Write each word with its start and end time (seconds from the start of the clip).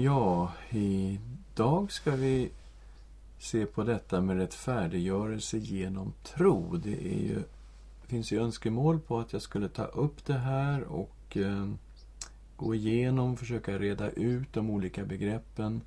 Ja, 0.00 0.52
idag 0.70 1.92
ska 1.92 2.10
vi 2.10 2.50
se 3.38 3.66
på 3.66 3.84
detta 3.84 4.20
med 4.20 4.36
rättfärdiggörelse 4.36 5.58
genom 5.58 6.12
tro. 6.22 6.76
Det 6.76 7.14
är 7.14 7.20
ju, 7.20 7.42
finns 8.06 8.32
ju 8.32 8.42
önskemål 8.42 9.00
på 9.00 9.18
att 9.18 9.32
jag 9.32 9.42
skulle 9.42 9.68
ta 9.68 9.84
upp 9.84 10.24
det 10.24 10.38
här 10.38 10.82
och 10.82 11.36
eh, 11.36 11.68
gå 12.56 12.74
igenom, 12.74 13.36
försöka 13.36 13.78
reda 13.78 14.10
ut 14.10 14.52
de 14.52 14.70
olika 14.70 15.04
begreppen. 15.04 15.80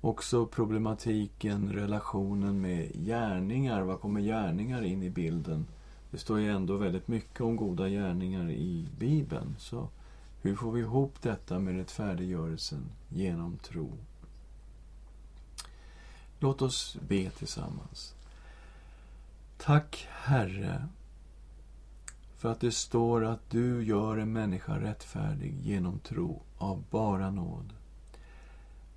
Också 0.00 0.46
problematiken, 0.46 1.72
relationen 1.72 2.60
med 2.60 3.06
gärningar. 3.06 3.82
Var 3.82 3.96
kommer 3.96 4.20
gärningar 4.20 4.84
in 4.84 5.02
i 5.02 5.10
bilden? 5.10 5.66
Det 6.10 6.18
står 6.18 6.40
ju 6.40 6.50
ändå 6.50 6.76
väldigt 6.76 7.08
mycket 7.08 7.40
om 7.40 7.56
goda 7.56 7.88
gärningar 7.88 8.50
i 8.50 8.86
Bibeln. 8.98 9.56
Så 9.58 9.88
hur 10.42 10.56
får 10.56 10.72
vi 10.72 10.80
ihop 10.80 11.22
detta 11.22 11.58
med 11.58 11.76
rättfärdiggörelsen 11.76 12.84
genom 13.08 13.58
tro? 13.58 13.92
Låt 16.38 16.62
oss 16.62 16.96
be 17.08 17.30
tillsammans. 17.30 18.14
Tack, 19.58 20.08
Herre, 20.10 20.88
för 22.36 22.52
att 22.52 22.60
det 22.60 22.72
står 22.72 23.24
att 23.24 23.50
du 23.50 23.84
gör 23.84 24.16
en 24.16 24.32
människa 24.32 24.80
rättfärdig 24.80 25.54
genom 25.62 25.98
tro 25.98 26.42
av 26.58 26.84
bara 26.90 27.30
nåd. 27.30 27.72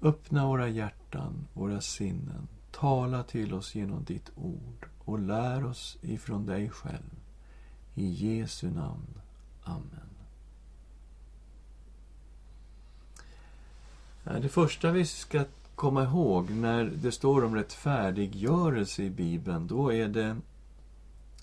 Öppna 0.02 0.48
våra 0.48 0.68
hjärtan, 0.68 1.48
våra 1.54 1.82
sinnen. 1.82 2.48
Tala 2.72 3.24
till 3.24 3.54
oss 3.54 3.76
genom 3.76 4.04
ditt 4.04 4.32
ord 4.36 4.88
och 5.00 5.20
lär 5.20 5.66
oss 5.66 5.98
ifrån 6.02 6.46
dig 6.46 6.70
själv. 6.70 7.20
I 7.96 8.06
Jesu 8.06 8.72
namn. 8.72 9.22
Amen. 9.64 10.09
Det 14.38 14.50
första 14.50 14.92
vi 14.92 15.06
ska 15.06 15.46
komma 15.76 16.04
ihåg 16.04 16.50
när 16.50 16.84
det 16.84 17.12
står 17.12 17.44
om 17.44 17.56
rättfärdiggörelse 17.56 19.04
i 19.04 19.10
Bibeln, 19.10 19.68
då 19.68 19.94
är 19.94 20.08
det 20.08 20.38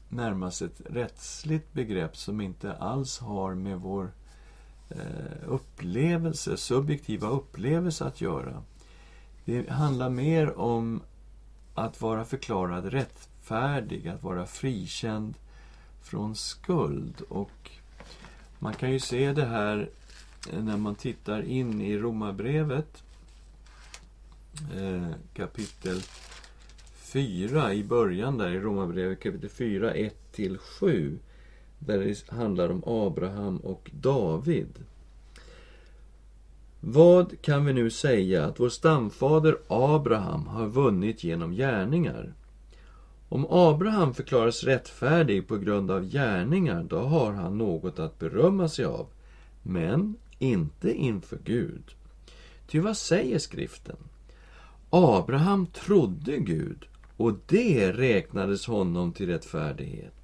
närmast 0.09 0.63
ett 0.63 0.81
rättsligt 0.91 1.73
begrepp 1.73 2.17
som 2.17 2.41
inte 2.41 2.77
alls 2.77 3.19
har 3.19 3.55
med 3.55 3.81
vår 3.81 4.11
eh, 4.89 4.99
upplevelse, 5.47 6.57
subjektiva 6.57 7.29
upplevelse 7.29 8.05
att 8.05 8.21
göra. 8.21 8.63
Det 9.45 9.71
handlar 9.71 10.11
mer 10.11 10.59
om 10.59 11.03
att 11.75 12.01
vara 12.01 12.25
förklarad 12.25 12.85
rättfärdig, 12.85 14.09
att 14.09 14.23
vara 14.23 14.47
frikänd 14.47 15.35
från 16.03 16.37
skuld. 16.37 17.21
Och 17.29 17.71
man 18.59 18.75
kan 18.75 18.93
ju 18.93 19.01
se 19.01 19.33
det 19.33 19.47
här 19.47 19.91
när 20.53 20.77
man 20.77 20.95
tittar 20.95 21.43
in 21.43 21.81
i 21.81 21.99
Romarbrevet 21.99 23.03
eh, 24.77 25.09
kapitel 25.35 26.01
4 26.95 27.75
i 27.75 27.85
början 27.85 28.39
där 28.39 28.51
i 28.51 28.61
Romarbrevet 28.61 29.21
kapitel 29.21 29.51
4, 29.51 29.95
1-7 29.95 31.19
där 31.79 31.99
det 31.99 32.31
handlar 32.37 32.71
om 32.71 32.83
Abraham 32.87 33.57
och 33.57 33.91
David. 33.93 34.85
Vad 36.81 37.43
kan 37.43 37.65
vi 37.65 37.73
nu 37.73 37.91
säga 37.91 38.45
att 38.45 38.61
vår 38.61 38.69
stamfader 38.69 39.59
Abraham 39.69 40.47
har 40.47 40.67
vunnit 40.67 41.25
genom 41.25 41.53
gärningar? 41.53 42.35
Om 43.29 43.47
Abraham 43.51 44.15
förklaras 44.15 44.65
rättfärdig 44.65 45.49
på 45.49 45.57
grund 45.57 45.91
av 45.91 46.05
gärningar, 46.05 46.83
då 46.83 46.99
har 46.99 47.33
han 47.33 47.59
något 47.59 47.99
att 47.99 48.19
berömma 48.19 48.69
sig 48.69 48.85
av, 48.85 49.07
men 49.63 50.15
inte 50.39 50.93
inför 50.93 51.39
Gud. 51.45 51.95
Ty 52.67 52.81
vad 52.81 52.97
säger 52.97 53.39
skriften? 53.39 53.97
Abraham 54.91 55.67
trodde 55.67 56.39
Gud 56.39 56.87
och 57.17 57.39
det 57.47 57.93
räknades 57.93 58.67
honom 58.67 59.13
till 59.13 59.27
rättfärdighet. 59.27 60.15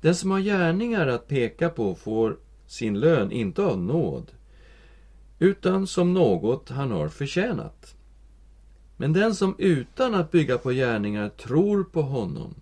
Den 0.00 0.14
som 0.14 0.30
har 0.30 0.40
gärningar 0.40 1.06
att 1.06 1.28
peka 1.28 1.68
på 1.68 1.94
får 1.94 2.36
sin 2.66 3.00
lön 3.00 3.32
inte 3.32 3.62
av 3.62 3.78
nåd, 3.78 4.32
utan 5.38 5.86
som 5.86 6.14
något 6.14 6.68
han 6.68 6.90
har 6.90 7.08
förtjänat. 7.08 7.94
Men 8.96 9.12
den 9.12 9.34
som 9.34 9.54
utan 9.58 10.14
att 10.14 10.30
bygga 10.30 10.58
på 10.58 10.70
gärningar 10.70 11.28
tror 11.28 11.84
på 11.84 12.02
honom, 12.02 12.54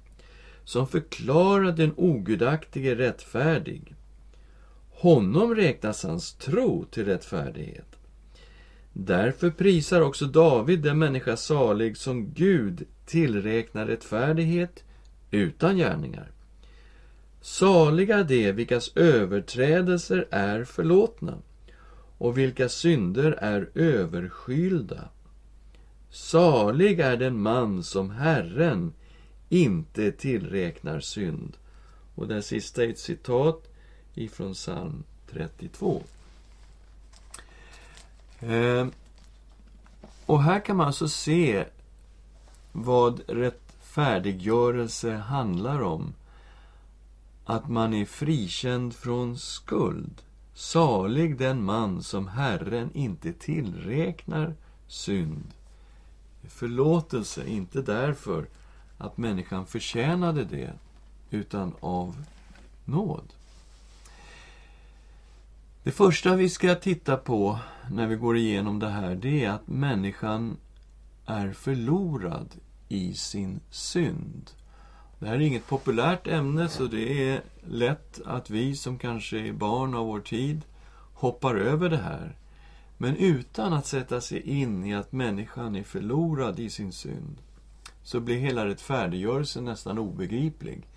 som 0.64 0.88
förklarar 0.88 1.72
den 1.72 1.92
ogudaktige 1.96 2.94
rättfärdig, 2.94 3.93
honom 5.04 5.54
räknas 5.54 6.02
hans 6.02 6.34
tro 6.34 6.84
till 6.84 7.04
rättfärdighet. 7.04 7.98
Därför 8.92 9.50
prisar 9.50 10.00
också 10.00 10.24
David 10.24 10.80
den 10.80 10.98
människa 10.98 11.36
salig 11.36 11.96
som 11.96 12.32
Gud 12.32 12.86
tillräknar 13.06 13.86
rättfärdighet 13.86 14.84
utan 15.30 15.76
gärningar. 15.76 16.30
Saliga 17.40 18.22
de 18.22 18.52
vilkas 18.52 18.96
överträdelser 18.96 20.28
är 20.30 20.64
förlåtna 20.64 21.38
och 22.18 22.38
vilka 22.38 22.68
synder 22.68 23.32
är 23.32 23.70
överskylda. 23.74 25.08
Salig 26.10 27.00
är 27.00 27.16
den 27.16 27.40
man 27.40 27.82
som 27.82 28.10
Herren 28.10 28.92
inte 29.48 30.12
tillräknar 30.12 31.00
synd. 31.00 31.56
Och 32.14 32.28
det 32.28 32.42
sista 32.42 32.84
är 32.84 32.88
ett 32.88 32.98
citat 32.98 33.70
ifrån 34.14 34.54
psalm 34.54 35.04
32. 35.30 36.02
Eh, 38.40 38.86
och 40.26 40.42
här 40.42 40.60
kan 40.60 40.76
man 40.76 40.86
alltså 40.86 41.08
se 41.08 41.64
vad 42.72 43.20
rättfärdiggörelse 43.26 45.12
handlar 45.14 45.82
om. 45.82 46.14
Att 47.44 47.68
man 47.68 47.94
är 47.94 48.04
frikänd 48.04 48.94
från 48.94 49.38
skuld. 49.38 50.22
Salig 50.54 51.38
den 51.38 51.64
man 51.64 52.02
som 52.02 52.28
Herren 52.28 52.90
inte 52.94 53.32
tillräknar 53.32 54.54
synd. 54.86 55.52
Förlåtelse, 56.48 57.46
inte 57.46 57.82
därför 57.82 58.46
att 58.98 59.16
människan 59.18 59.66
förtjänade 59.66 60.44
det, 60.44 60.72
utan 61.30 61.74
av 61.80 62.24
nåd. 62.84 63.32
Det 65.84 65.92
första 65.92 66.36
vi 66.36 66.48
ska 66.48 66.74
titta 66.74 67.16
på 67.16 67.58
när 67.90 68.06
vi 68.06 68.16
går 68.16 68.36
igenom 68.36 68.78
det 68.78 68.88
här, 68.88 69.14
det 69.14 69.44
är 69.44 69.50
att 69.50 69.68
människan 69.68 70.56
är 71.26 71.52
förlorad 71.52 72.54
i 72.88 73.14
sin 73.14 73.60
synd. 73.70 74.50
Det 75.18 75.26
här 75.26 75.34
är 75.34 75.40
inget 75.40 75.66
populärt 75.68 76.26
ämne, 76.26 76.68
så 76.68 76.84
det 76.84 77.28
är 77.28 77.42
lätt 77.66 78.20
att 78.26 78.50
vi 78.50 78.76
som 78.76 78.98
kanske 78.98 79.38
är 79.38 79.52
barn 79.52 79.94
av 79.94 80.06
vår 80.06 80.20
tid 80.20 80.60
hoppar 81.14 81.54
över 81.54 81.88
det 81.88 81.96
här. 81.96 82.36
Men 82.98 83.16
utan 83.16 83.72
att 83.72 83.86
sätta 83.86 84.20
sig 84.20 84.40
in 84.40 84.84
i 84.84 84.94
att 84.94 85.12
människan 85.12 85.76
är 85.76 85.82
förlorad 85.82 86.60
i 86.60 86.70
sin 86.70 86.92
synd, 86.92 87.38
så 88.02 88.20
blir 88.20 88.38
hela 88.38 88.66
rättfärdiggörelsen 88.66 89.64
nästan 89.64 89.98
obegriplig. 89.98 90.88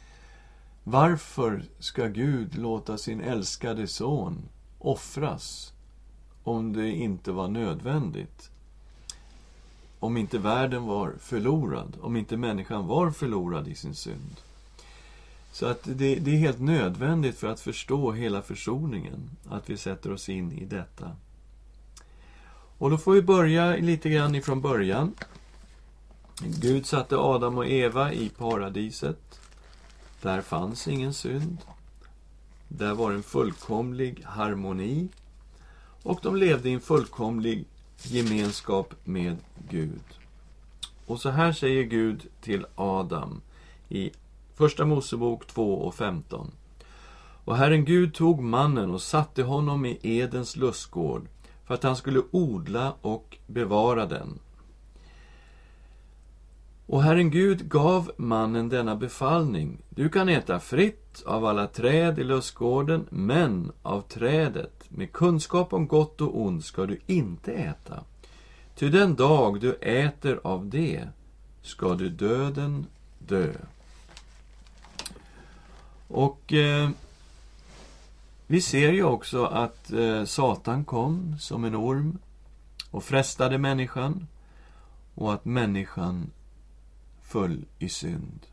Varför 0.83 1.63
ska 1.79 2.05
Gud 2.05 2.57
låta 2.57 2.97
sin 2.97 3.21
älskade 3.21 3.87
son 3.87 4.49
offras 4.79 5.73
om 6.43 6.73
det 6.73 6.91
inte 6.91 7.31
var 7.31 7.47
nödvändigt. 7.47 8.49
Om 9.99 10.17
inte 10.17 10.37
världen 10.37 10.83
var 10.83 11.13
förlorad, 11.19 11.97
om 12.01 12.15
inte 12.15 12.37
människan 12.37 12.87
var 12.87 13.11
förlorad 13.11 13.67
i 13.67 13.75
sin 13.75 13.95
synd. 13.95 14.35
Så 15.51 15.65
att 15.65 15.83
det, 15.83 16.15
det, 16.15 16.31
är 16.31 16.37
helt 16.37 16.59
nödvändigt 16.59 17.37
för 17.37 17.47
att 17.47 17.59
förstå 17.59 18.11
hela 18.11 18.41
försoningen, 18.41 19.29
att 19.49 19.69
vi 19.69 19.77
sätter 19.77 20.11
oss 20.11 20.29
in 20.29 20.51
i 20.51 20.65
detta. 20.65 21.11
Och 22.77 22.89
då 22.89 22.97
får 22.97 23.13
vi 23.13 23.21
börja 23.21 23.75
lite 23.75 24.09
grann 24.09 24.35
ifrån 24.35 24.61
början. 24.61 25.13
Gud 26.39 26.85
satte 26.85 27.17
Adam 27.17 27.57
och 27.57 27.67
Eva 27.67 28.13
i 28.13 28.29
paradiset. 28.29 29.39
Där 30.21 30.41
fanns 30.41 30.87
ingen 30.87 31.13
synd. 31.13 31.57
Där 32.67 32.93
var 32.93 33.11
en 33.11 33.23
fullkomlig 33.23 34.23
harmoni 34.25 35.07
och 36.03 36.19
de 36.23 36.35
levde 36.35 36.69
i 36.69 36.73
en 36.73 36.79
fullkomlig 36.81 37.65
gemenskap 38.03 38.93
med 39.03 39.37
Gud. 39.69 40.01
Och 41.05 41.19
så 41.19 41.29
här 41.29 41.51
säger 41.51 41.83
Gud 41.83 42.27
till 42.41 42.65
Adam 42.75 43.41
i 43.89 44.11
Första 44.55 44.85
Mosebok 44.85 45.47
2 45.47 45.73
och 45.73 45.95
15. 45.95 46.51
Och 47.45 47.57
Herren 47.57 47.85
Gud 47.85 48.13
tog 48.13 48.41
mannen 48.41 48.91
och 48.91 49.01
satte 49.01 49.43
honom 49.43 49.85
i 49.85 49.99
Edens 50.01 50.55
lustgård 50.55 51.27
för 51.65 51.73
att 51.73 51.83
han 51.83 51.95
skulle 51.95 52.21
odla 52.31 52.93
och 53.01 53.37
bevara 53.47 54.05
den. 54.05 54.39
Och 56.89 57.03
Herren 57.03 57.29
Gud 57.29 57.69
gav 57.69 58.11
mannen 58.17 58.69
denna 58.69 58.95
befallning. 58.95 59.77
Du 59.89 60.09
kan 60.09 60.29
äta 60.29 60.59
fritt 60.59 61.23
av 61.25 61.45
alla 61.45 61.67
träd 61.67 62.19
i 62.19 62.23
lustgården, 62.23 63.07
men 63.09 63.71
av 63.81 64.01
trädet 64.01 64.83
med 64.89 65.11
kunskap 65.11 65.73
om 65.73 65.87
gott 65.87 66.21
och 66.21 66.41
ont 66.41 66.65
ska 66.65 66.85
du 66.85 66.99
inte 67.05 67.51
äta. 67.51 68.03
Ty 68.75 68.89
den 68.89 69.15
dag 69.15 69.59
du 69.59 69.73
äter 69.73 70.39
av 70.43 70.69
det 70.69 71.07
ska 71.61 71.95
du 71.95 72.09
döden 72.09 72.85
dö. 73.19 73.53
Och 76.07 76.53
eh, 76.53 76.89
vi 78.47 78.61
ser 78.61 78.91
ju 78.91 79.03
också 79.03 79.45
att 79.45 79.91
eh, 79.91 80.23
Satan 80.23 80.85
kom 80.85 81.35
som 81.39 81.63
en 81.63 81.75
orm 81.75 82.19
och 82.91 83.03
frestade 83.03 83.57
människan 83.57 84.27
och 85.15 85.33
att 85.33 85.45
människan 85.45 86.31
föll 87.27 87.65
i 87.79 87.89
synd. 87.89 88.45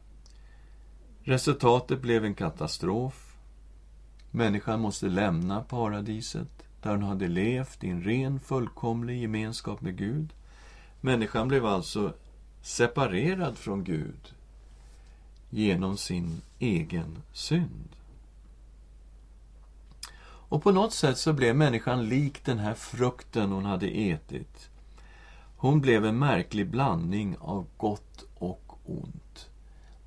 Resultatet 1.22 2.02
blev 2.02 2.24
en 2.24 2.34
katastrof. 2.34 3.36
Människan 4.30 4.80
måste 4.80 5.08
lämna 5.08 5.60
paradiset 5.60 6.48
där 6.82 6.90
hon 6.90 7.02
hade 7.02 7.28
levt 7.28 7.84
i 7.84 7.90
en 7.90 8.02
ren, 8.02 8.40
fullkomlig 8.40 9.22
gemenskap 9.22 9.80
med 9.80 9.96
Gud. 9.96 10.32
Människan 11.00 11.48
blev 11.48 11.66
alltså 11.66 12.14
separerad 12.62 13.58
från 13.58 13.84
Gud 13.84 14.34
genom 15.50 15.96
sin 15.96 16.40
egen 16.58 17.18
synd. 17.32 17.88
Och 20.48 20.62
på 20.62 20.72
något 20.72 20.92
sätt 20.92 21.18
så 21.18 21.32
blev 21.32 21.56
människan 21.56 22.08
lik 22.08 22.44
den 22.44 22.58
här 22.58 22.74
frukten 22.74 23.52
hon 23.52 23.64
hade 23.64 23.86
ätit. 23.86 24.70
Hon 25.56 25.80
blev 25.80 26.04
en 26.04 26.18
märklig 26.18 26.70
blandning 26.70 27.36
av 27.40 27.66
gott 27.76 28.24
ont. 28.84 29.50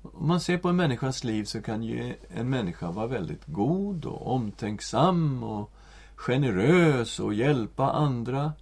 Om 0.02 0.28
man 0.28 0.40
ser 0.40 0.58
på 0.58 0.68
en 0.68 0.76
människas 0.76 1.24
liv 1.24 1.44
så 1.44 1.62
kan 1.62 1.82
ju 1.82 2.14
en 2.28 2.50
människa 2.50 2.90
vara 2.90 3.06
väldigt 3.06 3.46
god 3.46 4.04
och 4.04 4.34
omtänksam 4.34 5.42
och 5.42 5.72
generös 6.14 7.20
och 7.20 7.34
hjälpa 7.34 7.90
andra. 7.90 8.52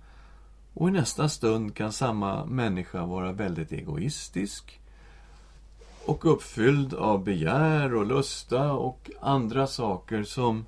Och 0.74 0.88
i 0.88 0.92
nästa 0.92 1.28
stund 1.28 1.74
kan 1.74 1.92
samma 1.92 2.44
människa 2.44 3.06
vara 3.06 3.32
väldigt 3.32 3.72
egoistisk 3.72 4.80
och 6.06 6.32
uppfylld 6.32 6.94
av 6.94 7.24
begär 7.24 7.94
och 7.94 8.06
lusta 8.06 8.72
och 8.72 9.10
andra 9.20 9.66
saker 9.66 10.22
som 10.22 10.66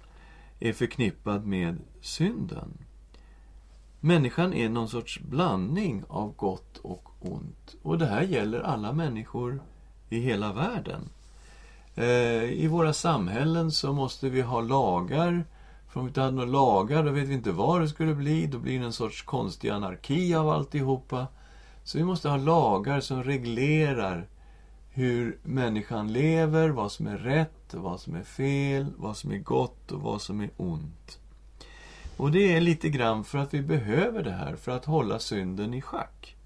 är 0.60 0.72
förknippad 0.72 1.46
med 1.46 1.78
synden. 2.00 2.78
Människan 4.00 4.54
är 4.54 4.68
någon 4.68 4.88
sorts 4.88 5.20
blandning 5.20 6.04
av 6.08 6.34
gott 6.36 6.78
och 6.78 7.07
ont. 7.20 7.74
Och 7.82 7.98
det 7.98 8.06
här 8.06 8.22
gäller 8.22 8.60
alla 8.60 8.92
människor 8.92 9.60
i 10.08 10.20
hela 10.20 10.52
världen. 10.52 11.08
Eh, 11.94 12.44
I 12.44 12.66
våra 12.66 12.92
samhällen 12.92 13.72
så 13.72 13.92
måste 13.92 14.28
vi 14.28 14.40
ha 14.40 14.60
lagar. 14.60 15.44
För 15.88 16.00
om 16.00 16.06
vi 16.06 16.10
inte 16.10 16.20
hade 16.20 16.36
några 16.36 16.50
lagar, 16.50 17.04
då 17.04 17.10
vet 17.10 17.28
vi 17.28 17.34
inte 17.34 17.52
vad 17.52 17.80
det 17.80 17.88
skulle 17.88 18.14
bli. 18.14 18.46
Då 18.46 18.58
blir 18.58 18.78
det 18.78 18.86
en 18.86 18.92
sorts 18.92 19.22
konstig 19.22 19.68
anarki 19.68 20.34
av 20.34 20.48
alltihopa. 20.48 21.26
Så 21.84 21.98
vi 21.98 22.04
måste 22.04 22.28
ha 22.28 22.36
lagar 22.36 23.00
som 23.00 23.22
reglerar 23.22 24.26
hur 24.90 25.38
människan 25.42 26.12
lever, 26.12 26.68
vad 26.68 26.92
som 26.92 27.06
är 27.06 27.18
rätt 27.18 27.74
och 27.74 27.82
vad 27.82 28.00
som 28.00 28.14
är 28.14 28.22
fel, 28.22 28.86
vad 28.96 29.16
som 29.16 29.32
är 29.32 29.38
gott 29.38 29.92
och 29.92 30.00
vad 30.00 30.22
som 30.22 30.40
är 30.40 30.50
ont. 30.56 31.18
Och 32.16 32.32
det 32.32 32.56
är 32.56 32.60
lite 32.60 32.88
grann 32.88 33.24
för 33.24 33.38
att 33.38 33.54
vi 33.54 33.62
behöver 33.62 34.22
det 34.22 34.32
här 34.32 34.56
för 34.56 34.72
att 34.72 34.84
hålla 34.84 35.18
synden 35.18 35.74
i 35.74 35.82
schack. 35.82 36.36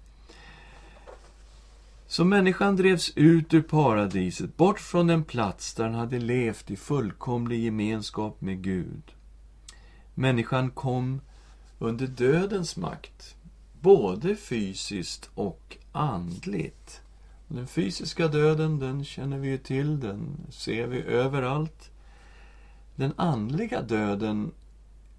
Så 2.13 2.25
människan 2.25 2.75
drevs 2.75 3.11
ut 3.15 3.53
ur 3.53 3.61
paradiset, 3.61 4.57
bort 4.57 4.79
från 4.79 5.07
den 5.07 5.23
plats 5.23 5.73
där 5.73 5.83
han 5.83 5.93
hade 5.93 6.19
levt 6.19 6.71
i 6.71 6.75
fullkomlig 6.75 7.63
gemenskap 7.63 8.41
med 8.41 8.63
Gud. 8.63 9.11
Människan 10.13 10.71
kom 10.71 11.21
under 11.79 12.07
dödens 12.07 12.77
makt, 12.77 13.35
både 13.81 14.35
fysiskt 14.35 15.29
och 15.35 15.77
andligt. 15.91 17.01
Den 17.47 17.67
fysiska 17.67 18.27
döden, 18.27 18.79
den 18.79 19.05
känner 19.05 19.37
vi 19.37 19.47
ju 19.47 19.57
till, 19.57 19.99
den 19.99 20.37
ser 20.49 20.87
vi 20.87 21.01
överallt. 21.01 21.91
Den 22.95 23.13
andliga 23.15 23.81
döden 23.81 24.51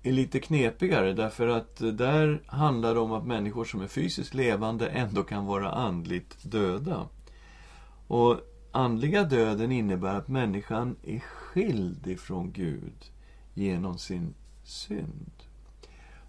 är 0.05 0.12
lite 0.12 0.41
knepigare 0.41 1.12
därför 1.12 1.49
att 1.49 1.77
där 1.77 2.43
handlar 2.47 2.95
det 2.95 3.01
om 3.01 3.12
att 3.12 3.27
människor 3.27 3.65
som 3.65 3.81
är 3.81 3.87
fysiskt 3.87 4.35
levande 4.35 4.89
ändå 4.89 5.23
kan 5.23 5.47
vara 5.47 5.71
andligt 5.71 6.37
döda. 6.43 7.09
Och 8.06 8.41
andliga 8.73 9.25
döden 9.25 9.73
innebär 9.73 10.15
att 10.15 10.29
människan 10.29 10.97
är 11.03 11.19
skild 11.19 12.06
ifrån 12.06 12.53
Gud 12.53 13.11
genom 13.55 13.99
sin 13.99 14.35
synd. 14.65 15.33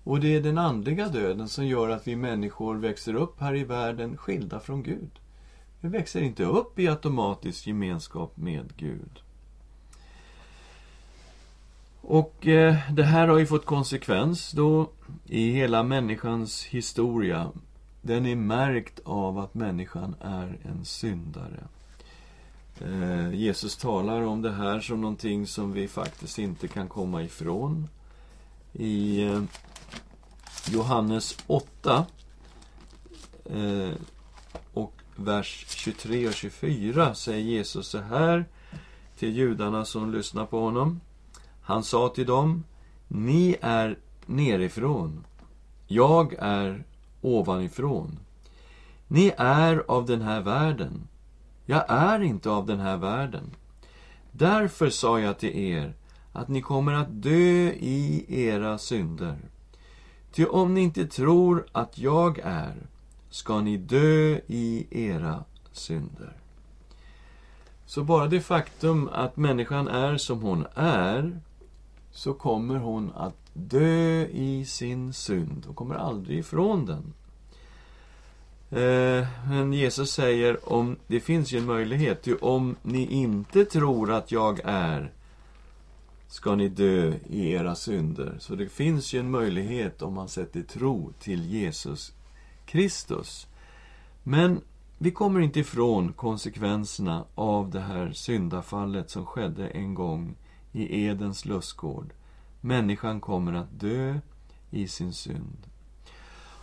Och 0.03 0.19
det 0.19 0.35
är 0.35 0.41
den 0.41 0.57
andliga 0.57 1.07
döden 1.07 1.49
som 1.49 1.67
gör 1.67 1.89
att 1.89 2.07
vi 2.07 2.15
människor 2.15 2.75
växer 2.75 3.13
upp 3.13 3.39
här 3.39 3.55
i 3.55 3.63
världen 3.63 4.17
skilda 4.17 4.59
från 4.59 4.83
Gud. 4.83 5.19
Vi 5.81 5.89
växer 5.89 6.21
inte 6.21 6.43
upp 6.43 6.79
i 6.79 6.87
automatisk 6.87 7.67
gemenskap 7.67 8.37
med 8.37 8.73
Gud. 8.77 9.21
Och 12.07 12.47
eh, 12.47 12.75
det 12.91 13.03
här 13.03 13.27
har 13.27 13.37
ju 13.37 13.45
fått 13.45 13.65
konsekvens 13.65 14.51
då 14.51 14.89
i 15.25 15.51
hela 15.51 15.83
människans 15.83 16.65
historia. 16.65 17.51
Den 18.01 18.25
är 18.25 18.35
märkt 18.35 18.99
av 19.03 19.39
att 19.39 19.53
människan 19.53 20.15
är 20.21 20.57
en 20.63 20.85
syndare. 20.85 21.67
Eh, 22.79 23.33
Jesus 23.33 23.77
talar 23.77 24.21
om 24.21 24.41
det 24.41 24.51
här 24.51 24.79
som 24.79 25.01
någonting 25.01 25.47
som 25.47 25.73
vi 25.73 25.87
faktiskt 25.87 26.39
inte 26.39 26.67
kan 26.67 26.87
komma 26.87 27.23
ifrån. 27.23 27.87
I 28.73 29.23
eh, 29.23 29.43
Johannes 30.69 31.37
8 31.47 32.05
eh, 33.45 33.91
och 34.73 34.93
vers 35.15 35.65
23 35.67 36.27
och 36.27 36.33
24 36.33 37.15
säger 37.15 37.43
Jesus 37.43 37.87
så 37.87 37.99
här 37.99 38.45
till 39.19 39.35
judarna 39.35 39.85
som 39.85 40.11
lyssnar 40.11 40.45
på 40.45 40.59
honom. 40.59 40.99
Han 41.67 41.83
sa 41.83 42.09
till 42.09 42.25
dem, 42.25 42.63
ni 43.07 43.57
är 43.61 43.99
nerifrån, 44.25 45.25
jag 45.87 46.35
är 46.39 46.83
ovanifrån. 47.21 48.19
Ni 49.07 49.33
är 49.37 49.83
av 49.87 50.05
den 50.05 50.21
här 50.21 50.41
världen, 50.41 51.07
jag 51.65 51.85
är 51.87 52.23
inte 52.23 52.49
av 52.49 52.65
den 52.65 52.79
här 52.79 52.97
världen. 52.97 53.51
Därför 54.31 54.89
sa 54.89 55.19
jag 55.19 55.39
till 55.39 55.57
er 55.57 55.93
att 56.33 56.47
ni 56.47 56.61
kommer 56.61 56.93
att 56.93 57.21
dö 57.21 57.71
i 57.79 58.25
era 58.27 58.77
synder. 58.77 59.37
Ty 60.31 60.45
om 60.45 60.73
ni 60.73 60.81
inte 60.81 61.05
tror 61.05 61.65
att 61.71 61.97
jag 61.97 62.39
är, 62.43 62.75
ska 63.29 63.61
ni 63.61 63.77
dö 63.77 64.39
i 64.47 64.87
era 64.89 65.43
synder. 65.71 66.33
Så 67.85 68.03
bara 68.03 68.27
det 68.27 68.41
faktum 68.41 69.09
att 69.13 69.37
människan 69.37 69.87
är 69.87 70.17
som 70.17 70.41
hon 70.41 70.65
är 70.75 71.41
så 72.15 72.33
kommer 72.33 72.75
hon 72.75 73.11
att 73.15 73.35
dö 73.53 74.25
i 74.25 74.65
sin 74.65 75.13
synd. 75.13 75.63
Hon 75.65 75.75
kommer 75.75 75.95
aldrig 75.95 76.39
ifrån 76.39 76.85
den. 76.85 77.13
Eh, 78.81 79.27
men 79.49 79.73
Jesus 79.73 80.11
säger, 80.11 80.73
om 80.73 80.95
det 81.07 81.19
finns 81.19 81.53
ju 81.53 81.57
en 81.57 81.65
möjlighet. 81.65 82.27
Om 82.41 82.75
ni 82.81 83.05
inte 83.05 83.65
tror 83.65 84.11
att 84.11 84.31
jag 84.31 84.59
är, 84.63 85.11
ska 86.27 86.55
ni 86.55 86.69
dö 86.69 87.13
i 87.29 87.51
era 87.51 87.75
synder. 87.75 88.35
Så 88.39 88.55
det 88.55 88.69
finns 88.69 89.13
ju 89.13 89.19
en 89.19 89.31
möjlighet 89.31 90.01
om 90.01 90.13
man 90.13 90.27
sätter 90.27 90.61
tro 90.61 91.11
till 91.19 91.45
Jesus 91.45 92.13
Kristus. 92.65 93.47
Men 94.23 94.61
vi 94.97 95.11
kommer 95.11 95.39
inte 95.39 95.59
ifrån 95.59 96.13
konsekvenserna 96.13 97.25
av 97.35 97.69
det 97.69 97.81
här 97.81 98.11
syndafallet 98.11 99.09
som 99.09 99.25
skedde 99.25 99.67
en 99.67 99.93
gång 99.93 100.35
i 100.75 101.05
Edens 101.05 101.45
lustgård. 101.45 102.13
Människan 102.61 103.21
kommer 103.21 103.53
att 103.53 103.79
dö 103.79 104.19
i 104.71 104.87
sin 104.87 105.13
synd. 105.13 105.57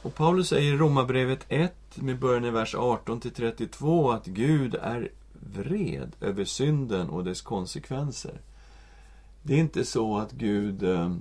Och 0.03 0.15
Paulus 0.15 0.49
säger 0.49 0.75
i 0.75 0.77
Romarbrevet 0.77 1.45
1, 1.49 1.75
med 1.95 2.19
början 2.19 2.45
i 2.45 2.51
vers 2.51 2.75
18 2.75 3.21
32, 3.21 4.11
att 4.11 4.27
Gud 4.27 4.75
är 4.75 5.11
vred 5.33 6.17
över 6.21 6.45
synden 6.45 7.09
och 7.09 7.25
dess 7.25 7.41
konsekvenser. 7.41 8.41
Det 9.43 9.55
är 9.55 9.59
inte 9.59 9.85
så 9.85 10.19
att 10.19 10.33
Gud 10.33 10.83
eh, 10.83 11.17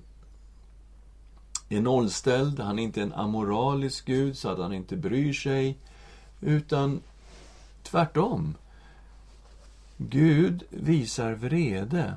är 1.69 1.81
nollställd, 1.81 2.60
han 2.60 2.79
är 2.79 2.83
inte 2.83 3.01
en 3.01 3.13
amoralisk 3.13 4.05
Gud 4.05 4.38
så 4.38 4.50
att 4.50 4.60
han 4.60 4.74
inte 4.74 4.95
bryr 4.95 5.33
sig, 5.33 5.77
utan 6.41 7.01
tvärtom. 7.83 8.55
Gud 9.98 10.63
visar 10.69 11.33
vrede 11.33 12.15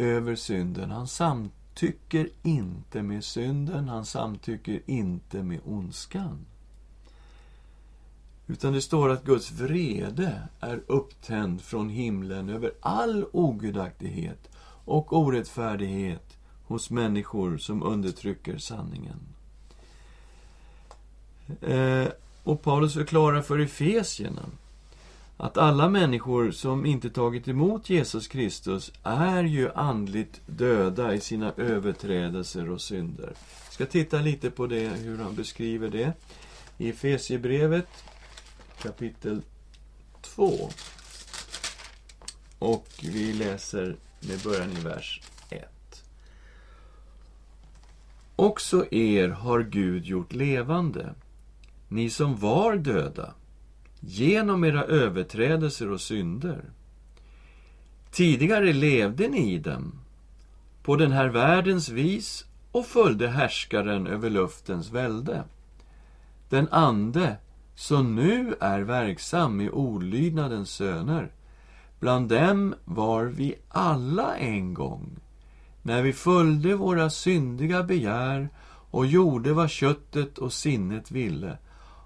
över 0.00 0.36
synden. 0.36 0.90
Han 0.90 1.08
samtycker 1.08 2.28
inte 2.42 3.02
med 3.02 3.24
synden, 3.24 3.88
han 3.88 4.06
samtycker 4.06 4.80
inte 4.86 5.42
med 5.42 5.60
ondskan. 5.64 6.46
Utan 8.46 8.72
det 8.72 8.82
står 8.82 9.08
att 9.08 9.24
Guds 9.24 9.52
vrede 9.52 10.48
är 10.60 10.82
upptänd 10.86 11.62
från 11.62 11.88
himlen 11.88 12.48
över 12.48 12.72
all 12.80 13.26
ogudaktighet 13.32 14.48
och 14.84 15.12
orättfärdighet 15.12 16.38
hos 16.66 16.90
människor 16.90 17.58
som 17.58 17.82
undertrycker 17.82 18.58
sanningen. 18.58 19.20
Eh, 21.60 22.08
och 22.44 22.62
Paulus 22.62 22.94
förklarar 22.94 23.42
för 23.42 23.58
Efesierna 23.58 24.42
att 25.42 25.58
alla 25.58 25.88
människor 25.88 26.50
som 26.50 26.86
inte 26.86 27.10
tagit 27.10 27.48
emot 27.48 27.90
Jesus 27.90 28.28
Kristus 28.28 28.92
är 29.02 29.44
ju 29.44 29.72
andligt 29.72 30.40
döda 30.46 31.14
i 31.14 31.20
sina 31.20 31.52
överträdelser 31.56 32.70
och 32.70 32.80
synder. 32.80 33.32
Jag 33.64 33.72
ska 33.72 33.86
titta 33.86 34.18
lite 34.18 34.50
på 34.50 34.66
det, 34.66 34.88
hur 34.88 35.18
han 35.18 35.34
beskriver 35.34 35.88
det. 35.88 36.12
I 36.78 36.90
Efesiebrevet 36.90 37.88
kapitel 38.82 39.42
2. 40.22 40.70
Och 42.58 42.88
vi 43.02 43.32
läser 43.32 43.96
med 44.20 44.40
början 44.44 44.70
i 44.70 44.80
vers 44.80 45.22
1. 45.50 46.04
Också 48.36 48.94
er 48.94 49.28
har 49.28 49.62
Gud 49.62 50.04
gjort 50.04 50.32
levande, 50.32 51.14
ni 51.88 52.10
som 52.10 52.36
var 52.36 52.76
döda, 52.76 53.34
genom 54.00 54.64
era 54.64 54.84
överträdelser 54.84 55.90
och 55.90 56.00
synder. 56.00 56.64
Tidigare 58.10 58.72
levde 58.72 59.28
ni 59.28 59.52
i 59.52 59.58
dem, 59.58 59.92
på 60.82 60.96
den 60.96 61.12
här 61.12 61.28
världens 61.28 61.88
vis 61.88 62.44
och 62.72 62.86
följde 62.86 63.28
härskaren 63.28 64.06
över 64.06 64.30
luftens 64.30 64.90
välde. 64.90 65.44
Den 66.48 66.68
ande 66.70 67.36
som 67.74 68.14
nu 68.14 68.54
är 68.60 68.80
verksam 68.80 69.60
i 69.60 69.70
olydnadens 69.70 70.70
söner. 70.70 71.32
Bland 72.00 72.28
dem 72.28 72.74
var 72.84 73.24
vi 73.24 73.54
alla 73.68 74.36
en 74.36 74.74
gång, 74.74 75.16
när 75.82 76.02
vi 76.02 76.12
följde 76.12 76.74
våra 76.74 77.10
syndiga 77.10 77.82
begär 77.82 78.48
och 78.90 79.06
gjorde 79.06 79.52
vad 79.52 79.70
köttet 79.70 80.38
och 80.38 80.52
sinnet 80.52 81.10
ville. 81.10 81.58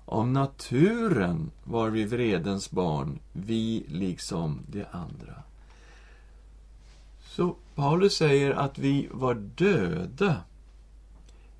Av 0.07 0.29
naturen 0.29 1.51
var 1.65 1.91
vi 1.91 2.05
vredens 2.05 2.71
barn, 2.71 3.19
vi 3.33 3.85
liksom 3.89 4.61
de 4.67 4.85
andra. 4.91 5.43
Så 7.23 7.57
Paulus 7.75 8.17
säger 8.17 8.51
att 8.51 8.79
vi 8.79 9.09
var 9.11 9.35
döda 9.35 10.37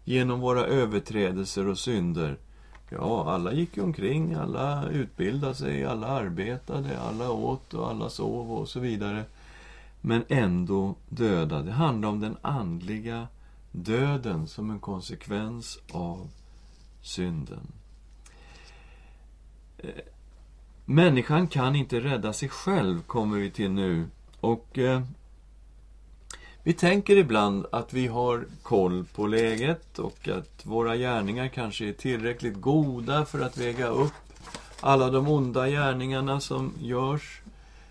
genom 0.05 0.41
våra 0.41 0.65
överträdelser 0.65 1.69
och 1.69 1.79
synder. 1.79 2.37
Ja, 2.89 3.31
alla 3.31 3.53
gick 3.53 3.77
ju 3.77 3.83
omkring, 3.83 4.35
alla 4.35 4.89
utbildade 4.89 5.55
sig, 5.55 5.85
alla 5.85 6.07
arbetade, 6.07 7.01
alla 7.01 7.31
åt 7.31 7.75
och 7.75 7.91
alla 7.91 8.11
sov 8.11 8.53
och 8.53 8.69
så 8.69 8.81
vidare. 8.81 9.25
Men 10.01 10.25
ändå 10.29 10.95
döda. 11.09 11.63
Det 11.63 11.73
handlar 11.73 12.09
om 12.09 12.21
den 12.21 12.37
andliga 12.43 13.29
döden 13.73 14.47
som 14.47 14.71
en 14.71 14.81
konsekvens 14.81 15.79
av 15.93 16.29
synden. 17.03 17.67
Eh, 19.85 20.03
människan 20.85 21.47
kan 21.47 21.77
inte 21.77 22.01
rädda 22.01 22.33
sig 22.33 22.49
själv, 22.49 23.03
kommer 23.03 23.39
vi 23.39 23.51
till 23.51 23.71
nu. 23.71 24.07
Och 24.41 24.79
eh, 24.79 25.03
vi 26.63 26.73
tänker 26.73 27.17
ibland 27.17 27.67
att 27.73 27.93
vi 27.93 28.07
har 28.07 28.45
koll 28.63 29.05
på 29.05 29.27
läget 29.27 29.99
och 29.99 30.29
att 30.29 30.67
våra 30.67 30.97
gärningar 30.97 31.49
kanske 31.49 31.89
är 31.89 31.93
tillräckligt 31.93 32.61
goda 32.61 33.25
för 33.25 33.41
att 33.41 33.57
väga 33.59 33.89
upp 33.89 34.13
alla 34.81 35.11
de 35.11 35.29
onda 35.29 35.69
gärningarna 35.69 36.41
som 36.41 36.73
görs. 36.81 37.41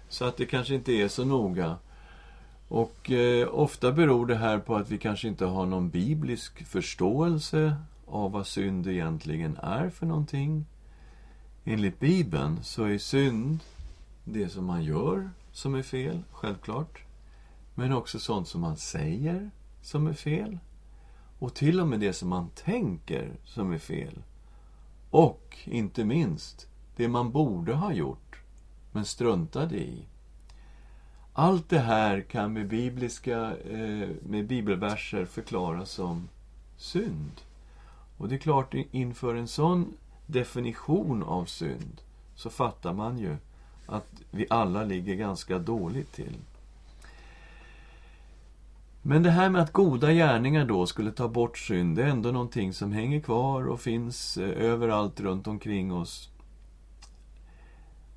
Så 0.09 0.25
att 0.25 0.37
det 0.37 0.45
kanske 0.45 0.75
inte 0.75 0.91
är 0.91 1.07
så 1.07 1.25
noga. 1.25 1.77
Och 2.67 3.11
eh, 3.11 3.47
ofta 3.51 3.91
beror 3.91 4.25
det 4.25 4.35
här 4.35 4.59
på 4.59 4.75
att 4.75 4.89
vi 4.91 4.97
kanske 4.97 5.27
inte 5.27 5.45
har 5.45 5.65
någon 5.65 5.89
biblisk 5.89 6.65
förståelse 6.65 7.75
av 8.07 8.31
vad 8.31 8.47
synd 8.47 8.87
egentligen 8.87 9.57
är 9.57 9.89
för 9.89 10.05
någonting. 10.05 10.65
Enligt 11.65 11.99
Bibeln 11.99 12.63
så 12.63 12.83
är 12.83 12.97
synd 12.97 13.59
det 14.23 14.49
som 14.49 14.65
man 14.65 14.83
gör 14.83 15.29
som 15.51 15.75
är 15.75 15.83
fel, 15.83 16.23
självklart. 16.31 17.03
Men 17.75 17.93
också 17.93 18.19
sånt 18.19 18.47
som 18.47 18.61
man 18.61 18.77
säger 18.77 19.51
som 19.81 20.07
är 20.07 20.13
fel. 20.13 20.57
Och 21.39 21.53
till 21.53 21.79
och 21.79 21.87
med 21.87 21.99
det 21.99 22.13
som 22.13 22.29
man 22.29 22.49
tänker 22.49 23.31
som 23.45 23.71
är 23.71 23.77
fel. 23.77 24.23
Och, 25.09 25.57
inte 25.63 26.05
minst, 26.05 26.67
det 26.95 27.07
man 27.07 27.31
borde 27.31 27.73
ha 27.73 27.93
gjort, 27.93 28.35
men 28.91 29.05
struntade 29.05 29.77
i. 29.77 30.05
Allt 31.33 31.69
det 31.69 31.79
här 31.79 32.21
kan 32.21 32.53
med, 32.53 32.67
bibliska, 32.67 33.57
eh, 33.57 34.09
med 34.21 34.47
bibelverser 34.47 35.25
förklaras 35.25 35.91
som 35.91 36.29
synd. 36.77 37.41
Och 38.17 38.29
det 38.29 38.35
är 38.35 38.39
klart, 38.39 38.73
inför 38.91 39.35
en 39.35 39.47
sån 39.47 39.93
definition 40.25 41.23
av 41.23 41.45
synd 41.45 42.01
så 42.35 42.49
fattar 42.49 42.93
man 42.93 43.17
ju 43.17 43.37
att 43.85 44.07
vi 44.31 44.45
alla 44.49 44.83
ligger 44.83 45.15
ganska 45.15 45.59
dåligt 45.59 46.11
till. 46.11 46.37
Men 49.01 49.23
det 49.23 49.31
här 49.31 49.49
med 49.49 49.61
att 49.61 49.73
goda 49.73 50.11
gärningar 50.11 50.65
då 50.65 50.85
skulle 50.85 51.11
ta 51.11 51.27
bort 51.27 51.57
synd, 51.57 51.95
det 51.95 52.03
är 52.03 52.07
ändå 52.07 52.31
någonting 52.31 52.73
som 52.73 52.91
hänger 52.91 53.19
kvar 53.19 53.67
och 53.67 53.81
finns 53.81 54.37
eh, 54.37 54.49
överallt 54.49 55.19
runt 55.19 55.47
omkring 55.47 55.93
oss. 55.93 56.29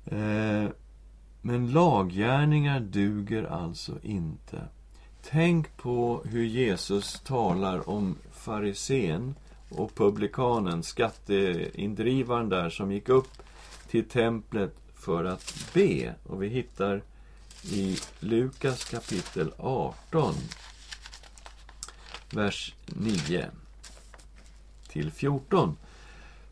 Eh, 0.05 0.69
men 1.41 1.71
laggärningar 1.71 2.79
duger 2.79 3.43
alltså 3.43 3.93
inte. 4.03 4.67
Tänk 5.29 5.77
på 5.77 6.21
hur 6.25 6.43
Jesus 6.43 7.19
talar 7.19 7.89
om 7.89 8.15
farisén 8.31 9.35
och 9.69 9.95
publikanen, 9.95 10.83
skatteindrivaren 10.83 12.49
där, 12.49 12.69
som 12.69 12.91
gick 12.91 13.09
upp 13.09 13.31
till 13.89 14.09
templet 14.09 14.75
för 14.95 15.25
att 15.25 15.53
be. 15.73 16.15
Och 16.23 16.43
vi 16.43 16.47
hittar 16.47 17.01
i 17.63 17.97
Lukas 18.19 18.83
kapitel 18.85 19.51
18 19.57 20.33
vers 22.31 22.75
9 22.85 23.49
till 24.87 25.11
14. 25.11 25.77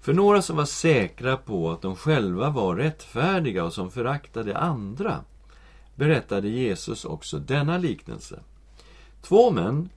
För 0.01 0.13
några 0.13 0.41
som 0.41 0.57
var 0.57 0.65
säkra 0.65 1.37
på 1.37 1.71
att 1.71 1.81
de 1.81 1.95
själva 1.95 2.49
var 2.49 2.75
rättfärdiga 2.75 3.63
och 3.63 3.73
som 3.73 3.91
föraktade 3.91 4.57
andra 4.57 5.23
berättade 5.95 6.47
Jesus 6.47 7.05
också 7.05 7.39
denna 7.39 7.77
liknelse. 7.77 8.39
Två 9.21 9.51
män 9.51 9.89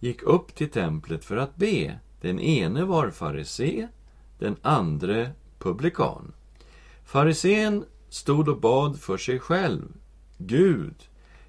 gick 0.00 0.22
upp 0.22 0.54
till 0.54 0.70
templet 0.70 1.24
för 1.24 1.36
att 1.36 1.56
be. 1.56 1.98
Den 2.24 2.40
ene 2.40 2.84
var 2.84 3.10
farisé, 3.10 3.88
den 4.38 4.56
andre 4.62 5.30
publikan. 5.58 6.32
Farisén 7.04 7.84
stod 8.08 8.48
och 8.48 8.60
bad 8.60 9.00
för 9.00 9.16
sig 9.16 9.38
själv. 9.38 9.82
Gud, 10.38 10.94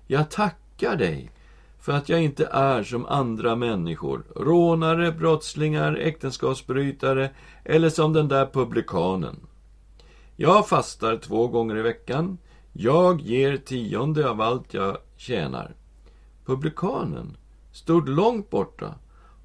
jag 0.08 0.32
tackar 0.32 0.96
dig 0.96 1.32
för 1.80 1.92
att 1.92 2.10
jag 2.10 2.24
inte 2.24 2.46
är 2.46 2.84
som 2.84 3.06
andra 3.06 3.56
människor, 3.56 4.24
rånare, 4.36 5.12
brottslingar, 5.12 5.96
äktenskapsbrytare 5.96 7.30
eller 7.64 7.90
som 7.90 8.14
den 8.14 8.28
där 8.28 8.46
publikanen. 8.46 9.36
Jag 10.36 10.68
fastar 10.68 11.18
två 11.18 11.48
gånger 11.48 11.78
i 11.78 11.82
veckan. 11.82 12.38
Jag 12.74 13.22
ger 13.22 13.58
tionde 13.58 14.30
av 14.30 14.42
allt 14.42 14.74
jag 14.74 14.98
tjänar. 15.18 15.76
Publikanen 16.46 17.38
stod 17.72 18.10
långt 18.10 18.50
borta 18.50 18.96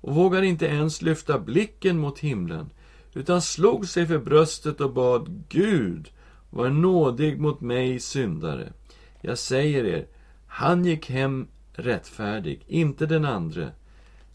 och 0.00 0.14
vågade 0.14 0.46
inte 0.46 0.66
ens 0.66 1.02
lyfta 1.02 1.38
blicken 1.38 1.98
mot 1.98 2.18
himlen, 2.18 2.70
utan 3.14 3.42
slog 3.42 3.88
sig 3.88 4.06
för 4.06 4.18
bröstet 4.18 4.80
och 4.80 4.92
bad 4.92 5.44
Gud, 5.48 6.10
var 6.50 6.68
nådig 6.68 7.40
mot 7.40 7.60
mig 7.60 8.00
syndare. 8.00 8.72
Jag 9.20 9.38
säger 9.38 9.84
er, 9.84 10.06
han 10.46 10.84
gick 10.84 11.10
hem 11.10 11.48
rättfärdig, 11.72 12.64
inte 12.66 13.06
den 13.06 13.24
andre. 13.24 13.70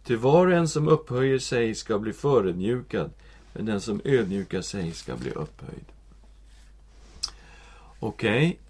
Ty 0.03 0.15
var 0.15 0.48
och 0.48 0.53
en 0.53 0.67
som 0.67 0.88
upphöjer 0.88 1.39
sig 1.39 1.75
ska 1.75 2.00
bli 2.00 2.13
förödmjukad, 2.13 3.12
men 3.53 3.65
den 3.65 3.81
som 3.81 4.01
ödmjukar 4.03 4.62
sig 4.62 4.91
ska 4.91 5.15
bli 5.15 5.29
upphöjd. 5.31 5.86
Okej, 8.00 8.48
okay 8.48 8.64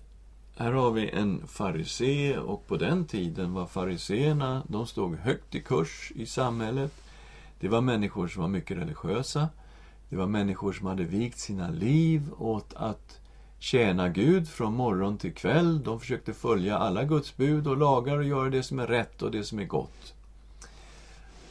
här 0.57 0.71
har 0.71 0.91
vi 0.91 1.09
en 1.09 1.47
farisé 1.47 2.37
och 2.37 2.67
på 2.67 2.77
den 2.77 3.05
tiden 3.05 3.53
var 3.53 3.65
fariseerna, 3.65 4.63
de 4.67 4.87
stod 4.87 5.15
högt 5.15 5.55
i 5.55 5.61
kurs 5.61 6.11
i 6.15 6.25
samhället. 6.25 6.91
Det 7.59 7.67
var 7.67 7.81
människor 7.81 8.27
som 8.27 8.41
var 8.41 8.49
mycket 8.49 8.77
religiösa. 8.77 9.49
Det 10.09 10.15
var 10.15 10.27
människor 10.27 10.73
som 10.73 10.87
hade 10.87 11.03
vikt 11.03 11.39
sina 11.39 11.69
liv 11.69 12.29
åt 12.37 12.73
att 12.73 13.19
tjäna 13.59 14.09
Gud 14.09 14.47
från 14.47 14.73
morgon 14.73 15.17
till 15.17 15.33
kväll. 15.33 15.83
De 15.83 15.99
försökte 15.99 16.33
följa 16.33 16.77
alla 16.77 17.03
Guds 17.03 17.37
bud 17.37 17.67
och 17.67 17.77
lagar 17.77 18.17
och 18.17 18.23
göra 18.23 18.49
det 18.49 18.63
som 18.63 18.79
är 18.79 18.87
rätt 18.87 19.21
och 19.21 19.31
det 19.31 19.43
som 19.43 19.59
är 19.59 19.65
gott. 19.65 20.13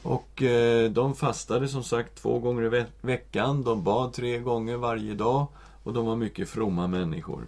Och 0.02 0.42
eh, 0.42 0.90
de 0.90 1.14
fastade 1.14 1.68
som 1.68 1.84
sagt 1.84 2.14
två 2.14 2.38
gånger 2.38 2.62
i 2.62 2.68
ve 2.68 2.84
veckan. 3.00 3.62
De 3.62 3.82
bad 3.82 4.12
tre 4.12 4.38
gånger 4.38 4.76
varje 4.76 5.14
dag. 5.14 5.46
Och 5.82 5.92
de 5.92 6.06
var 6.06 6.16
mycket 6.16 6.48
fromma 6.48 6.86
människor. 6.86 7.44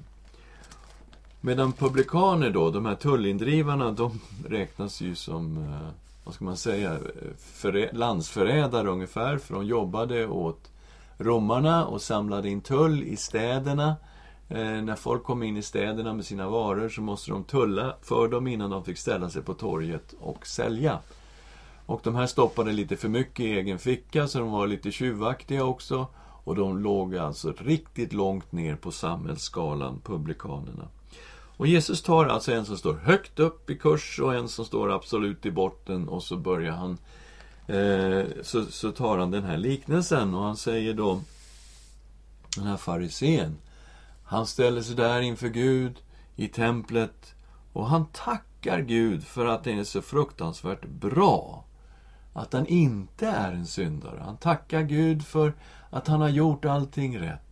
Medan 1.47 1.73
publikaner 1.73 2.50
då, 2.50 2.71
de 2.71 2.87
här 2.87 2.95
tullindrivarna, 2.95 3.93
de 3.93 4.21
räknas 4.49 5.00
ju 5.00 5.15
som 5.15 5.57
eh, 5.59 5.88
vad 6.25 6.35
ska 6.35 6.45
man 6.45 6.57
säga, 6.57 6.99
förä, 7.38 7.91
landsförrädare 7.93 8.88
ungefär, 8.88 9.38
för 9.38 9.55
de 9.55 9.67
jobbade 9.67 10.26
åt 10.26 10.71
romarna 11.19 11.87
och 11.87 12.03
samlade 12.03 12.49
in 12.49 12.61
tull 12.61 13.03
i 13.03 13.17
städerna. 13.17 13.97
Eh, 14.49 14.59
när 14.59 14.97
folk 14.97 15.25
kom 15.25 15.43
in 15.43 15.57
i 15.57 15.62
städerna 15.62 16.15
med 16.15 16.25
sina 16.25 16.49
varor 16.49 16.88
så 16.88 17.00
måste 17.00 17.31
de 17.31 17.45
tulla 17.45 17.97
för 18.03 18.29
dem 18.29 18.47
innan 18.47 18.71
de 18.71 18.85
fick 18.85 18.99
ställa 18.99 19.31
sig 19.31 19.43
på 19.43 19.55
torget 19.55 20.15
och 20.21 20.47
sälja. 20.47 20.99
Och 21.87 22.00
de 22.05 22.15
här 22.15 22.26
stoppade 22.26 22.73
lite 22.73 22.97
för 22.97 23.09
mycket 23.09 23.41
i 23.41 23.59
egen 23.59 23.79
ficka, 23.79 24.29
så 24.29 24.38
de 24.38 24.50
var 24.50 24.67
lite 24.67 24.93
tjuvaktiga 24.93 25.65
också. 25.65 26.07
Och 26.45 26.55
de 26.55 26.79
låg 26.79 27.17
alltså 27.17 27.53
riktigt 27.59 28.12
långt 28.12 28.53
ner 28.53 28.76
på 28.76 28.91
samhällsskalan, 28.91 30.00
publikanerna. 30.05 30.88
Och 31.57 31.67
Jesus 31.67 32.03
tar 32.03 32.27
alltså 32.27 32.53
en 32.53 32.65
som 32.65 32.79
står 32.79 32.95
högt 32.95 33.39
upp 33.39 33.71
i 33.71 33.79
kurs 33.79 34.21
och 34.21 34.35
en 34.35 34.49
som 34.49 34.65
står 34.65 34.93
absolut 34.93 35.47
i 35.47 35.51
botten 35.51 36.09
och 36.09 36.23
så 36.23 36.37
börjar 36.37 36.73
han 36.73 36.99
eh, 37.67 38.25
så, 38.43 38.65
så 38.65 38.93
tar 38.93 39.19
han 39.19 39.31
den 39.31 39.45
här 39.45 39.57
liknelsen 39.57 40.35
och 40.35 40.43
han 40.43 40.57
säger 40.57 40.95
då 40.95 41.21
den 42.57 42.67
här 42.67 42.77
farisén 42.77 43.57
han 44.25 44.47
ställer 44.47 44.83
sig 44.83 44.97
där 44.97 45.21
inför 45.21 45.49
Gud 45.49 46.03
i 46.37 46.49
templet 46.49 47.35
och 47.73 47.89
han 47.89 48.07
tackar 48.07 48.81
Gud 48.81 49.25
för 49.25 49.47
att 49.47 49.65
det 49.65 49.73
är 49.73 49.85
så 49.85 50.03
fruktansvärt 50.03 50.85
bra 50.85 51.65
att 52.33 52.53
han 52.53 52.67
inte 52.67 53.27
är 53.27 53.53
en 53.53 53.67
syndare. 53.67 54.23
Han 54.25 54.37
tackar 54.37 54.83
Gud 54.83 55.27
för 55.27 55.55
att 55.91 56.09
han 56.09 56.21
har 56.21 56.29
gjort 56.29 56.65
allting 56.65 57.19
rätt. 57.19 57.46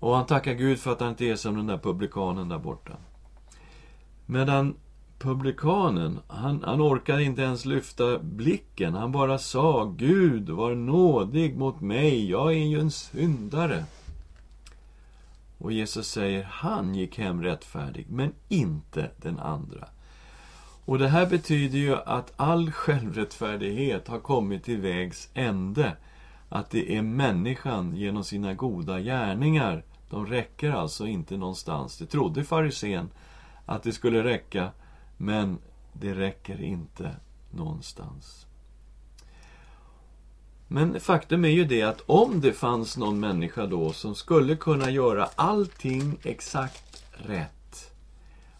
Och 0.00 0.16
han 0.16 0.26
tackar 0.26 0.54
Gud 0.54 0.78
för 0.78 0.92
att 0.92 1.00
han 1.00 1.08
inte 1.08 1.24
är 1.24 1.36
som 1.36 1.56
den 1.56 1.66
där 1.66 1.78
publikanen 1.78 2.48
där 2.48 2.58
borta. 2.58 2.92
Medan 4.26 4.74
publikanen, 5.18 6.20
han, 6.28 6.62
han 6.64 6.80
orkade 6.80 7.22
inte 7.22 7.42
ens 7.42 7.64
lyfta 7.64 8.18
blicken. 8.18 8.94
Han 8.94 9.12
bara 9.12 9.38
sa 9.38 9.84
Gud, 9.84 10.50
var 10.50 10.74
nådig 10.74 11.56
mot 11.56 11.80
mig, 11.80 12.30
jag 12.30 12.52
är 12.52 12.66
ju 12.66 12.80
en 12.80 12.90
syndare. 12.90 13.84
Och 15.58 15.72
Jesus 15.72 16.08
säger, 16.08 16.42
han 16.42 16.94
gick 16.94 17.18
hem 17.18 17.42
rättfärdig, 17.42 18.06
men 18.08 18.32
inte 18.48 19.10
den 19.16 19.38
andra. 19.38 19.88
Och 20.84 20.98
det 20.98 21.08
här 21.08 21.26
betyder 21.26 21.78
ju 21.78 21.96
att 21.96 22.32
all 22.36 22.70
självrättfärdighet 22.70 24.08
har 24.08 24.18
kommit 24.18 24.64
till 24.64 24.80
vägs 24.80 25.28
ände. 25.34 25.96
Att 26.48 26.70
det 26.70 26.96
är 26.96 27.02
människan 27.02 27.96
genom 27.96 28.24
sina 28.24 28.54
goda 28.54 29.00
gärningar. 29.00 29.84
De 30.10 30.26
räcker 30.26 30.70
alltså 30.70 31.06
inte 31.06 31.36
någonstans. 31.36 31.98
Det 31.98 32.06
trodde 32.06 32.44
farisén 32.44 33.10
att 33.66 33.82
det 33.82 33.92
skulle 33.92 34.24
räcka, 34.24 34.70
men 35.16 35.58
det 35.92 36.14
räcker 36.14 36.62
inte 36.62 37.16
någonstans. 37.50 38.46
Men 40.68 41.00
faktum 41.00 41.44
är 41.44 41.48
ju 41.48 41.64
det 41.64 41.82
att 41.82 42.00
om 42.06 42.40
det 42.40 42.52
fanns 42.52 42.96
någon 42.96 43.20
människa 43.20 43.66
då 43.66 43.92
som 43.92 44.14
skulle 44.14 44.56
kunna 44.56 44.90
göra 44.90 45.28
allting 45.36 46.18
exakt 46.22 47.04
rätt 47.12 47.92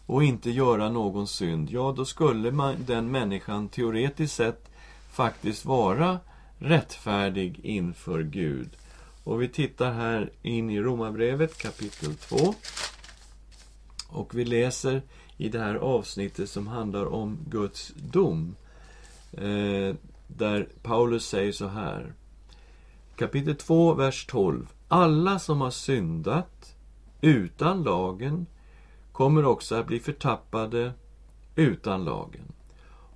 och 0.05 0.23
inte 0.23 0.49
göra 0.49 0.89
någon 0.89 1.27
synd, 1.27 1.69
ja 1.69 1.93
då 1.97 2.05
skulle 2.05 2.51
man, 2.51 2.75
den 2.85 3.11
människan 3.11 3.67
teoretiskt 3.69 4.35
sett 4.35 4.71
faktiskt 5.11 5.65
vara 5.65 6.19
rättfärdig 6.57 7.59
inför 7.63 8.23
Gud. 8.23 8.77
Och 9.23 9.41
vi 9.41 9.47
tittar 9.47 9.91
här 9.91 10.31
in 10.41 10.69
i 10.69 10.81
Romarbrevet 10.81 11.57
kapitel 11.57 12.15
2. 12.15 12.53
Och 14.07 14.35
vi 14.35 14.45
läser 14.45 15.01
i 15.37 15.49
det 15.49 15.59
här 15.59 15.75
avsnittet 15.75 16.49
som 16.49 16.67
handlar 16.67 17.05
om 17.05 17.37
Guds 17.49 17.93
dom. 17.95 18.55
Eh, 19.31 19.95
där 20.27 20.67
Paulus 20.81 21.25
säger 21.25 21.51
så 21.51 21.67
här. 21.67 22.13
Kapitel 23.15 23.55
2, 23.55 23.93
vers 23.93 24.25
12. 24.25 24.67
Alla 24.87 25.39
som 25.39 25.61
har 25.61 25.71
syndat 25.71 26.75
utan 27.21 27.83
lagen 27.83 28.45
kommer 29.11 29.45
också 29.45 29.75
att 29.75 29.87
bli 29.87 29.99
förtappade 29.99 30.93
utan 31.55 32.03
lagen. 32.03 32.51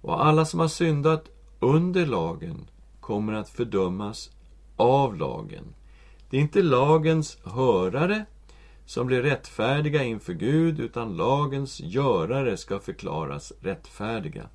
Och 0.02 0.26
alla 0.26 0.46
som 0.46 0.60
har 0.60 0.68
syndat 0.68 1.30
under 1.60 2.06
lagen 2.06 2.68
kommer 3.00 3.34
att 3.34 3.50
fördömas 3.50 4.32
av 4.76 5.16
lagen. 5.16 5.66
Det 6.36 6.40
är 6.40 6.44
inte 6.44 6.62
lagens 6.62 7.38
hörare 7.44 8.26
som 8.86 9.08
blir 9.08 9.22
rättfärdiga 9.22 10.04
inför 10.04 10.34
Gud, 10.34 10.80
utan 10.80 11.18
lagens 11.18 11.80
görare 11.80 12.58
ska 12.58 12.80
förklaras 12.80 13.54
rättfärdiga. 13.62 14.50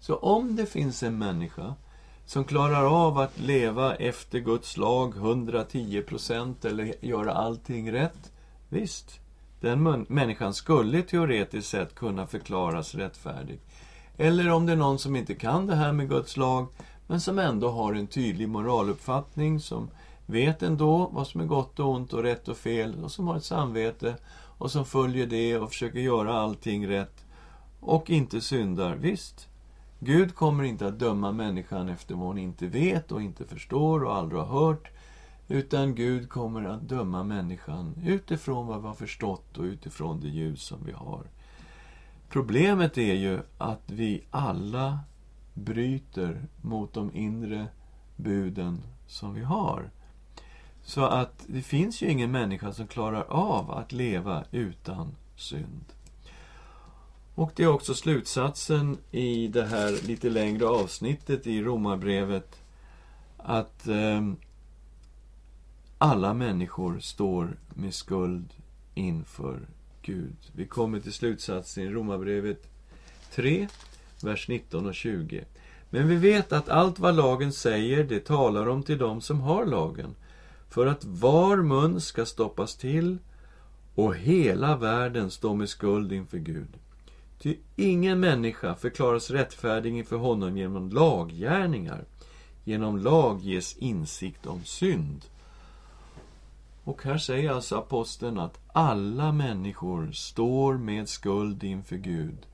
Så 0.00 0.16
om 0.16 0.56
det 0.56 0.66
finns 0.66 1.02
en 1.02 1.18
människa 1.18 1.74
som 2.26 2.44
klarar 2.44 3.06
av 3.06 3.18
att 3.18 3.38
leva 3.38 3.94
efter 3.94 4.38
Guds 4.38 4.76
lag 4.76 5.16
110 5.16 6.02
procent 6.02 6.64
eller 6.64 6.94
göra 7.04 7.32
allting 7.32 7.92
rätt, 7.92 8.32
visst, 8.68 9.20
den 9.60 10.06
människan 10.08 10.54
skulle 10.54 11.02
teoretiskt 11.02 11.68
sett 11.68 11.94
kunna 11.94 12.26
förklaras 12.26 12.94
rättfärdig. 12.94 13.60
Eller 14.16 14.50
om 14.50 14.66
det 14.66 14.72
är 14.72 14.76
någon 14.76 14.98
som 14.98 15.16
inte 15.16 15.34
kan 15.34 15.66
det 15.66 15.74
här 15.74 15.92
med 15.92 16.08
Guds 16.08 16.36
lag, 16.36 16.66
men 17.06 17.20
som 17.20 17.38
ändå 17.38 17.70
har 17.70 17.94
en 17.94 18.06
tydlig 18.06 18.48
moraluppfattning, 18.48 19.60
som 19.60 19.90
vet 20.26 20.62
ändå 20.62 21.10
vad 21.12 21.26
som 21.26 21.40
är 21.40 21.44
gott 21.44 21.80
och 21.80 21.90
ont 21.90 22.12
och 22.12 22.22
rätt 22.22 22.48
och 22.48 22.56
fel, 22.56 23.04
och 23.04 23.12
som 23.12 23.28
har 23.28 23.36
ett 23.36 23.44
samvete 23.44 24.16
och 24.58 24.70
som 24.70 24.84
följer 24.84 25.26
det 25.26 25.58
och 25.58 25.68
försöker 25.68 25.98
göra 25.98 26.38
allting 26.40 26.88
rätt 26.88 27.24
och 27.80 28.10
inte 28.10 28.40
syndar. 28.40 28.96
Visst, 28.96 29.48
Gud 29.98 30.34
kommer 30.34 30.64
inte 30.64 30.86
att 30.86 30.98
döma 30.98 31.32
människan 31.32 31.88
efter 31.88 32.14
vad 32.14 32.26
hon 32.26 32.38
inte 32.38 32.66
vet 32.66 33.12
och 33.12 33.22
inte 33.22 33.44
förstår 33.44 34.04
och 34.04 34.14
aldrig 34.14 34.40
har 34.40 34.60
hört. 34.60 34.88
Utan 35.48 35.94
Gud 35.94 36.28
kommer 36.28 36.64
att 36.64 36.88
döma 36.88 37.22
människan 37.22 37.94
utifrån 38.04 38.66
vad 38.66 38.80
vi 38.80 38.86
har 38.86 38.94
förstått 38.94 39.58
och 39.58 39.64
utifrån 39.64 40.20
det 40.20 40.28
ljus 40.28 40.62
som 40.62 40.78
vi 40.86 40.92
har. 40.92 41.22
Problemet 42.28 42.98
är 42.98 43.14
ju 43.14 43.40
att 43.58 43.82
vi 43.86 44.24
alla 44.30 44.98
bryter 45.54 46.46
mot 46.62 46.92
de 46.92 47.14
inre 47.14 47.66
buden 48.16 48.82
som 49.06 49.34
vi 49.34 49.42
har. 49.42 49.90
Så 50.86 51.04
att 51.04 51.44
det 51.46 51.62
finns 51.62 52.02
ju 52.02 52.10
ingen 52.10 52.30
människa 52.30 52.72
som 52.72 52.86
klarar 52.86 53.22
av 53.28 53.70
att 53.70 53.92
leva 53.92 54.44
utan 54.50 55.16
synd. 55.36 55.84
Och 57.34 57.52
det 57.56 57.62
är 57.62 57.68
också 57.68 57.94
slutsatsen 57.94 58.98
i 59.10 59.48
det 59.48 59.64
här 59.64 60.06
lite 60.06 60.30
längre 60.30 60.66
avsnittet 60.66 61.46
i 61.46 61.62
Romarbrevet 61.62 62.60
att 63.36 63.88
eh, 63.88 64.32
alla 65.98 66.34
människor 66.34 66.98
står 67.00 67.56
med 67.74 67.94
skuld 67.94 68.48
inför 68.94 69.60
Gud. 70.02 70.36
Vi 70.52 70.66
kommer 70.66 71.00
till 71.00 71.12
slutsatsen 71.12 71.84
i 71.84 71.88
Romarbrevet 71.88 72.62
3, 73.34 73.68
vers 74.22 74.48
19 74.48 74.86
och 74.86 74.94
20. 74.94 75.44
Men 75.90 76.08
vi 76.08 76.16
vet 76.16 76.52
att 76.52 76.68
allt 76.68 76.98
vad 76.98 77.16
lagen 77.16 77.52
säger, 77.52 78.04
det 78.04 78.20
talar 78.20 78.68
om 78.68 78.82
till 78.82 78.98
dem 78.98 79.20
som 79.20 79.40
har 79.40 79.66
lagen, 79.66 80.14
för 80.76 80.86
att 80.86 81.04
var 81.04 81.56
mun 81.56 82.00
ska 82.00 82.26
stoppas 82.26 82.76
till 82.76 83.18
och 83.94 84.16
hela 84.16 84.76
världen 84.76 85.30
står 85.30 85.54
med 85.54 85.68
skuld 85.68 86.12
inför 86.12 86.38
Gud. 86.38 86.68
Ty 87.38 87.56
ingen 87.76 88.20
människa 88.20 88.74
förklaras 88.74 89.30
rättfärdig 89.30 89.96
inför 89.96 90.16
honom 90.16 90.56
genom 90.56 90.90
laggärningar. 90.90 92.04
Genom 92.64 92.98
lag 92.98 93.40
ges 93.40 93.76
insikt 93.76 94.46
om 94.46 94.64
synd. 94.64 95.24
Och 96.84 97.02
här 97.02 97.18
säger 97.18 97.50
alltså 97.50 97.76
aposteln 97.76 98.38
att 98.38 98.60
alla 98.72 99.32
människor 99.32 100.12
står 100.12 100.78
med 100.78 101.08
skuld 101.08 101.64
inför 101.64 101.96
Gud. 101.96 102.46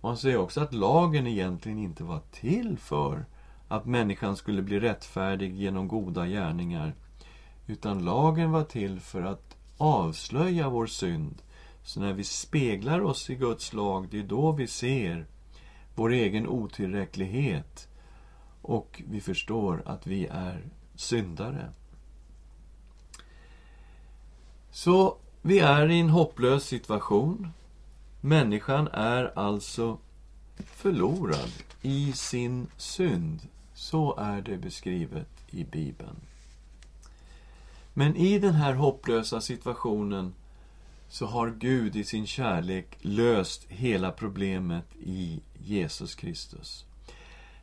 Och 0.00 0.08
han 0.08 0.18
säger 0.18 0.36
också 0.36 0.60
att 0.60 0.74
lagen 0.74 1.26
egentligen 1.26 1.78
inte 1.78 2.04
var 2.04 2.20
till 2.32 2.78
för 2.78 3.24
att 3.68 3.86
människan 3.86 4.36
skulle 4.36 4.62
bli 4.62 4.80
rättfärdig 4.80 5.54
genom 5.54 5.88
goda 5.88 6.26
gärningar. 6.26 6.94
Utan 7.66 8.04
lagen 8.04 8.50
var 8.50 8.64
till 8.64 9.00
för 9.00 9.22
att 9.22 9.56
avslöja 9.78 10.68
vår 10.68 10.86
synd 10.86 11.42
så 11.82 12.00
när 12.00 12.12
vi 12.12 12.24
speglar 12.24 13.00
oss 13.00 13.30
i 13.30 13.34
Guds 13.34 13.72
lag, 13.72 14.08
det 14.10 14.18
är 14.18 14.22
då 14.22 14.52
vi 14.52 14.66
ser 14.66 15.26
vår 15.94 16.12
egen 16.12 16.48
otillräcklighet 16.48 17.88
och 18.62 19.02
vi 19.08 19.20
förstår 19.20 19.82
att 19.86 20.06
vi 20.06 20.26
är 20.26 20.66
syndare. 20.94 21.72
Så 24.70 25.16
vi 25.42 25.58
är 25.58 25.90
i 25.90 26.00
en 26.00 26.10
hopplös 26.10 26.64
situation. 26.64 27.48
Människan 28.20 28.88
är 28.92 29.38
alltså 29.38 29.98
förlorad 30.56 31.52
i 31.82 32.12
sin 32.12 32.66
synd. 32.76 33.40
Så 33.74 34.16
är 34.16 34.42
det 34.42 34.56
beskrivet 34.56 35.28
i 35.50 35.64
Bibeln. 35.64 36.16
Men 37.94 38.16
i 38.16 38.38
den 38.38 38.54
här 38.54 38.74
hopplösa 38.74 39.40
situationen 39.40 40.34
så 41.08 41.26
har 41.26 41.50
Gud 41.50 41.96
i 41.96 42.04
sin 42.04 42.26
kärlek 42.26 42.98
löst 43.00 43.66
hela 43.68 44.10
problemet 44.10 44.86
i 45.00 45.40
Jesus 45.58 46.14
Kristus. 46.14 46.84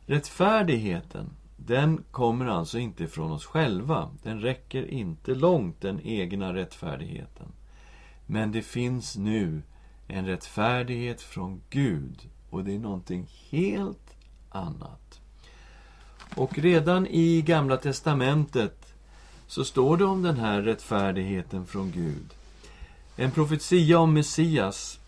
Rättfärdigheten, 0.06 1.30
den 1.56 2.04
kommer 2.10 2.46
alltså 2.46 2.78
inte 2.78 3.06
från 3.08 3.32
oss 3.32 3.44
själva. 3.44 4.10
Den 4.22 4.40
räcker 4.40 4.86
inte 4.90 5.34
långt, 5.34 5.80
den 5.80 6.00
egna 6.00 6.54
rättfärdigheten. 6.54 7.46
Men 8.26 8.52
det 8.52 8.62
finns 8.62 9.16
nu 9.16 9.62
en 10.06 10.26
rättfärdighet 10.26 11.22
från 11.22 11.60
Gud 11.70 12.28
och 12.50 12.64
det 12.64 12.74
är 12.74 12.78
någonting 12.78 13.26
helt 13.50 14.16
annat. 14.50 15.20
Och 16.36 16.58
redan 16.58 17.06
i 17.06 17.42
Gamla 17.42 17.76
Testamentet 17.76 18.79
så 19.50 19.64
står 19.64 19.96
det 19.96 20.04
om 20.04 20.22
den 20.22 20.36
här 20.36 20.62
rättfärdigheten 20.62 21.66
från 21.66 21.90
Gud. 21.90 22.34
En 23.16 23.30
profetia 23.30 23.98
om 23.98 24.14
Messias 24.14 25.00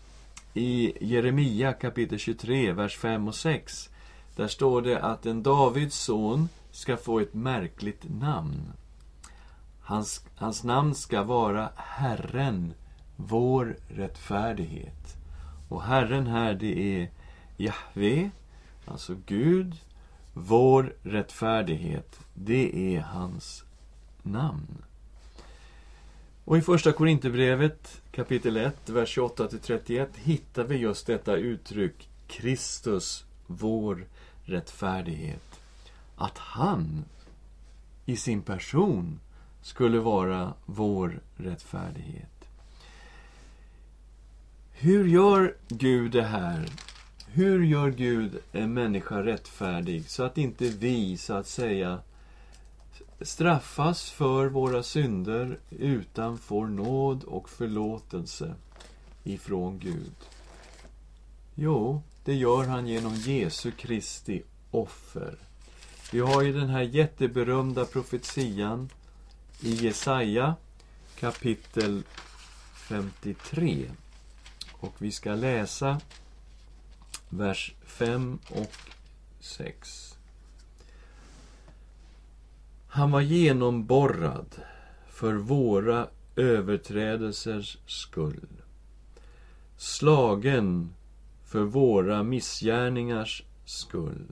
i 0.53 0.93
Jeremia 1.05 1.73
kapitel 1.73 2.19
23, 2.19 2.71
vers 2.71 2.97
5 2.97 3.27
och 3.27 3.35
6. 3.35 3.89
Där 4.35 4.47
står 4.47 4.81
det 4.81 5.01
att 5.01 5.25
en 5.25 5.43
Davids 5.43 5.95
son 5.95 6.49
ska 6.71 6.97
få 6.97 7.19
ett 7.19 7.33
märkligt 7.33 8.03
namn. 8.19 8.73
Hans, 9.81 10.25
hans 10.35 10.63
namn 10.63 10.95
ska 10.95 11.23
vara 11.23 11.69
Herren, 11.75 12.73
vår 13.15 13.77
rättfärdighet. 13.87 15.15
Och 15.69 15.83
Herren 15.83 16.27
här, 16.27 16.53
det 16.53 17.01
är 17.01 17.09
Jahve, 17.57 18.29
alltså 18.85 19.15
Gud. 19.25 19.75
Vår 20.33 20.95
rättfärdighet, 21.03 22.19
det 22.33 22.95
är 22.95 23.01
hans 23.01 23.63
namn. 24.23 24.83
Och 26.45 26.57
i 26.57 26.61
Första 26.61 26.91
Korinthierbrevet 26.91 28.01
kapitel 28.11 28.57
1, 28.57 28.89
vers 28.89 29.17
28-31 29.17 30.07
hittar 30.15 30.63
vi 30.63 30.77
just 30.77 31.07
detta 31.07 31.35
uttryck 31.35 32.09
Kristus, 32.27 33.25
vår 33.47 34.05
rättfärdighet. 34.43 35.59
Att 36.15 36.37
han 36.37 37.05
i 38.05 38.15
sin 38.15 38.41
person 38.41 39.19
skulle 39.61 39.99
vara 39.99 40.53
vår 40.65 41.19
rättfärdighet. 41.35 42.49
Hur 44.71 45.07
gör 45.07 45.55
Gud 45.67 46.11
det 46.11 46.23
här? 46.23 46.65
Hur 47.27 47.63
gör 47.63 47.91
Gud 47.91 48.37
en 48.51 48.73
människa 48.73 49.23
rättfärdig 49.23 50.09
så 50.09 50.23
att 50.23 50.37
inte 50.37 50.65
vi, 50.65 51.17
så 51.17 51.33
att 51.33 51.47
säga, 51.47 51.99
straffas 53.21 54.11
för 54.11 54.45
våra 54.45 54.83
synder 54.83 55.59
utan 55.69 56.37
får 56.37 56.67
nåd 56.67 57.23
och 57.23 57.49
förlåtelse 57.49 58.55
ifrån 59.23 59.79
Gud? 59.79 60.15
Jo, 61.55 62.01
det 62.25 62.33
gör 62.33 62.63
han 62.63 62.87
genom 62.87 63.15
Jesu 63.15 63.71
Kristi 63.71 64.43
offer. 64.71 65.35
Vi 66.11 66.19
har 66.19 66.41
ju 66.41 66.53
den 66.53 66.69
här 66.69 66.81
jätteberömda 66.81 67.85
profetian 67.85 68.89
i 69.61 69.73
Jesaja 69.73 70.55
kapitel 71.19 72.03
53. 72.75 73.89
Och 74.71 74.93
vi 74.97 75.11
ska 75.11 75.35
läsa 75.35 76.01
vers 77.29 77.73
5 77.85 78.39
och 78.49 78.75
6. 79.39 80.12
Han 82.95 83.11
var 83.11 83.21
genomborrad 83.21 84.55
för 85.07 85.33
våra 85.33 86.07
överträdelsers 86.35 87.77
skull. 87.85 88.47
Slagen 89.77 90.93
för 91.43 91.61
våra 91.63 92.23
missgärningars 92.23 93.43
skull. 93.65 94.25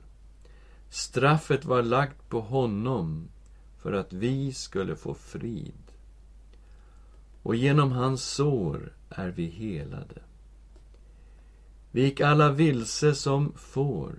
Straffet 0.89 1.65
var 1.65 1.83
lagt 1.83 2.29
på 2.29 2.41
honom 2.41 3.27
för 3.77 3.93
att 3.93 4.13
vi 4.13 4.53
skulle 4.53 4.95
få 4.95 5.13
frid. 5.13 5.91
Och 7.43 7.55
genom 7.55 7.91
hans 7.91 8.23
sår 8.23 8.93
är 9.09 9.29
vi 9.29 9.45
helade. 9.45 10.21
Vi 11.91 12.01
gick 12.01 12.21
alla 12.21 12.51
vilse 12.51 13.15
som 13.15 13.53
får. 13.55 14.15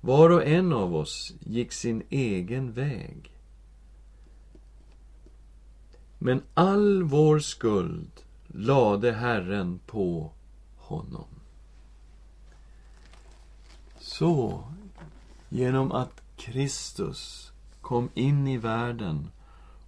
Var 0.00 0.30
och 0.30 0.46
en 0.46 0.72
av 0.72 0.96
oss 0.96 1.34
gick 1.40 1.72
sin 1.72 2.02
egen 2.10 2.72
väg. 2.72 3.34
Men 6.18 6.42
all 6.54 7.02
vår 7.02 7.38
skuld 7.38 8.10
lade 8.46 9.12
Herren 9.12 9.80
på 9.86 10.32
honom. 10.76 11.28
Så, 13.98 14.64
genom 15.48 15.92
att 15.92 16.22
Kristus 16.36 17.52
kom 17.80 18.08
in 18.14 18.48
i 18.48 18.56
världen 18.56 19.30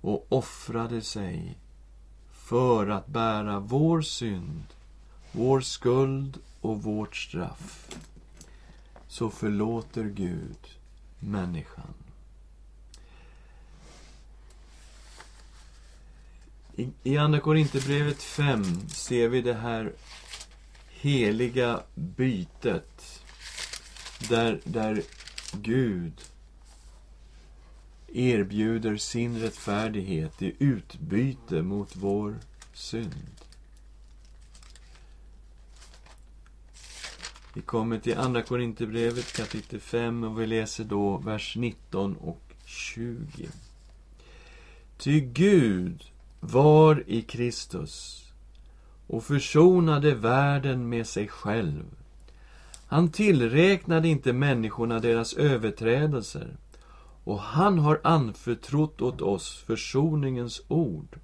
och 0.01 0.27
offrade 0.29 1.03
sig 1.03 1.59
för 2.33 2.87
att 2.87 3.07
bära 3.07 3.61
vår 3.61 4.03
synd, 4.03 4.65
vår 5.33 5.61
skuld 5.61 6.39
och 6.61 6.83
vårt 6.83 7.17
straff, 7.17 7.97
så 9.09 9.31
förlåter 9.31 10.05
Gud 10.05 10.59
människan. 11.19 12.00
I, 16.77 16.89
i 17.03 17.17
Andra 17.17 17.41
Korinthierbrevet 17.41 18.23
5 18.23 18.65
ser 18.89 19.29
vi 19.29 19.43
det 19.43 19.55
här 19.55 19.93
heliga 20.89 21.83
bytet 21.95 23.23
där, 24.29 24.61
där 24.65 25.03
Gud 25.53 26.13
erbjuder 28.13 28.97
sin 28.97 29.41
rättfärdighet 29.41 30.43
i 30.43 30.57
utbyte 30.59 31.63
mot 31.63 31.97
vår 31.97 32.39
synd. 32.75 33.41
Vi 37.55 37.63
kommer 37.63 37.99
till 37.99 38.19
Andra 38.19 38.43
Korinthierbrevet 38.43 39.37
kapitel 39.37 39.81
5 39.81 40.25
och 40.25 40.41
vi 40.41 40.47
läser 40.47 40.85
då 40.85 41.17
vers 41.17 41.57
19 41.57 42.17
och 42.17 42.43
20. 42.65 43.49
Ty 44.99 45.21
Gud 45.21 46.10
var 46.41 47.05
i 47.07 47.23
Kristus 47.23 48.25
och 49.07 49.25
försonade 49.25 50.15
världen 50.15 50.89
med 50.89 51.07
sig 51.07 51.29
själv. 51.29 51.85
Han 52.87 53.11
tillräknade 53.11 54.09
inte 54.09 54.33
människorna 54.33 55.01
deras 55.01 55.35
överträdelser 55.35 56.57
och 57.25 57.41
han 57.41 57.79
har 57.79 58.01
anförtrott 58.05 59.03
åt 59.03 59.21
oss 59.21 59.65
försoningens 59.67 60.63
ord. 60.69 61.19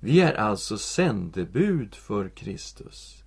Vi 0.00 0.20
är 0.20 0.34
alltså 0.34 0.78
sändebud 0.78 1.94
för 1.94 2.28
Kristus. 2.28 3.24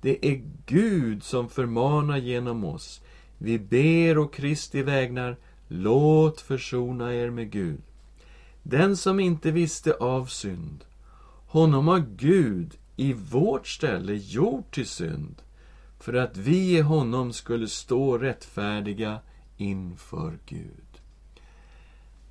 Det 0.00 0.26
är 0.26 0.42
Gud 0.66 1.22
som 1.22 1.48
förmanar 1.48 2.16
genom 2.16 2.64
oss. 2.64 3.00
Vi 3.38 3.58
ber 3.58 4.18
och 4.18 4.34
Kristi 4.34 4.82
vägnar, 4.82 5.36
låt 5.68 6.40
försona 6.40 7.14
er 7.14 7.30
med 7.30 7.50
Gud. 7.50 7.82
Den 8.62 8.96
som 8.96 9.20
inte 9.20 9.50
visste 9.50 9.94
av 9.94 10.26
synd, 10.26 10.84
honom 11.46 11.88
har 11.88 12.04
Gud 12.16 12.78
i 12.96 13.12
vårt 13.12 13.68
ställe 13.68 14.14
gjort 14.14 14.74
till 14.74 14.88
synd, 14.88 15.42
för 16.00 16.14
att 16.14 16.36
vi 16.36 16.78
i 16.78 16.80
honom 16.80 17.32
skulle 17.32 17.68
stå 17.68 18.18
rättfärdiga 18.18 19.20
inför 19.56 20.38
Gud. 20.46 21.00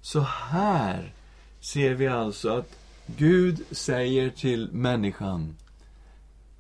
Så 0.02 0.20
här 0.20 1.14
ser 1.60 1.94
vi 1.94 2.08
alltså 2.08 2.50
att 2.50 2.78
Gud 3.18 3.62
säger 3.72 4.30
till 4.30 4.70
människan 4.72 5.56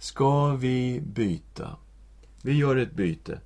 Ska 0.02 0.56
vi 0.56 1.02
byta? 1.02 1.76
Vi 2.42 2.54
gör 2.54 2.76
ett 2.76 2.94
byte. 2.94 3.42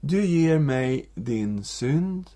Du 0.00 0.24
ger 0.26 0.58
mig 0.58 1.08
din 1.14 1.64
synd, 1.64 2.30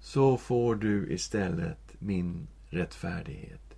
så 0.00 0.36
får 0.36 0.74
du 0.74 1.12
istället 1.12 1.94
min 1.98 2.48
rättfärdighet. 2.70 3.74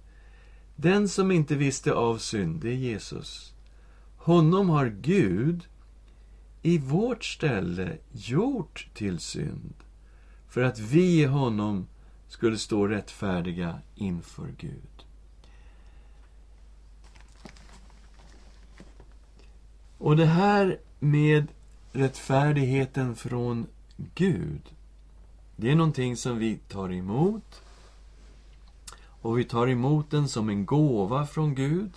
Den 0.76 1.09
som 1.09 1.30
inte 1.30 1.54
visste 1.54 1.92
av 1.92 2.18
synd, 2.18 2.61
det 2.61 2.68
är 2.68 2.74
Jesus. 2.74 3.54
Honom 4.16 4.68
har 4.68 4.87
Gud 4.87 5.68
i 6.62 6.78
vårt 6.78 7.24
ställe 7.24 7.96
gjort 8.12 8.88
till 8.94 9.18
synd, 9.18 9.74
för 10.48 10.62
att 10.62 10.78
vi 10.78 11.20
i 11.22 11.24
honom 11.24 11.87
skulle 12.28 12.59
stå 12.59 12.87
rättfärdiga 12.87 13.80
inför 13.94 14.48
Gud. 14.59 15.04
Och 19.98 20.16
det 20.16 20.26
här 20.26 20.78
med 20.98 21.46
rättfärdigheten 21.92 23.16
från 23.16 23.66
Gud, 24.14 24.62
det 25.61 25.70
är 25.70 25.75
någonting 25.75 26.16
som 26.16 26.38
vi 26.38 26.57
tar 26.57 26.92
emot. 26.92 27.62
Och 29.23 29.38
vi 29.38 29.44
tar 29.44 29.68
emot 29.68 30.11
den 30.11 30.29
som 30.29 30.49
en 30.49 30.66
gåva 30.66 31.27
från 31.27 31.55
Gud, 31.55 31.92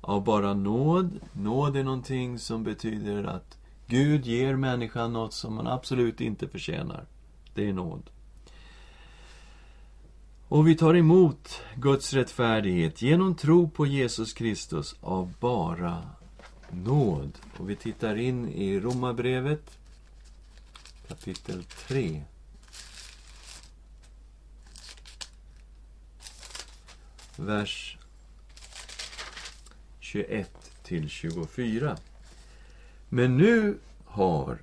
av 0.00 0.24
bara 0.24 0.54
nåd. 0.54 1.20
Nåd 1.32 1.76
är 1.76 1.84
någonting 1.84 2.38
som 2.38 2.64
betyder 2.64 3.24
att 3.24 3.58
Gud 3.86 4.26
ger 4.26 4.56
människan 4.56 5.12
något 5.12 5.32
som 5.32 5.54
man 5.54 5.66
absolut 5.66 6.20
inte 6.20 6.48
förtjänar. 6.48 7.04
Det 7.54 7.68
är 7.68 7.72
nåd. 7.72 8.10
Och 10.48 10.68
vi 10.68 10.74
tar 10.74 10.96
emot 10.96 11.62
Guds 11.74 12.12
rättfärdighet 12.12 13.02
genom 13.02 13.34
tro 13.34 13.70
på 13.70 13.86
Jesus 13.86 14.32
Kristus 14.32 14.96
av 15.00 15.32
bara 15.40 16.02
nåd. 16.70 17.32
Och 17.56 17.70
vi 17.70 17.76
tittar 17.76 18.16
in 18.16 18.48
i 18.48 18.80
Romarbrevet 18.80 19.78
kapitel 21.08 21.64
3. 21.64 22.22
Vers 27.40 27.98
21 30.00 30.50
till 30.82 31.08
24. 31.08 31.96
Men 33.08 33.36
nu 33.36 33.78
har, 34.04 34.58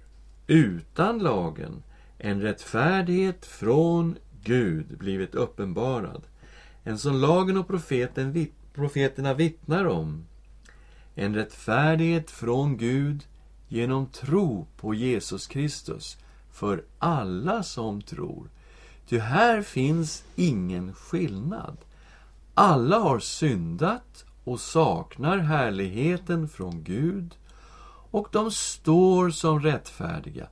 utan 0.48 1.20
lagen, 1.20 1.84
en 2.18 2.42
rättfärdighet 2.42 3.46
från 3.46 4.18
Gud 4.44 4.98
blivit 4.98 5.36
uppenbarad. 5.36 6.24
En 6.84 6.98
som 6.98 7.16
lagen 7.16 7.58
och 7.58 7.68
profeten, 7.68 8.48
profeterna 8.74 9.34
vittnar 9.34 9.86
om. 9.86 10.26
En 11.16 11.36
rättfärdighet 11.36 12.32
från 12.32 12.78
Gud 12.78 13.28
genom 13.68 14.08
tro 14.08 14.68
på 14.78 14.94
Jesus 14.94 15.48
Kristus 15.48 16.18
för 16.52 16.84
alla 17.00 17.64
som 17.64 18.02
tror. 18.02 18.50
Ty 19.08 19.20
här 19.20 19.62
finns 19.62 20.24
ingen 20.36 20.94
skillnad. 20.94 21.78
Alla 22.58 23.00
har 23.00 23.20
syndat 23.20 24.26
och 24.44 24.60
saknar 24.60 25.38
härligheten 25.38 26.50
från 26.50 26.84
Gud 26.84 27.36
och 28.12 28.28
de 28.32 28.52
står 28.52 29.30
som 29.30 29.62
rättfärdiga 29.62 30.48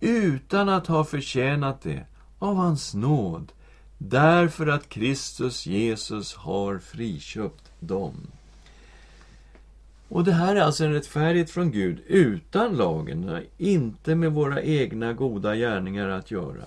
utan 0.00 0.68
att 0.68 0.86
ha 0.86 1.04
förtjänat 1.04 1.82
det 1.82 2.04
av 2.38 2.56
hans 2.56 2.94
nåd 2.94 3.52
därför 3.98 4.66
att 4.66 4.88
Kristus 4.88 5.66
Jesus 5.66 6.34
har 6.34 6.78
friköpt 6.78 7.72
dem. 7.80 8.14
Och 10.08 10.24
det 10.24 10.32
här 10.32 10.56
är 10.56 10.60
alltså 10.60 10.84
en 10.84 10.92
rättfärdighet 10.92 11.50
från 11.50 11.70
Gud 11.70 12.00
utan 12.06 12.76
lagen, 12.76 13.40
inte 13.58 14.14
med 14.14 14.32
våra 14.32 14.62
egna 14.62 15.12
goda 15.12 15.56
gärningar 15.56 16.08
att 16.08 16.30
göra. 16.30 16.64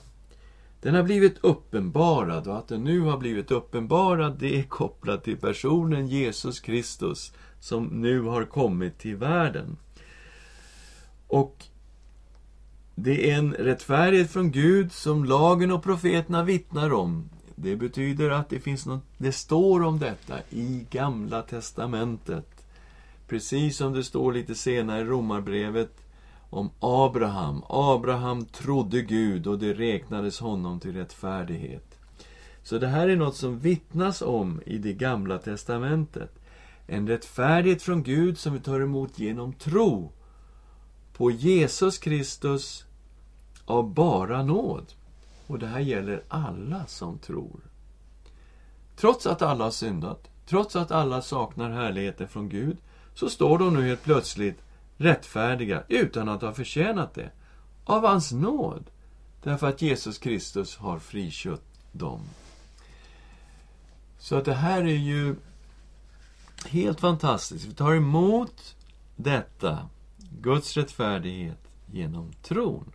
Den 0.86 0.96
har 0.96 1.04
blivit 1.04 1.38
uppenbarad 1.42 2.48
och 2.48 2.58
att 2.58 2.68
den 2.68 2.84
nu 2.84 3.00
har 3.00 3.18
blivit 3.18 3.52
uppenbarad 3.52 4.38
det 4.40 4.60
är 4.60 4.64
kopplat 4.64 5.24
till 5.24 5.38
personen 5.38 6.08
Jesus 6.08 6.60
Kristus 6.60 7.34
som 7.60 7.86
nu 7.86 8.22
har 8.22 8.46
kommit 8.46 8.98
till 8.98 9.16
världen. 9.16 9.78
Och 11.28 11.66
det 12.96 13.32
är 13.32 13.38
en 13.38 13.54
rättfärdighet 13.54 14.32
från 14.32 14.52
Gud 14.52 14.92
som 14.92 15.26
lagen 15.26 15.72
och 15.72 15.84
profeterna 15.84 16.44
vittnar 16.44 16.94
om. 16.94 17.30
Det 17.56 17.76
betyder 17.76 18.30
att 18.30 18.50
det 18.50 18.60
finns 18.60 18.86
något, 18.86 19.04
det 19.18 19.32
står 19.32 19.84
om 19.84 20.00
detta 20.00 20.36
i 20.50 20.86
Gamla 20.90 21.42
Testamentet. 21.42 22.66
Precis 23.28 23.78
som 23.78 23.94
det 23.94 24.04
står 24.04 24.34
lite 24.34 24.56
senare 24.56 25.02
i 25.02 25.04
Romarbrevet 25.04 26.05
om 26.56 26.70
Abraham. 26.80 27.64
Abraham 27.70 28.46
trodde 28.46 29.02
Gud 29.02 29.48
och 29.48 29.60
det 29.60 29.74
räknades 29.74 30.40
honom 30.40 30.80
till 30.80 30.94
rättfärdighet. 30.94 32.00
Så 32.64 32.78
det 32.78 32.88
här 32.88 33.10
är 33.10 33.16
något 33.16 33.36
som 33.36 33.60
vittnas 33.60 34.22
om 34.22 34.62
i 34.66 34.78
det 34.78 34.94
Gamla 34.94 35.38
Testamentet. 35.38 36.40
En 36.88 37.08
rättfärdighet 37.08 37.82
från 37.82 38.04
Gud 38.04 38.38
som 38.38 38.54
vi 38.54 38.60
tar 38.60 38.80
emot 38.80 39.20
genom 39.20 39.54
tro 39.54 40.12
på 41.14 41.32
Jesus 41.32 41.98
Kristus 41.98 42.86
av 43.66 43.94
bara 43.94 44.44
nåd. 44.44 44.86
Och 45.48 45.60
det 45.60 45.68
här 45.68 45.80
gäller 45.80 46.24
alla 46.28 46.86
som 46.86 47.18
tror. 47.18 47.60
Trots 48.96 49.28
att 49.28 49.42
alla 49.42 49.64
har 49.64 49.72
syndat, 49.72 50.30
trots 50.46 50.76
att 50.76 50.92
alla 50.92 51.22
saknar 51.22 51.70
härligheten 51.70 52.28
från 52.28 52.50
Gud, 52.50 52.78
så 53.14 53.30
står 53.30 53.58
de 53.58 53.74
nu 53.74 53.88
helt 53.88 54.04
plötsligt 54.04 54.65
rättfärdiga 54.98 55.84
utan 55.88 56.30
att 56.30 56.42
ha 56.42 56.54
förtjänat 56.54 57.14
det. 57.14 57.32
Av 57.84 58.06
hans 58.06 58.32
nåd. 58.32 58.90
Därför 59.44 59.68
att 59.68 59.82
Jesus 59.82 60.18
Kristus 60.18 60.78
har 60.78 61.00
friköpt 61.00 61.80
dem. 61.92 62.22
Så 64.20 64.36
att 64.36 64.46
det 64.46 64.54
här 64.54 64.82
är 64.82 64.98
ju 64.98 65.36
helt 66.66 67.00
fantastiskt. 67.00 67.66
Vi 67.66 67.74
tar 67.74 67.96
emot 67.96 68.76
detta, 69.16 69.90
Guds 70.42 70.78
rättfärdighet, 70.78 71.60
genom 71.92 72.34
tron. 72.44 72.92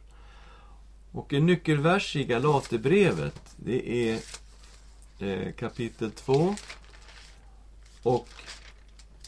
Och 1.13 1.33
en 1.33 1.47
nyckelvers 1.47 2.17
i 2.17 2.25
Galaterbrevet, 2.25 3.55
det 3.57 4.11
är 4.11 4.21
eh, 5.19 5.53
kapitel 5.53 6.11
2 6.11 6.55
och 8.03 8.29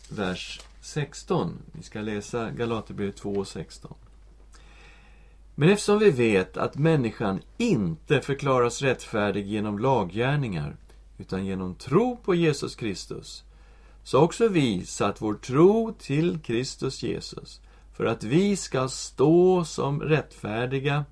vers 0.08 0.60
16. 0.92 1.58
Vi 1.72 1.82
ska 1.82 2.00
läsa 2.00 2.50
Galaterbrevet 2.50 3.16
2 3.16 3.30
och 3.30 3.48
16. 3.48 3.94
Men 5.54 5.68
eftersom 5.68 5.98
vi 5.98 6.10
vet 6.10 6.56
att 6.56 6.78
människan 6.78 7.40
inte 7.58 8.20
förklaras 8.20 8.82
rättfärdig 8.82 9.46
genom 9.46 9.78
laggärningar, 9.78 10.76
utan 11.18 11.46
genom 11.46 11.74
tro 11.74 12.16
på 12.16 12.34
Jesus 12.34 12.74
Kristus, 12.74 13.44
så 14.02 14.18
har 14.18 14.24
också 14.24 14.48
vi 14.48 14.86
satt 14.86 15.22
vår 15.22 15.34
tro 15.34 15.92
till 15.98 16.38
Kristus 16.38 17.02
Jesus, 17.02 17.60
för 17.96 18.04
att 18.04 18.24
vi 18.24 18.56
ska 18.56 18.88
stå 18.88 19.64
som 19.64 20.00
rättfärdiga 20.00 21.04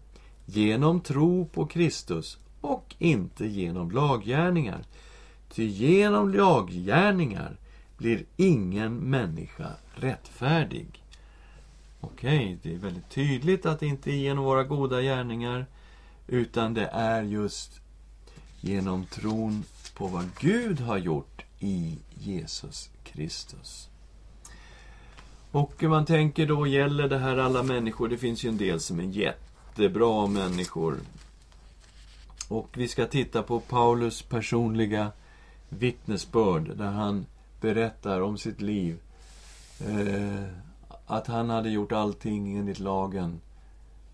genom 0.47 1.01
tro 1.01 1.47
på 1.47 1.67
Kristus 1.67 2.39
och 2.61 2.95
inte 2.99 3.47
genom 3.47 3.91
laggärningar. 3.91 4.85
Ty 5.49 5.67
genom 5.67 6.35
laggärningar 6.35 7.57
blir 8.01 8.25
ingen 8.37 8.97
människa 8.97 9.71
rättfärdig. 9.95 11.03
Okej, 12.01 12.39
okay, 12.39 12.57
det 12.63 12.75
är 12.75 12.79
väldigt 12.79 13.11
tydligt 13.11 13.67
att 13.67 13.81
det 13.81 13.87
inte 13.87 14.11
är 14.11 14.17
genom 14.17 14.45
våra 14.45 14.65
goda 14.65 15.03
gärningar, 15.03 15.67
utan 16.27 16.75
det 16.75 16.87
är 16.87 17.23
just 17.23 17.81
genom 18.61 19.07
tron 19.07 19.65
på 19.95 20.07
vad 20.07 20.29
Gud 20.39 20.81
har 20.81 20.99
gjort 20.99 21.43
i 21.59 21.99
Jesus 22.15 22.91
Kristus. 23.05 23.89
Och 25.51 25.83
man 25.83 26.07
tänker 26.07 26.47
då, 26.47 26.67
gäller 26.67 27.09
det 27.09 27.19
här 27.19 27.37
alla 27.37 27.63
människor? 27.63 28.09
Det 28.09 28.19
finns 28.19 28.45
ju 28.45 28.49
en 28.49 28.59
del 28.59 28.81
som 28.81 29.01
är 29.01 29.05
jättebra 29.05 30.27
människor. 30.27 30.97
Och 32.49 32.69
vi 32.77 32.89
ska 32.89 33.07
titta 33.07 33.43
på 33.43 33.61
Paulus 33.61 34.23
personliga 34.23 35.13
vittnesbörd, 35.69 36.77
där 36.77 36.91
han 36.91 37.27
berättar 37.61 38.21
om 38.21 38.39
sitt 38.39 38.61
liv. 38.61 39.01
Eh, 39.81 40.45
att 41.07 41.27
han 41.27 41.51
hade 41.51 41.71
gjort 41.71 41.93
allting 41.93 42.57
enligt 42.57 42.79
lagen. 42.79 43.41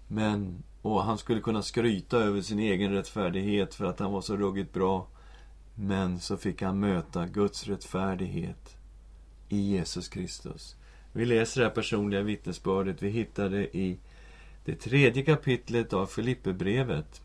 Men, 0.09 0.62
och 0.82 1.04
han 1.04 1.18
skulle 1.18 1.40
kunna 1.40 1.62
skryta 1.62 2.18
över 2.18 2.40
sin 2.40 2.59
egen 2.59 2.92
rättfärdighet 2.92 3.74
för 3.74 3.85
att 3.85 3.98
han 3.98 4.12
var 4.12 4.20
så 4.20 4.37
ruggigt 4.37 4.72
bra. 4.72 5.06
Men 5.74 6.20
så 6.20 6.37
fick 6.37 6.62
han 6.62 6.80
möta 6.80 7.26
Guds 7.26 7.66
rättfärdighet 7.66 8.76
i 9.48 9.61
Jesus 9.61 10.09
Kristus. 10.09 10.76
Vi 11.12 11.24
läser 11.24 11.61
det 11.61 11.66
här 11.66 11.74
personliga 11.74 12.22
vittnesbördet. 12.22 13.02
Vi 13.02 13.09
hittar 13.09 13.48
det 13.48 13.76
i 13.76 13.98
det 14.64 14.74
tredje 14.74 15.22
kapitlet 15.22 15.92
av 15.92 16.06
Filipperbrevet. 16.06 17.22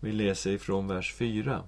Vi 0.00 0.12
läser 0.12 0.50
ifrån 0.50 0.88
vers 0.88 1.14
4. 1.14 1.62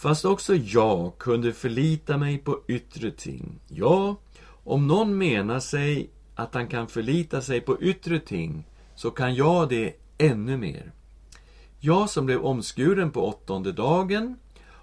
Fast 0.00 0.24
också 0.24 0.54
jag 0.54 1.18
kunde 1.18 1.52
förlita 1.52 2.16
mig 2.16 2.38
på 2.38 2.60
yttre 2.68 3.10
ting. 3.10 3.60
Ja, 3.68 4.16
om 4.64 4.86
någon 4.86 5.18
menar 5.18 5.60
sig 5.60 6.10
att 6.34 6.54
han 6.54 6.68
kan 6.68 6.88
förlita 6.88 7.42
sig 7.42 7.60
på 7.60 7.82
yttre 7.82 8.18
ting, 8.18 8.64
så 8.94 9.10
kan 9.10 9.34
jag 9.34 9.68
det 9.68 9.94
ännu 10.18 10.56
mer. 10.56 10.92
Jag 11.80 12.10
som 12.10 12.26
blev 12.26 12.40
omskuren 12.40 13.10
på 13.10 13.28
åttonde 13.28 13.72
dagen 13.72 14.38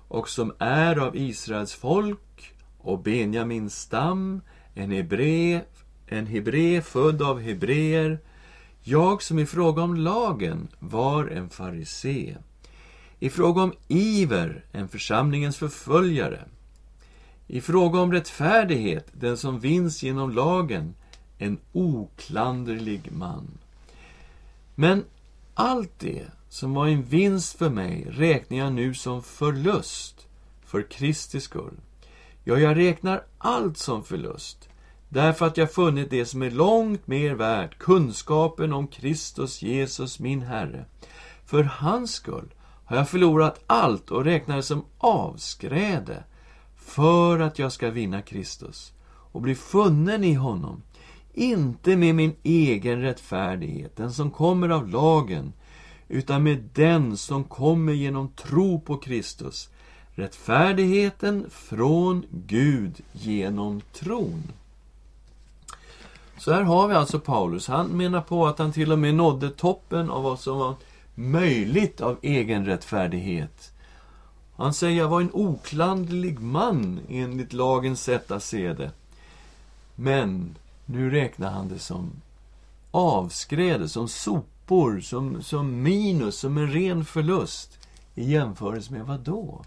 och 0.07 0.29
som 0.29 0.53
är 0.59 0.95
av 0.99 1.15
Israels 1.15 1.73
folk 1.73 2.53
och 2.77 2.99
Benjamins 2.99 3.81
stam, 3.81 4.41
en 4.73 4.91
hebré, 4.91 5.61
en 6.07 6.27
hebre 6.27 6.81
född 6.81 7.21
av 7.21 7.41
hebreer, 7.41 8.19
jag 8.83 9.23
som 9.23 9.39
i 9.39 9.45
fråga 9.45 9.81
om 9.81 9.95
lagen 9.95 10.67
var 10.79 11.25
en 11.25 11.49
farisé 11.49 12.37
i 13.19 13.29
fråga 13.29 13.61
om 13.61 13.73
iver, 13.87 14.65
en 14.71 14.87
församlingens 14.87 15.57
förföljare. 15.57 16.45
I 17.47 17.61
fråga 17.61 17.99
om 17.99 18.11
rättfärdighet, 18.11 19.07
den 19.13 19.37
som 19.37 19.59
vinns 19.59 20.03
genom 20.03 20.31
lagen, 20.31 20.95
en 21.37 21.57
oklanderlig 21.71 23.11
man. 23.11 23.57
Men 24.75 25.03
allt 25.53 25.99
det 25.99 26.25
som 26.49 26.73
var 26.73 26.87
en 26.87 27.03
vinst 27.03 27.57
för 27.57 27.69
mig 27.69 28.07
räknar 28.09 28.57
jag 28.57 28.73
nu 28.73 28.93
som 28.93 29.23
förlust 29.23 30.27
för 30.65 30.81
Kristi 30.91 31.41
skull. 31.41 31.79
Ja, 32.43 32.57
jag 32.57 32.77
räknar 32.77 33.23
allt 33.37 33.77
som 33.77 34.03
förlust 34.03 34.69
Därför 35.09 35.45
att 35.45 35.57
jag 35.57 35.71
funnit 35.71 36.09
det 36.09 36.25
som 36.25 36.41
är 36.41 36.51
långt 36.51 37.07
mer 37.07 37.33
värt, 37.33 37.77
kunskapen 37.77 38.73
om 38.73 38.87
Kristus 38.87 39.61
Jesus, 39.61 40.19
min 40.19 40.41
Herre. 40.41 40.85
För 41.45 41.63
hans 41.63 42.13
skull 42.13 42.53
har 42.87 42.97
jag 42.97 43.09
förlorat 43.09 43.63
allt 43.67 44.11
och 44.11 44.23
räknar 44.23 44.55
det 44.55 44.63
som 44.63 44.85
avskräde 44.97 46.23
för 46.75 47.39
att 47.39 47.59
jag 47.59 47.71
ska 47.71 47.89
vinna 47.89 48.21
Kristus 48.21 48.93
och 49.07 49.41
bli 49.41 49.55
funnen 49.55 50.23
i 50.23 50.33
honom, 50.33 50.81
inte 51.33 51.95
med 51.95 52.15
min 52.15 52.35
egen 52.43 53.01
rättfärdighet, 53.01 53.95
den 53.95 54.13
som 54.13 54.31
kommer 54.31 54.69
av 54.69 54.87
lagen, 54.87 55.53
utan 56.07 56.43
med 56.43 56.69
den 56.73 57.17
som 57.17 57.43
kommer 57.43 57.93
genom 57.93 58.27
tro 58.27 58.79
på 58.79 58.97
Kristus, 58.97 59.69
rättfärdigheten 60.15 61.45
från 61.49 62.25
Gud 62.29 63.01
genom 63.11 63.81
tron. 63.93 64.43
Så 66.37 66.53
här 66.53 66.61
har 66.61 66.87
vi 66.87 66.95
alltså 66.95 67.19
Paulus. 67.19 67.67
Han 67.67 67.87
menar 67.87 68.21
på 68.21 68.47
att 68.47 68.59
han 68.59 68.71
till 68.71 68.91
och 68.91 68.99
med 68.99 69.15
nådde 69.15 69.49
toppen 69.49 70.09
av 70.09 70.23
vad 70.23 70.39
som 70.39 70.57
var 70.57 70.75
möjligt 71.19 72.01
av 72.01 72.19
egen 72.21 72.65
rättfärdighet. 72.65 73.73
Han 74.55 74.73
säger, 74.73 74.97
jag 74.97 75.09
var 75.09 75.21
en 75.21 75.33
oklandlig 75.33 76.39
man 76.39 76.99
enligt 77.09 77.53
lagens 77.53 78.03
sätt 78.03 78.31
att 78.31 78.43
se 78.43 78.73
det. 78.73 78.91
Men 79.95 80.57
nu 80.85 81.09
räknar 81.09 81.51
han 81.51 81.67
det 81.67 81.79
som 81.79 82.11
avskräde, 82.91 83.89
som 83.89 84.07
sopor, 84.07 84.99
som, 84.99 85.43
som 85.43 85.83
minus, 85.83 86.37
som 86.39 86.57
en 86.57 86.71
ren 86.71 87.05
förlust. 87.05 87.79
I 88.15 88.31
jämförelse 88.31 88.93
med 88.93 89.05
vad 89.05 89.19
då? 89.19 89.65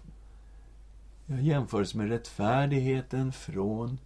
I 1.27 1.41
jämförelse 1.41 1.97
med 1.97 2.09
rättfärdigheten 2.09 3.31
från 3.31 3.99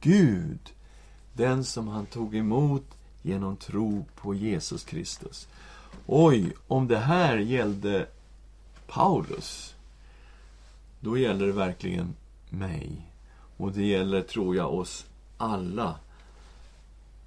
Gud. 0.00 0.72
Den 1.32 1.64
som 1.64 1.88
han 1.88 2.06
tog 2.06 2.36
emot 2.36 2.96
genom 3.22 3.56
tro 3.56 4.04
på 4.16 4.34
Jesus 4.34 4.84
Kristus. 4.84 5.48
Oj, 6.06 6.52
om 6.66 6.88
det 6.88 6.98
här 6.98 7.36
gällde 7.36 8.06
Paulus, 8.86 9.74
då 11.00 11.18
gäller 11.18 11.46
det 11.46 11.52
verkligen 11.52 12.14
mig. 12.50 12.90
Och 13.56 13.72
det 13.72 13.86
gäller, 13.86 14.22
tror 14.22 14.56
jag, 14.56 14.74
oss 14.74 15.06
alla. 15.36 15.98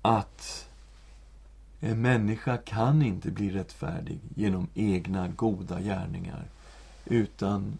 Att 0.02 0.70
en 1.80 2.02
människa 2.02 2.58
kan 2.58 3.02
inte 3.02 3.32
bli 3.32 3.50
rättfärdig 3.50 4.20
genom 4.36 4.68
egna 4.74 5.28
goda 5.28 5.82
gärningar. 5.82 6.46
Utan 7.06 7.78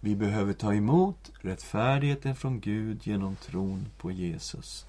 vi 0.00 0.16
behöver 0.16 0.52
ta 0.52 0.74
emot 0.74 1.30
rättfärdigheten 1.40 2.36
från 2.36 2.60
Gud 2.60 3.06
genom 3.06 3.36
tron 3.36 3.86
på 3.98 4.10
Jesus. 4.10 4.86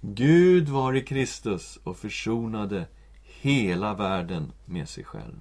Gud 0.00 0.68
var 0.68 0.94
i 0.94 1.02
Kristus 1.02 1.78
och 1.84 1.96
försonade 1.96 2.86
hela 3.40 3.94
världen 3.94 4.52
med 4.64 4.88
sig 4.88 5.04
själv. 5.04 5.40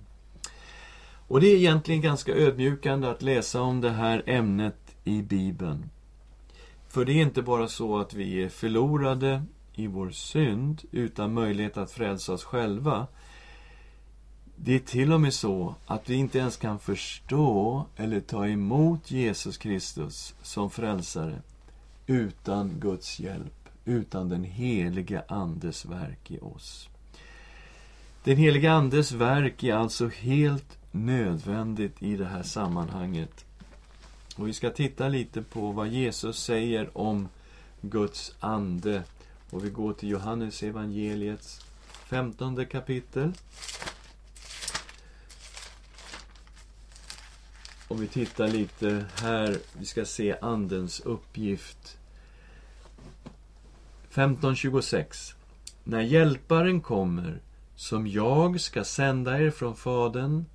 Och 1.28 1.42
det 1.42 1.48
är 1.48 1.56
egentligen 1.56 2.02
ganska 2.02 2.34
ödmjukande 2.36 3.08
att 3.08 3.22
läsa 3.22 3.62
om 3.62 3.82
det 3.82 3.90
här 3.92 4.24
ämnet 4.26 4.96
i 5.04 5.22
Bibeln. 5.22 5.90
För 6.88 7.06
det 7.06 7.14
är 7.14 7.22
inte 7.22 7.42
bara 7.42 7.68
så 7.68 8.00
att 8.00 8.14
vi 8.14 8.44
är 8.44 8.50
förlorade 8.50 9.44
i 9.74 9.88
vår 9.88 10.10
synd 10.10 10.82
utan 10.92 11.34
möjlighet 11.34 11.78
att 11.78 11.92
frälsa 11.92 12.34
oss 12.34 12.44
själva. 12.44 13.08
Det 14.56 14.76
är 14.76 14.80
till 14.80 15.14
och 15.14 15.22
med 15.22 15.34
så 15.34 15.76
att 15.86 16.10
vi 16.10 16.16
inte 16.16 16.40
ens 16.40 16.58
kan 16.58 16.80
förstå 16.80 17.86
eller 17.96 18.20
ta 18.20 18.48
emot 18.48 19.12
Jesus 19.12 19.58
Kristus 19.58 20.36
som 20.42 20.70
frälsare 20.70 21.42
utan 22.08 22.80
Guds 22.80 23.20
hjälp, 23.20 23.70
utan 23.86 24.30
den 24.30 24.44
helige 24.44 25.24
Andes 25.28 25.86
verk 25.86 26.32
i 26.32 26.40
oss. 26.40 26.89
Den 28.24 28.38
helige 28.38 28.72
Andes 28.72 29.12
verk 29.12 29.64
är 29.64 29.74
alltså 29.74 30.08
helt 30.08 30.78
nödvändigt 30.92 32.04
i 32.04 32.16
det 32.16 32.26
här 32.26 32.44
sammanhanget. 32.44 33.46
Och 34.36 34.48
vi 34.48 34.54
ska 34.54 34.70
titta 34.70 35.08
lite 35.08 35.42
på 35.42 35.72
vad 35.72 35.88
Jesus 35.88 36.44
säger 36.44 36.98
om 36.98 37.30
Guds 37.82 38.36
ande. 38.40 39.04
Och 39.50 39.66
vi 39.66 39.70
går 39.70 39.94
till 39.94 40.10
Johannes 40.10 40.64
evangeliets 40.64 41.66
femtonde 42.10 42.66
kapitel. 42.66 43.34
Om 47.88 48.00
vi 48.00 48.08
tittar 48.08 48.48
lite 48.48 49.06
här, 49.22 49.58
vi 49.74 49.86
ska 49.86 50.06
se 50.06 50.36
Andens 50.42 51.00
uppgift. 51.00 51.98
15.26 54.12 55.34
När 55.84 56.02
Hjälparen 56.02 56.82
kommer, 56.82 57.42
som 57.80 58.08
jag 58.08 58.62
ska 58.62 58.84
sända 58.84 59.40
er 59.42 59.52
från 59.52 59.76
Fadern, 59.76 60.46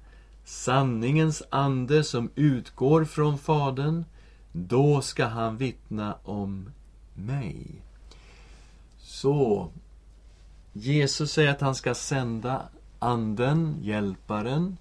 sanningens 0.44 1.42
ande 1.50 2.04
som 2.04 2.30
utgår 2.34 3.04
från 3.04 3.38
Fadern, 3.38 4.04
då 4.52 5.00
ska 5.00 5.26
han 5.26 5.56
vittna 5.56 6.16
om 6.24 6.70
mig. 7.14 7.66
Så, 8.98 9.68
Jesus 10.72 11.32
säger 11.32 11.50
att 11.50 11.60
han 11.60 11.74
ska 11.74 11.94
sända 11.94 12.62
Anden, 12.98 13.76
Hjälparen, 13.82 14.76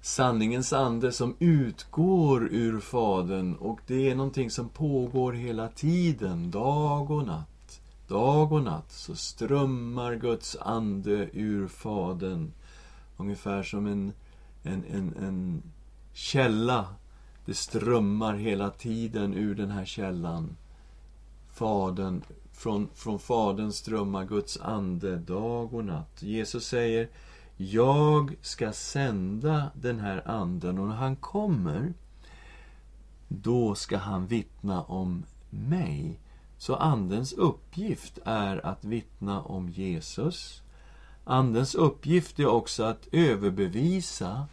sanningens 0.00 0.72
ande 0.72 1.12
som 1.12 1.36
utgår 1.38 2.48
ur 2.50 2.80
Fadern 2.80 3.54
och 3.54 3.80
det 3.86 4.10
är 4.10 4.14
någonting 4.14 4.50
som 4.50 4.68
pågår 4.68 5.32
hela 5.32 5.68
tiden, 5.68 6.50
dag 6.50 7.10
och 7.10 7.26
natt. 7.26 7.57
Dag 8.08 8.52
och 8.52 8.62
natt 8.62 8.92
så 8.92 9.16
strömmar 9.16 10.14
Guds 10.14 10.56
ande 10.60 11.28
ur 11.32 11.68
Fadern. 11.68 12.52
Ungefär 13.16 13.62
som 13.62 13.86
en, 13.86 14.12
en, 14.62 14.84
en, 14.84 15.14
en 15.16 15.62
källa. 16.12 16.94
Det 17.44 17.54
strömmar 17.54 18.34
hela 18.34 18.70
tiden 18.70 19.34
ur 19.34 19.54
den 19.54 19.70
här 19.70 19.84
källan. 19.84 20.56
Fadern, 21.52 22.22
från, 22.52 22.88
från 22.94 23.18
Fadern 23.18 23.72
strömmar 23.72 24.24
Guds 24.24 24.60
ande 24.60 25.16
dag 25.16 25.74
och 25.74 25.84
natt. 25.84 26.22
Jesus 26.22 26.66
säger 26.66 27.08
Jag 27.56 28.36
ska 28.40 28.72
sända 28.72 29.70
den 29.74 30.00
här 30.00 30.28
anden 30.28 30.78
och 30.78 30.88
när 30.88 30.96
han 30.96 31.16
kommer 31.16 31.92
då 33.28 33.74
ska 33.74 33.96
han 33.96 34.26
vittna 34.26 34.82
om 34.82 35.24
mig. 35.50 36.20
Så 36.58 36.74
Andens 36.74 37.32
uppgift 37.32 38.18
är 38.24 38.66
att 38.66 38.84
vittna 38.84 39.42
om 39.42 39.68
Jesus. 39.68 40.62
Andens 41.24 41.74
uppgift 41.74 42.38
är 42.38 42.46
också 42.46 42.82
att 42.82 43.08
överbevisa 43.12 44.46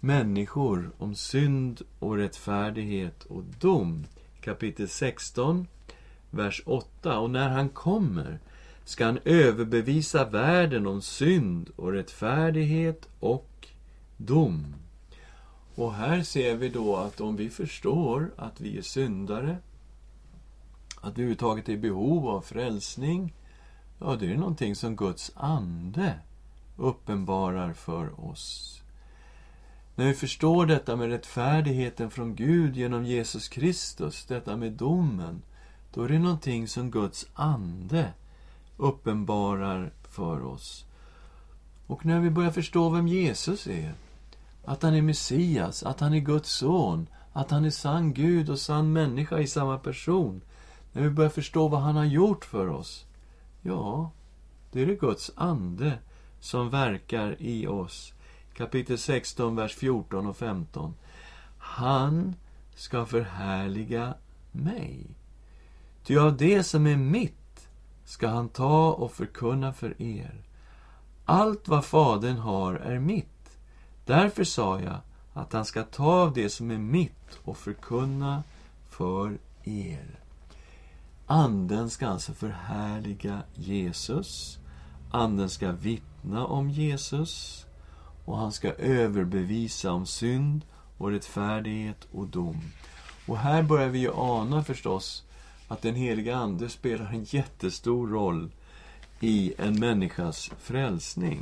människor 0.00 0.90
om 0.98 1.14
synd 1.14 1.82
och 1.98 2.16
rättfärdighet 2.16 3.24
och 3.24 3.42
dom. 3.60 4.04
Kapitel 4.40 4.88
16, 4.88 5.66
vers 6.30 6.62
8. 6.66 7.18
Och 7.18 7.30
när 7.30 7.48
han 7.48 7.68
kommer 7.68 8.38
ska 8.84 9.04
han 9.04 9.18
överbevisa 9.24 10.24
världen 10.24 10.86
om 10.86 11.02
synd 11.02 11.70
och 11.76 11.92
rättfärdighet 11.92 13.08
och 13.20 13.66
dom. 14.16 14.74
Och 15.74 15.94
här 15.94 16.22
ser 16.22 16.56
vi 16.56 16.68
då 16.68 16.96
att 16.96 17.20
om 17.20 17.36
vi 17.36 17.50
förstår 17.50 18.30
att 18.36 18.60
vi 18.60 18.78
är 18.78 18.82
syndare, 18.82 19.56
att 21.00 21.18
vi 21.18 21.22
överhuvudtaget 21.22 21.68
är 21.68 21.72
i 21.72 21.76
behov 21.76 22.28
av 22.28 22.40
frälsning, 22.40 23.34
ja, 23.98 24.16
det 24.16 24.32
är 24.32 24.36
någonting 24.36 24.76
som 24.76 24.96
Guds 24.96 25.32
ande 25.34 26.14
uppenbarar 26.76 27.72
för 27.72 28.30
oss. 28.30 28.80
När 29.94 30.06
vi 30.06 30.14
förstår 30.14 30.66
detta 30.66 30.96
med 30.96 31.08
rättfärdigheten 31.08 32.10
från 32.10 32.34
Gud 32.34 32.76
genom 32.76 33.04
Jesus 33.04 33.48
Kristus, 33.48 34.24
detta 34.24 34.56
med 34.56 34.72
domen, 34.72 35.42
då 35.94 36.02
är 36.02 36.08
det 36.08 36.18
någonting 36.18 36.68
som 36.68 36.90
Guds 36.90 37.26
ande 37.34 38.12
uppenbarar 38.76 39.92
för 40.10 40.44
oss. 40.44 40.84
Och 41.86 42.06
när 42.06 42.20
vi 42.20 42.30
börjar 42.30 42.50
förstå 42.50 42.88
vem 42.88 43.08
Jesus 43.08 43.66
är, 43.66 43.94
att 44.64 44.82
han 44.82 44.94
är 44.94 45.02
Messias, 45.02 45.82
att 45.82 46.00
han 46.00 46.14
är 46.14 46.18
Guds 46.18 46.50
son, 46.50 47.06
att 47.32 47.50
han 47.50 47.64
är 47.64 47.70
sann 47.70 48.12
Gud 48.12 48.50
och 48.50 48.58
sann 48.58 48.92
människa 48.92 49.38
i 49.38 49.46
samma 49.46 49.78
person, 49.78 50.40
när 50.92 51.02
vi 51.02 51.10
börjar 51.10 51.30
förstå 51.30 51.68
vad 51.68 51.80
han 51.80 51.96
har 51.96 52.04
gjort 52.04 52.44
för 52.44 52.68
oss, 52.68 53.06
ja, 53.62 54.10
det 54.72 54.82
är 54.82 54.86
det 54.86 54.94
Guds 54.94 55.30
ande 55.36 55.98
som 56.40 56.70
verkar 56.70 57.36
i 57.38 57.66
oss. 57.66 58.12
Kapitel 58.54 58.98
16, 58.98 59.56
vers 59.56 59.74
14 59.74 60.26
och 60.26 60.36
15. 60.36 60.94
Han 61.58 62.34
ska 62.74 63.06
förhärliga 63.06 64.14
mig. 64.52 65.06
Ty 66.04 66.18
av 66.18 66.36
det 66.36 66.62
som 66.62 66.86
är 66.86 66.96
mitt 66.96 67.68
ska 68.04 68.28
han 68.28 68.48
ta 68.48 68.92
och 68.92 69.12
förkunna 69.12 69.72
för 69.72 70.02
er. 70.02 70.42
Allt 71.24 71.68
vad 71.68 71.84
Fadern 71.84 72.36
har 72.36 72.74
är 72.74 72.98
mitt. 72.98 73.58
Därför 74.04 74.44
sa 74.44 74.80
jag 74.80 74.96
att 75.32 75.52
han 75.52 75.64
ska 75.64 75.82
ta 75.82 76.22
av 76.22 76.32
det 76.32 76.50
som 76.50 76.70
är 76.70 76.78
mitt 76.78 77.38
och 77.44 77.56
förkunna 77.56 78.42
för 78.90 79.38
er. 79.64 80.20
Anden 81.30 81.90
ska 81.90 82.08
alltså 82.08 82.32
förhärliga 82.32 83.42
Jesus. 83.54 84.58
Anden 85.10 85.50
ska 85.50 85.72
vittna 85.72 86.46
om 86.46 86.70
Jesus. 86.70 87.66
Och 88.24 88.38
han 88.38 88.52
ska 88.52 88.72
överbevisa 88.72 89.92
om 89.92 90.06
synd 90.06 90.64
och 90.98 91.10
rättfärdighet 91.10 92.06
och 92.12 92.26
dom. 92.26 92.60
Och 93.26 93.38
här 93.38 93.62
börjar 93.62 93.88
vi 93.88 93.98
ju 93.98 94.12
ana 94.14 94.64
förstås 94.64 95.24
att 95.68 95.82
den 95.82 95.94
heliga 95.94 96.36
Ande 96.36 96.68
spelar 96.68 97.06
en 97.06 97.24
jättestor 97.24 98.08
roll 98.08 98.50
i 99.20 99.54
en 99.58 99.80
människas 99.80 100.50
frälsning. 100.60 101.40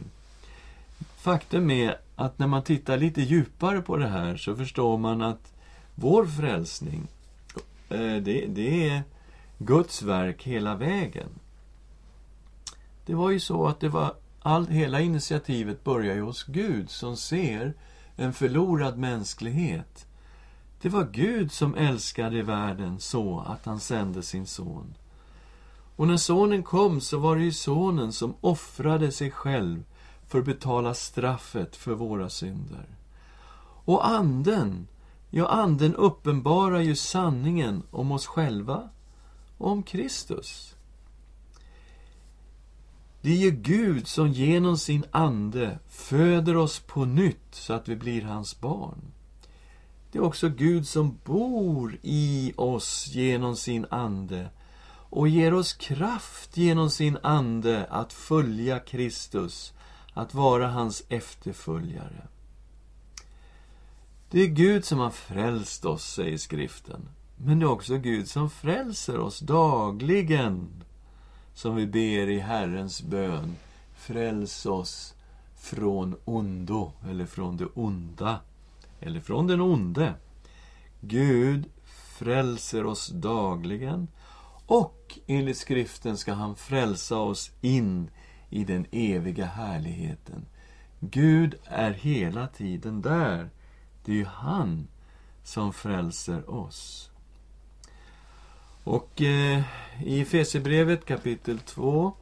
Faktum 1.16 1.70
är 1.70 1.98
att 2.16 2.38
när 2.38 2.46
man 2.46 2.62
tittar 2.62 2.98
lite 2.98 3.22
djupare 3.22 3.80
på 3.80 3.96
det 3.96 4.08
här 4.08 4.36
så 4.36 4.56
förstår 4.56 4.98
man 4.98 5.22
att 5.22 5.52
vår 5.94 6.26
frälsning, 6.26 7.06
eh, 7.88 8.16
det, 8.16 8.46
det 8.46 8.88
är 8.88 9.02
Guds 9.58 10.02
verk 10.02 10.42
hela 10.42 10.74
vägen. 10.74 11.28
Det 13.06 13.14
var 13.14 13.30
ju 13.30 13.40
så 13.40 13.66
att 13.66 13.80
det 13.80 13.88
var 13.88 14.14
all, 14.40 14.66
hela 14.66 15.00
initiativet 15.00 15.84
börjar 15.84 16.14
ju 16.14 16.22
hos 16.22 16.44
Gud 16.44 16.90
som 16.90 17.16
ser 17.16 17.74
en 18.16 18.32
förlorad 18.32 18.98
mänsklighet. 18.98 20.06
Det 20.82 20.88
var 20.88 21.04
Gud 21.04 21.52
som 21.52 21.74
älskade 21.74 22.42
världen 22.42 23.00
så 23.00 23.40
att 23.46 23.66
han 23.66 23.80
sände 23.80 24.22
sin 24.22 24.46
son. 24.46 24.94
Och 25.96 26.06
när 26.06 26.16
sonen 26.16 26.62
kom 26.62 27.00
så 27.00 27.18
var 27.18 27.36
det 27.36 27.42
ju 27.42 27.52
sonen 27.52 28.12
som 28.12 28.34
offrade 28.40 29.12
sig 29.12 29.30
själv 29.30 29.84
för 30.26 30.38
att 30.38 30.44
betala 30.44 30.94
straffet 30.94 31.76
för 31.76 31.94
våra 31.94 32.28
synder. 32.28 32.86
Och 33.84 34.08
anden, 34.08 34.88
ja, 35.30 35.46
anden 35.48 35.94
uppenbarar 35.94 36.80
ju 36.80 36.96
sanningen 36.96 37.82
om 37.90 38.12
oss 38.12 38.26
själva 38.26 38.88
om 39.58 39.82
Kristus. 39.82 40.76
Det 43.20 43.30
är 43.30 43.36
ju 43.36 43.50
Gud 43.50 44.08
som 44.08 44.32
genom 44.32 44.78
sin 44.78 45.04
ande 45.10 45.78
föder 45.88 46.56
oss 46.56 46.80
på 46.80 47.04
nytt 47.04 47.48
så 47.50 47.72
att 47.72 47.88
vi 47.88 47.96
blir 47.96 48.22
hans 48.22 48.60
barn. 48.60 49.12
Det 50.12 50.18
är 50.18 50.22
också 50.22 50.48
Gud 50.48 50.88
som 50.88 51.18
bor 51.24 51.98
i 52.02 52.52
oss 52.56 53.06
genom 53.08 53.56
sin 53.56 53.86
ande 53.90 54.50
och 55.10 55.28
ger 55.28 55.54
oss 55.54 55.72
kraft 55.72 56.56
genom 56.56 56.90
sin 56.90 57.18
ande 57.22 57.86
att 57.90 58.12
följa 58.12 58.78
Kristus, 58.78 59.72
att 60.12 60.34
vara 60.34 60.68
hans 60.68 61.04
efterföljare. 61.08 62.28
Det 64.30 64.40
är 64.40 64.46
Gud 64.46 64.84
som 64.84 64.98
har 64.98 65.10
frälst 65.10 65.84
oss, 65.84 66.04
säger 66.14 66.38
skriften. 66.38 67.08
Men 67.36 67.58
det 67.58 67.64
är 67.64 67.70
också 67.70 67.98
Gud 67.98 68.28
som 68.28 68.50
frälser 68.50 69.18
oss 69.18 69.40
dagligen. 69.40 70.84
Som 71.54 71.76
vi 71.76 71.86
ber 71.86 72.28
i 72.28 72.38
Herrens 72.38 73.02
bön. 73.02 73.56
Fräls 73.94 74.66
oss 74.66 75.14
från 75.56 76.16
ondo, 76.24 76.92
eller 77.08 77.26
från 77.26 77.56
det 77.56 77.66
onda, 77.66 78.40
eller 79.00 79.20
från 79.20 79.46
den 79.46 79.60
onde. 79.60 80.14
Gud 81.00 81.68
frälser 82.18 82.86
oss 82.86 83.08
dagligen 83.08 84.08
och 84.66 85.18
enligt 85.26 85.58
skriften 85.58 86.16
ska 86.16 86.32
han 86.32 86.56
frälsa 86.56 87.18
oss 87.18 87.50
in 87.60 88.10
i 88.50 88.64
den 88.64 88.86
eviga 88.92 89.46
härligheten. 89.46 90.46
Gud 91.00 91.54
är 91.64 91.90
hela 91.90 92.46
tiden 92.46 93.02
där. 93.02 93.50
Det 94.04 94.12
är 94.12 94.16
ju 94.16 94.24
han 94.24 94.88
som 95.42 95.72
frälser 95.72 96.50
oss. 96.50 97.10
Och 98.86 99.22
eh, 99.22 99.62
i 100.04 100.20
Efesierbrevet 100.20 101.04
kapitel 101.04 101.58
2, 101.58 102.12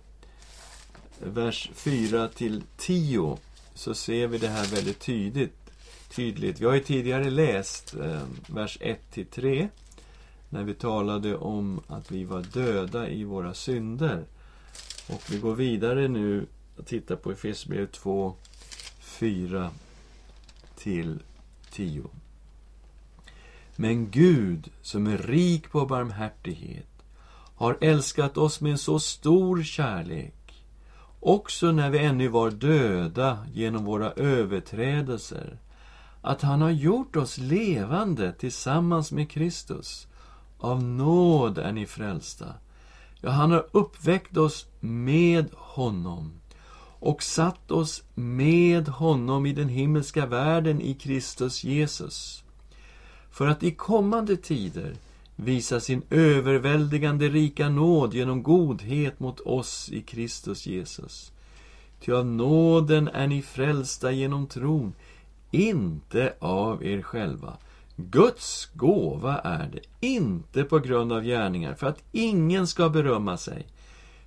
vers 1.20 1.70
4 1.74 2.28
till 2.28 2.62
10, 2.76 3.38
så 3.74 3.94
ser 3.94 4.26
vi 4.26 4.38
det 4.38 4.48
här 4.48 4.66
väldigt 4.66 5.00
tydligt. 5.00 5.70
tydligt. 6.10 6.60
Vi 6.60 6.64
har 6.64 6.74
ju 6.74 6.80
tidigare 6.80 7.30
läst 7.30 7.94
eh, 7.94 8.22
vers 8.46 8.78
1 8.80 9.10
till 9.10 9.26
3, 9.26 9.68
när 10.48 10.64
vi 10.64 10.74
talade 10.74 11.36
om 11.36 11.80
att 11.86 12.10
vi 12.10 12.24
var 12.24 12.42
döda 12.42 13.08
i 13.08 13.24
våra 13.24 13.54
synder. 13.54 14.24
Och 15.08 15.22
vi 15.30 15.38
går 15.38 15.54
vidare 15.54 16.08
nu 16.08 16.46
och 16.76 16.86
tittar 16.86 17.16
på 17.16 17.32
Efesierbrevet 17.32 17.92
2, 17.92 18.34
4 19.00 19.70
till 20.76 21.22
10. 21.70 22.04
Men 23.76 24.10
Gud, 24.10 24.70
som 24.82 25.06
är 25.06 25.18
rik 25.18 25.70
på 25.70 25.86
barmhärtighet, 25.86 26.88
har 27.56 27.78
älskat 27.80 28.36
oss 28.36 28.60
med 28.60 28.72
en 28.72 28.78
så 28.78 28.98
stor 28.98 29.62
kärlek, 29.62 30.64
också 31.20 31.72
när 31.72 31.90
vi 31.90 31.98
ännu 31.98 32.28
var 32.28 32.50
döda 32.50 33.46
genom 33.52 33.84
våra 33.84 34.12
överträdelser, 34.12 35.58
att 36.22 36.42
han 36.42 36.60
har 36.60 36.70
gjort 36.70 37.16
oss 37.16 37.38
levande 37.38 38.32
tillsammans 38.32 39.12
med 39.12 39.30
Kristus. 39.30 40.06
Av 40.58 40.82
nåd 40.82 41.58
är 41.58 41.72
ni 41.72 41.86
frälsta. 41.86 42.54
Ja, 43.20 43.30
han 43.30 43.50
har 43.50 43.66
uppväckt 43.72 44.36
oss 44.36 44.66
med 44.80 45.46
honom 45.52 46.32
och 47.00 47.22
satt 47.22 47.70
oss 47.70 48.02
med 48.14 48.88
honom 48.88 49.46
i 49.46 49.52
den 49.52 49.68
himmelska 49.68 50.26
världen 50.26 50.80
i 50.80 50.94
Kristus 50.94 51.64
Jesus 51.64 52.43
för 53.34 53.46
att 53.46 53.62
i 53.62 53.70
kommande 53.70 54.36
tider 54.36 54.94
visa 55.36 55.80
sin 55.80 56.02
överväldigande 56.10 57.28
rika 57.28 57.68
nåd 57.68 58.14
genom 58.14 58.42
godhet 58.42 59.20
mot 59.20 59.40
oss 59.40 59.90
i 59.92 60.02
Kristus 60.02 60.66
Jesus. 60.66 61.32
Ty 62.00 62.12
av 62.12 62.26
nåden 62.26 63.08
är 63.08 63.26
ni 63.26 63.42
frälsta 63.42 64.12
genom 64.12 64.46
tron, 64.46 64.92
inte 65.50 66.34
av 66.38 66.84
er 66.84 67.02
själva. 67.02 67.56
Guds 67.96 68.70
gåva 68.74 69.38
är 69.38 69.70
det, 69.72 70.06
inte 70.06 70.64
på 70.64 70.78
grund 70.78 71.12
av 71.12 71.22
gärningar, 71.22 71.74
för 71.74 71.86
att 71.86 72.02
ingen 72.12 72.66
ska 72.66 72.88
berömma 72.88 73.36
sig. 73.36 73.66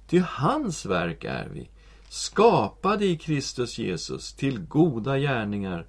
Ty 0.08 0.20
hans 0.20 0.86
verk 0.86 1.24
är 1.24 1.50
vi, 1.54 1.70
skapade 2.10 3.06
i 3.06 3.18
Kristus 3.18 3.78
Jesus 3.78 4.34
till 4.34 4.60
goda 4.60 5.18
gärningar, 5.18 5.86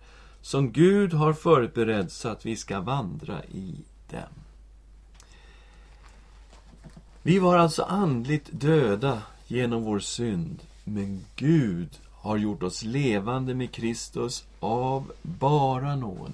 som 0.49 0.72
Gud 0.72 1.12
har 1.12 1.32
förberett 1.32 2.12
så 2.12 2.28
att 2.28 2.46
vi 2.46 2.57
ska 2.57 2.80
vandra 2.80 3.44
i 3.44 3.74
dem. 4.11 4.28
Vi 7.22 7.38
var 7.38 7.59
alltså 7.59 7.82
andligt 7.82 8.49
döda 8.53 9.22
genom 9.46 9.82
vår 9.82 9.99
synd, 9.99 10.62
men 10.84 11.24
Gud 11.36 11.88
har 12.12 12.36
gjort 12.36 12.62
oss 12.62 12.82
levande 12.82 13.55
med 13.55 13.72
Kristus 13.72 14.44
av 14.61 15.12
bara 15.22 15.96
nåd. 15.96 16.32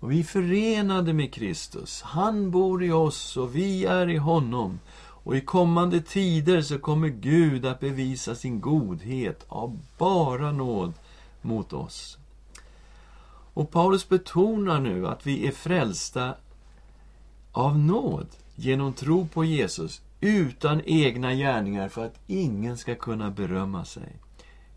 Och 0.00 0.12
vi 0.12 0.20
är 0.20 0.24
förenade 0.24 1.12
med 1.12 1.32
Kristus. 1.32 2.02
Han 2.02 2.50
bor 2.50 2.84
i 2.84 2.92
oss 2.92 3.36
och 3.36 3.56
vi 3.56 3.84
är 3.84 4.08
i 4.08 4.16
honom. 4.16 4.80
Och 4.98 5.36
i 5.36 5.40
kommande 5.40 6.00
tider 6.00 6.62
så 6.62 6.78
kommer 6.78 7.08
Gud 7.08 7.66
att 7.66 7.80
bevisa 7.80 8.34
sin 8.34 8.60
godhet 8.60 9.44
av 9.48 9.78
bara 9.98 10.52
nåd 10.52 10.92
mot 11.42 11.72
oss. 11.72 12.18
Och 13.56 13.70
Paulus 13.70 14.08
betonar 14.08 14.80
nu 14.80 15.06
att 15.06 15.26
vi 15.26 15.46
är 15.46 15.52
frälsta 15.52 16.34
av 17.52 17.78
nåd 17.78 18.26
genom 18.54 18.92
tro 18.92 19.26
på 19.26 19.44
Jesus 19.44 20.00
utan 20.20 20.82
egna 20.84 21.34
gärningar 21.34 21.88
för 21.88 22.06
att 22.06 22.20
ingen 22.26 22.78
ska 22.78 22.94
kunna 22.94 23.30
berömma 23.30 23.84
sig. 23.84 24.16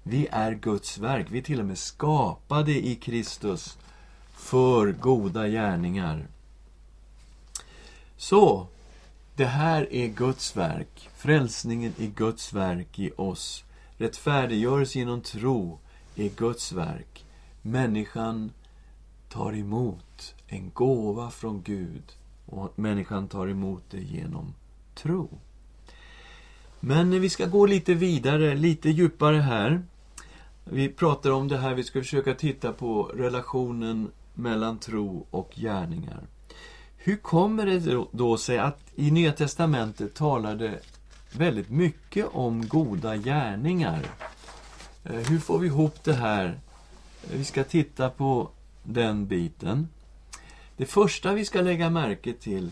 Vi 0.04 0.28
är 0.32 0.52
Guds 0.54 0.98
verk. 0.98 1.28
Vi 1.30 1.38
är 1.38 1.42
till 1.42 1.60
och 1.60 1.66
med 1.66 1.78
skapade 1.78 2.72
i 2.88 2.96
Kristus 2.96 3.78
för 4.34 4.92
goda 4.92 5.48
gärningar. 5.48 6.28
Så, 8.18 8.68
det 9.36 9.46
här 9.46 9.94
är 9.94 10.08
Guds 10.08 10.56
verk. 10.58 11.10
Frälsningen 11.16 11.94
är 11.98 12.08
Guds 12.08 12.54
verk 12.54 13.00
i 13.00 13.12
oss. 13.18 13.64
Rättfärdiggörelse 13.98 15.00
genom 15.00 15.22
tro 15.22 15.80
är 16.16 16.30
Guds 16.30 16.72
verk. 16.72 17.26
Människan 17.62 18.52
tar 19.30 19.56
emot 19.56 20.36
en 20.48 20.72
gåva 20.74 21.30
från 21.30 21.62
Gud 21.62 22.04
och 22.46 22.80
människan 22.80 23.28
tar 23.28 23.48
emot 23.48 23.84
det 23.90 24.02
genom 24.02 24.54
tro. 24.96 25.30
Men 26.80 27.22
vi 27.22 27.30
ska 27.30 27.46
gå 27.46 27.66
lite 27.66 27.94
vidare, 27.94 28.56
lite 28.56 28.90
djupare 28.90 29.38
här. 29.38 29.84
Vi 30.64 30.90
pratar 30.90 31.32
om 31.32 31.48
det 31.48 31.58
här, 31.58 31.74
vi 31.74 31.84
ska 31.84 32.00
försöka 32.00 32.34
titta 32.34 32.74
på 32.74 33.04
relationen 33.04 34.12
mellan 34.34 34.78
tro 34.78 35.26
och 35.32 35.52
gärningar. 35.56 36.24
Hur 36.98 37.16
kommer 37.16 37.66
det 37.66 38.06
då 38.12 38.38
sig 38.38 38.58
att 38.58 38.80
i 38.96 39.12
Nya 39.12 39.32
Testamentet 39.32 40.16
talar 40.16 40.56
det 40.56 40.80
väldigt 41.32 41.70
mycket 41.70 42.26
om 42.32 42.68
goda 42.68 43.18
gärningar? 43.18 44.06
Eh, 45.04 45.12
hur 45.12 45.40
får 45.40 45.60
vi 45.60 45.68
ihop 45.68 46.04
det 46.04 46.14
här? 46.14 46.46
Eh, 47.24 47.38
vi 47.38 47.46
ska 47.46 47.64
titta 47.64 48.10
på 48.10 48.50
den 48.84 49.28
biten. 49.28 49.88
Det 50.78 50.86
första 50.86 51.34
vi 51.34 51.46
ska 51.46 51.62
lägga 51.62 51.90
märke 51.90 52.34
till 52.34 52.70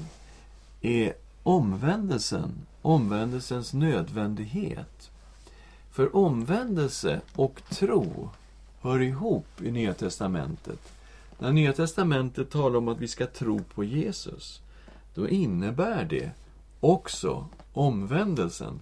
är 0.81 1.13
omvändelsen 1.43 2.51
omvändelsens 2.87 3.73
nödvändighet. 3.73 5.11
För 5.91 6.15
omvändelse 6.15 7.21
och 7.33 7.61
tro 7.69 8.29
hör 8.81 9.01
ihop 9.01 9.61
i 9.61 9.71
Nya 9.71 9.93
Testamentet. 9.93 10.79
När 11.39 11.51
Nya 11.51 11.73
Testamentet 11.73 12.51
talar 12.51 12.77
om 12.77 12.87
att 12.87 12.99
vi 12.99 13.07
ska 13.07 13.25
tro 13.25 13.59
på 13.59 13.83
Jesus, 13.83 14.61
då 15.15 15.29
innebär 15.29 16.05
det 16.05 16.31
också 16.79 17.47
omvändelsen. 17.73 18.79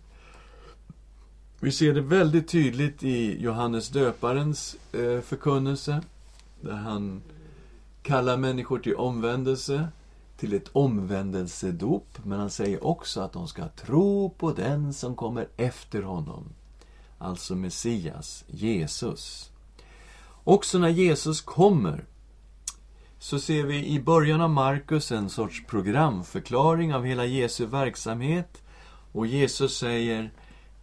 Vi 1.59 1.71
ser 1.71 1.93
det 1.93 2.01
väldigt 2.01 2.47
tydligt 2.47 3.03
i 3.03 3.41
Johannes 3.41 3.89
döparens 3.89 4.75
eh, 4.93 5.21
förkunnelse, 5.21 6.01
där 6.61 6.75
han 6.75 7.21
kallar 8.01 8.37
människor 8.37 8.79
till 8.79 8.95
omvändelse, 8.95 9.87
till 10.37 10.53
ett 10.53 10.69
omvändelsedop, 10.71 12.07
men 12.23 12.39
han 12.39 12.49
säger 12.49 12.85
också 12.85 13.21
att 13.21 13.33
de 13.33 13.47
ska 13.47 13.67
tro 13.67 14.29
på 14.29 14.51
den 14.51 14.93
som 14.93 15.15
kommer 15.15 15.47
efter 15.57 16.01
honom, 16.01 16.43
alltså 17.17 17.55
Messias, 17.55 18.45
Jesus. 18.47 19.51
Också 20.43 20.79
när 20.79 20.89
Jesus 20.89 21.41
kommer 21.41 22.05
så 23.19 23.39
ser 23.39 23.63
vi 23.63 23.85
i 23.85 23.99
början 23.99 24.41
av 24.41 24.49
Markus 24.49 25.11
en 25.11 25.29
sorts 25.29 25.63
programförklaring 25.67 26.93
av 26.93 27.05
hela 27.05 27.25
Jesu 27.25 27.65
verksamhet. 27.65 28.63
Och 29.11 29.27
Jesus 29.27 29.77
säger 29.77 30.31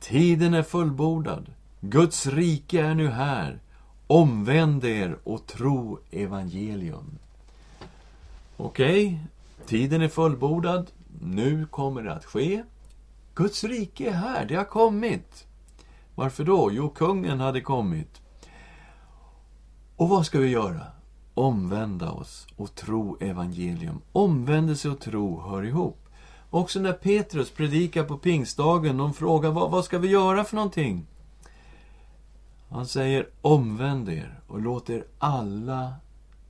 Tiden 0.00 0.54
är 0.54 0.62
fullbordad. 0.62 1.52
Guds 1.80 2.26
rike 2.26 2.80
är 2.80 2.94
nu 2.94 3.08
här. 3.08 3.60
Omvänd 4.12 4.84
er 4.84 5.18
och 5.24 5.46
tro 5.46 5.98
evangelium. 6.10 7.18
Okej, 8.56 9.06
okay, 9.06 9.18
tiden 9.66 10.02
är 10.02 10.08
fullbordad. 10.08 10.90
Nu 11.20 11.66
kommer 11.66 12.02
det 12.02 12.12
att 12.12 12.24
ske. 12.24 12.62
Guds 13.34 13.64
rike 13.64 14.08
är 14.08 14.12
här, 14.12 14.44
det 14.44 14.54
har 14.54 14.64
kommit. 14.64 15.46
Varför 16.14 16.44
då? 16.44 16.70
Jo, 16.72 16.88
kungen 16.88 17.40
hade 17.40 17.60
kommit. 17.60 18.20
Och 19.96 20.08
vad 20.08 20.26
ska 20.26 20.38
vi 20.38 20.48
göra? 20.48 20.86
Omvända 21.34 22.10
oss 22.10 22.46
och 22.56 22.74
tro 22.74 23.16
evangelium. 23.20 24.00
Omvändelse 24.12 24.88
och 24.88 25.00
tro 25.00 25.40
hör 25.40 25.62
ihop. 25.62 26.08
Också 26.50 26.80
när 26.80 26.92
Petrus 26.92 27.50
predikar 27.50 28.04
på 28.04 28.18
pingstdagen, 28.18 28.96
de 28.96 29.14
frågar 29.14 29.50
vad, 29.50 29.70
vad 29.70 29.84
ska 29.84 29.98
vi 29.98 30.08
göra 30.08 30.44
för 30.44 30.56
någonting? 30.56 31.06
Han 32.72 32.86
säger 32.86 33.28
omvänd 33.40 34.08
er 34.08 34.40
och 34.46 34.60
låt 34.60 34.90
er 34.90 35.04
alla 35.18 35.94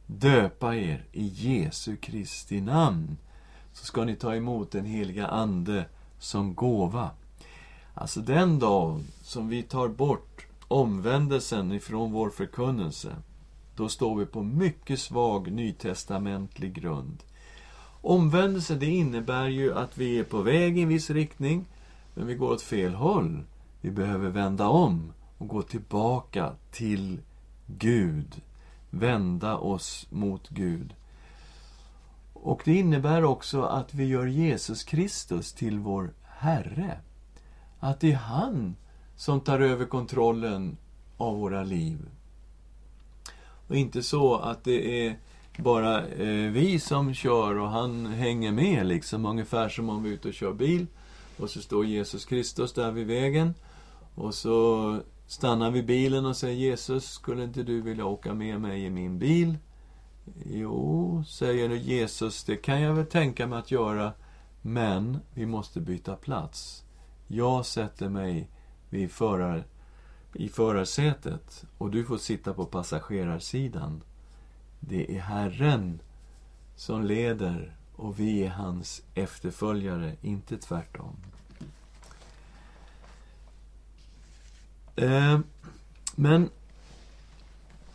döpa 0.06 0.76
er 0.76 1.04
i 1.12 1.26
Jesu 1.26 1.96
Kristi 1.96 2.60
namn. 2.60 3.16
Så 3.72 3.84
ska 3.84 4.04
ni 4.04 4.16
ta 4.16 4.34
emot 4.34 4.70
den 4.70 4.84
heliga 4.84 5.26
Ande 5.26 5.84
som 6.18 6.54
gåva. 6.54 7.10
Alltså 7.94 8.20
den 8.20 8.58
dag 8.58 9.00
som 9.22 9.48
vi 9.48 9.62
tar 9.62 9.88
bort 9.88 10.46
omvändelsen 10.68 11.72
ifrån 11.72 12.12
vår 12.12 12.30
förkunnelse, 12.30 13.16
då 13.76 13.88
står 13.88 14.16
vi 14.16 14.26
på 14.26 14.42
mycket 14.42 15.00
svag 15.00 15.52
nytestamentlig 15.52 16.72
grund. 16.72 17.22
Omvändelse, 18.00 18.74
det 18.74 18.86
innebär 18.86 19.48
ju 19.48 19.78
att 19.78 19.98
vi 19.98 20.18
är 20.18 20.24
på 20.24 20.42
väg 20.42 20.78
i 20.78 20.82
en 20.82 20.88
viss 20.88 21.10
riktning, 21.10 21.64
men 22.14 22.26
vi 22.26 22.34
går 22.34 22.50
åt 22.50 22.62
fel 22.62 22.94
håll. 22.94 23.44
Vi 23.80 23.90
behöver 23.90 24.30
vända 24.30 24.68
om 24.68 25.12
och 25.42 25.48
gå 25.48 25.62
tillbaka 25.62 26.52
till 26.70 27.20
Gud. 27.66 28.42
Vända 28.90 29.56
oss 29.56 30.06
mot 30.10 30.48
Gud. 30.48 30.94
Och 32.32 32.62
det 32.64 32.74
innebär 32.74 33.24
också 33.24 33.62
att 33.62 33.94
vi 33.94 34.04
gör 34.04 34.26
Jesus 34.26 34.84
Kristus 34.84 35.52
till 35.52 35.78
vår 35.78 36.12
Herre. 36.22 36.98
Att 37.80 38.00
det 38.00 38.12
är 38.12 38.16
han 38.16 38.76
som 39.16 39.40
tar 39.40 39.60
över 39.60 39.86
kontrollen 39.86 40.76
av 41.16 41.36
våra 41.38 41.62
liv. 41.62 41.98
Och 43.68 43.76
inte 43.76 44.02
så 44.02 44.36
att 44.36 44.64
det 44.64 45.06
är 45.06 45.18
bara 45.56 46.06
eh, 46.06 46.50
vi 46.50 46.80
som 46.80 47.14
kör 47.14 47.58
och 47.58 47.70
han 47.70 48.06
hänger 48.06 48.52
med 48.52 48.86
liksom. 48.86 49.26
Ungefär 49.26 49.68
som 49.68 49.88
om 49.88 50.02
vi 50.02 50.10
är 50.10 50.14
ute 50.14 50.28
och 50.28 50.34
kör 50.34 50.52
bil. 50.52 50.86
Och 51.38 51.50
så 51.50 51.60
står 51.60 51.84
Jesus 51.86 52.24
Kristus 52.24 52.72
där 52.72 52.90
vid 52.90 53.06
vägen. 53.06 53.54
Och 54.14 54.34
så 54.34 54.98
stannar 55.26 55.70
vi 55.70 55.82
bilen 55.82 56.26
och 56.26 56.36
säger 56.36 56.56
Jesus, 56.56 57.10
skulle 57.10 57.44
inte 57.44 57.62
du 57.62 57.80
vilja 57.80 58.04
åka 58.04 58.34
med 58.34 58.60
mig 58.60 58.84
i 58.84 58.90
min 58.90 59.18
bil? 59.18 59.58
Jo, 60.46 61.24
säger 61.26 61.68
nu 61.68 61.76
Jesus, 61.76 62.44
det 62.44 62.56
kan 62.56 62.80
jag 62.80 62.94
väl 62.94 63.06
tänka 63.06 63.46
mig 63.46 63.58
att 63.58 63.70
göra. 63.70 64.12
Men 64.62 65.18
vi 65.34 65.46
måste 65.46 65.80
byta 65.80 66.16
plats. 66.16 66.84
Jag 67.26 67.66
sätter 67.66 68.08
mig 68.08 68.48
vid 68.90 69.10
förar, 69.10 69.64
i 70.34 70.48
förarsätet 70.48 71.64
och 71.78 71.90
du 71.90 72.04
får 72.04 72.18
sitta 72.18 72.54
på 72.54 72.64
passagerarsidan. 72.64 74.02
Det 74.80 75.16
är 75.16 75.20
Herren 75.20 76.00
som 76.76 77.04
leder 77.04 77.76
och 77.96 78.20
vi 78.20 78.44
är 78.44 78.50
hans 78.50 79.02
efterföljare, 79.14 80.16
inte 80.22 80.58
tvärtom. 80.58 81.16
Eh, 84.96 85.38
men 86.14 86.50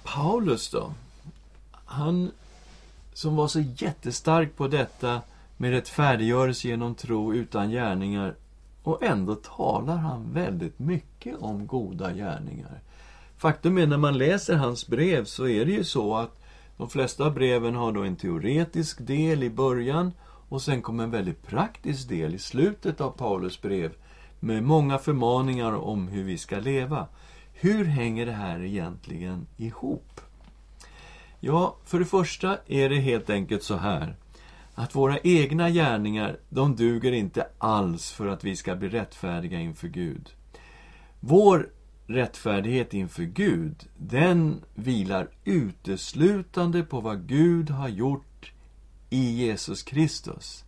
Paulus 0.04 0.70
då? 0.70 0.94
Han 1.72 2.32
som 3.14 3.36
var 3.36 3.48
så 3.48 3.60
jättestark 3.60 4.56
på 4.56 4.68
detta 4.68 5.22
med 5.58 5.72
rättfärdiggörelse 5.72 6.68
genom 6.68 6.96
tro 6.96 7.34
utan 7.34 7.70
gärningar 7.70 8.36
och 8.84 9.04
ändå 9.04 9.36
talar 9.36 9.98
han 9.98 10.34
väldigt 10.34 10.80
mycket 10.80 11.38
om 11.40 11.68
goda 11.68 12.14
gärningar. 12.14 12.82
Faktum 13.38 13.78
är 13.78 13.88
när 13.88 13.98
man 13.98 14.18
läser 14.18 14.56
hans 14.56 14.88
brev 14.88 15.26
så 15.26 15.48
är 15.48 15.66
det 15.66 15.72
ju 15.72 15.84
så 15.84 16.16
att 16.16 16.44
de 16.78 16.90
flesta 16.90 17.30
breven 17.30 17.76
har 17.76 17.92
då 17.92 18.04
en 18.04 18.16
teoretisk 18.16 19.08
del 19.08 19.44
i 19.44 19.50
början 19.50 20.12
och 20.50 20.62
sen 20.62 20.82
kommer 20.82 21.04
en 21.04 21.12
väldigt 21.12 21.48
praktisk 21.48 22.10
del 22.10 22.36
i 22.36 22.40
slutet 22.40 23.02
av 23.02 23.12
Paulus 23.12 23.62
brev 23.62 23.92
med 24.40 24.64
många 24.64 24.98
förmaningar 24.98 25.74
om 25.74 26.08
hur 26.08 26.24
vi 26.24 26.38
ska 26.38 26.60
leva. 26.60 27.08
Hur 27.54 27.86
hänger 27.86 28.26
det 28.26 28.32
här 28.32 28.64
egentligen 28.64 29.48
ihop? 29.58 30.22
Ja, 31.40 31.78
för 31.86 32.00
det 32.00 32.06
första 32.06 32.58
är 32.68 32.90
det 32.90 33.00
helt 33.00 33.30
enkelt 33.30 33.64
så 33.64 33.76
här 33.76 34.16
att 34.76 34.96
våra 34.96 35.20
egna 35.20 35.70
gärningar, 35.70 36.40
de 36.50 36.76
duger 36.76 37.12
inte 37.12 37.48
alls 37.58 38.12
för 38.12 38.28
att 38.28 38.44
vi 38.44 38.56
ska 38.56 38.76
bli 38.76 38.90
rättfärdiga 38.90 39.60
inför 39.60 39.88
Gud. 39.88 40.30
Vår 41.20 41.70
rättfärdighet 42.08 42.94
inför 42.94 43.24
Gud, 43.24 43.88
den 43.98 44.64
vilar 44.76 45.30
uteslutande 45.44 46.84
på 46.84 47.02
vad 47.02 47.28
Gud 47.28 47.70
har 47.70 47.90
gjort 47.90 48.52
i 49.10 49.46
Jesus 49.46 49.84
Kristus. 49.84 50.64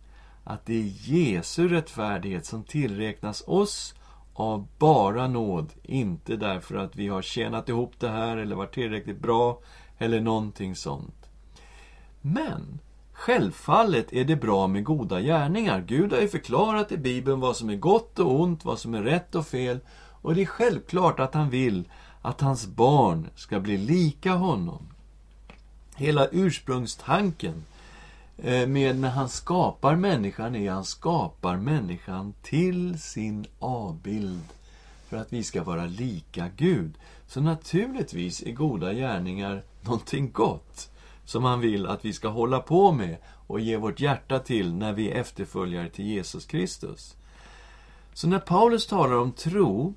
Att 0.50 0.66
det 0.66 0.74
är 0.74 1.12
Jesu 1.12 1.68
rättfärdighet 1.68 2.46
som 2.46 2.64
tillräknas 2.64 3.42
oss 3.46 3.94
av 4.34 4.66
bara 4.78 5.28
nåd, 5.28 5.72
inte 5.82 6.36
därför 6.36 6.76
att 6.76 6.96
vi 6.96 7.08
har 7.08 7.22
tjänat 7.22 7.68
ihop 7.68 7.92
det 7.98 8.08
här 8.08 8.36
eller 8.36 8.56
varit 8.56 8.74
tillräckligt 8.74 9.20
bra 9.20 9.58
eller 9.98 10.20
någonting 10.20 10.76
sånt. 10.76 11.30
Men 12.20 12.80
Självfallet 13.12 14.12
är 14.12 14.24
det 14.24 14.36
bra 14.36 14.66
med 14.66 14.84
goda 14.84 15.20
gärningar. 15.20 15.80
Gud 15.80 16.12
har 16.12 16.20
ju 16.20 16.28
förklarat 16.28 16.92
i 16.92 16.96
Bibeln 16.96 17.40
vad 17.40 17.56
som 17.56 17.70
är 17.70 17.76
gott 17.76 18.18
och 18.18 18.40
ont, 18.40 18.64
vad 18.64 18.78
som 18.78 18.94
är 18.94 19.02
rätt 19.02 19.34
och 19.34 19.46
fel. 19.46 19.80
Och 20.22 20.34
det 20.34 20.42
är 20.42 20.46
självklart 20.46 21.20
att 21.20 21.34
han 21.34 21.50
vill 21.50 21.84
att 22.22 22.40
hans 22.40 22.66
barn 22.66 23.28
ska 23.34 23.60
bli 23.60 23.78
lika 23.78 24.32
honom. 24.32 24.88
Hela 25.96 26.26
ursprungstanken 26.26 27.64
Eh, 28.42 28.66
med 28.66 28.98
när 28.98 29.10
han 29.10 29.28
skapar 29.28 29.96
människan 29.96 30.54
är 30.54 30.70
att 30.70 30.74
han 30.74 30.84
skapar 30.84 31.56
människan 31.56 32.34
till 32.42 33.00
sin 33.00 33.46
avbild 33.58 34.44
för 35.08 35.16
att 35.16 35.32
vi 35.32 35.42
ska 35.42 35.62
vara 35.62 35.86
lika 35.86 36.48
Gud. 36.56 36.94
Så 37.26 37.40
naturligtvis 37.40 38.42
är 38.42 38.52
goda 38.52 38.92
gärningar 38.92 39.62
någonting 39.80 40.32
gott 40.32 40.90
som 41.24 41.44
han 41.44 41.60
vill 41.60 41.86
att 41.86 42.04
vi 42.04 42.12
ska 42.12 42.28
hålla 42.28 42.60
på 42.60 42.92
med 42.92 43.16
och 43.46 43.60
ge 43.60 43.76
vårt 43.76 44.00
hjärta 44.00 44.38
till 44.38 44.74
när 44.74 44.92
vi 44.92 45.10
är 45.10 45.20
efterföljare 45.20 45.88
till 45.88 46.06
Jesus 46.06 46.46
Kristus. 46.46 47.16
Så 48.14 48.28
när 48.28 48.38
Paulus 48.38 48.86
talar 48.86 49.16
om 49.16 49.32
tro 49.32 49.94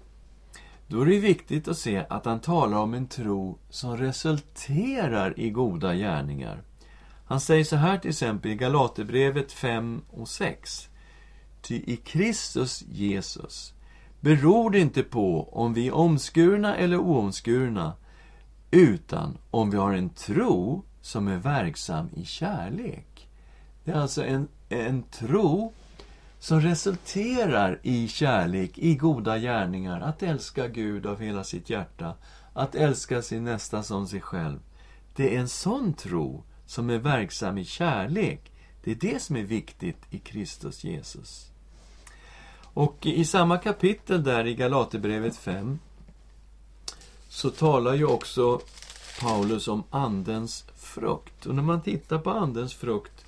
då 0.88 1.02
är 1.02 1.06
det 1.06 1.20
viktigt 1.20 1.68
att 1.68 1.78
se 1.78 2.06
att 2.10 2.26
han 2.26 2.39
talar 2.39 2.78
om 2.78 2.94
en 2.94 3.08
tro 3.08 3.58
som 3.70 3.98
resulterar 3.98 5.39
i 5.39 5.50
goda 5.50 5.96
gärningar. 5.96 6.62
Han 7.34 7.40
säger 7.40 7.64
så 7.64 7.76
här 7.76 7.98
till 7.98 8.10
exempel 8.10 8.52
i 8.52 8.56
Galaterbrevet 8.56 9.52
5 9.52 10.02
och 10.10 10.28
6. 10.28 10.90
Ty 11.62 11.76
i 11.76 11.96
Kristus 11.96 12.82
Jesus 12.82 13.74
beror 14.20 14.70
det 14.70 14.80
inte 14.80 15.04
på 15.04 15.50
om 15.52 15.74
vi 15.74 15.88
är 15.88 15.94
omskurna 15.94 16.76
eller 16.76 16.98
oomskurna, 16.98 17.94
utan 18.72 19.38
om 19.52 19.70
vi 19.70 19.78
har 19.78 19.94
en 19.94 20.10
tro 20.10 20.86
som 21.02 21.28
är 21.28 21.38
verksam 21.38 22.10
i 22.16 22.26
kärlek. 22.26 23.28
Det 23.84 23.92
är 23.92 23.96
alltså 23.96 24.24
en, 24.24 24.48
en 24.70 25.04
tro 25.04 25.74
som 26.40 26.62
resulterar 26.62 27.80
i 27.84 28.08
kärlek, 28.08 28.78
i 28.78 28.96
goda 28.96 29.38
gärningar, 29.38 30.02
att 30.02 30.24
älska 30.24 30.68
Gud 30.68 31.06
av 31.06 31.22
hela 31.22 31.44
sitt 31.44 31.70
hjärta, 31.70 32.16
att 32.54 32.76
älska 32.76 33.22
sin 33.22 33.44
nästa 33.44 33.84
som 33.84 34.08
sig 34.08 34.22
själv. 34.22 34.60
Det 35.16 35.36
är 35.36 35.40
en 35.40 35.50
sån 35.50 35.94
tro 35.94 36.44
som 36.66 36.89
är 36.89 36.97
verksam 36.97 37.57
i 37.57 37.66
kärlek. 37.66 38.51
Det 38.84 38.91
är 38.91 38.95
det 38.95 39.22
som 39.22 39.36
är 39.36 39.43
viktigt 39.43 39.97
i 40.09 40.20
Kristus 40.20 40.84
Jesus. 40.84 41.51
Och 42.61 43.05
i 43.05 43.26
samma 43.26 43.57
kapitel 43.57 44.24
där 44.24 44.47
i 44.47 44.55
Galaterbrevet 44.55 45.38
5 45.38 45.80
så 47.30 47.49
talar 47.49 47.93
ju 47.93 48.05
också 48.05 48.61
Paulus 49.22 49.68
om 49.68 49.84
Andens 49.89 50.66
frukt. 50.76 51.45
Och 51.45 51.55
när 51.55 51.64
man 51.64 51.82
tittar 51.82 52.20
på 52.20 52.30
Andens 52.30 52.74
frukt 52.74 53.26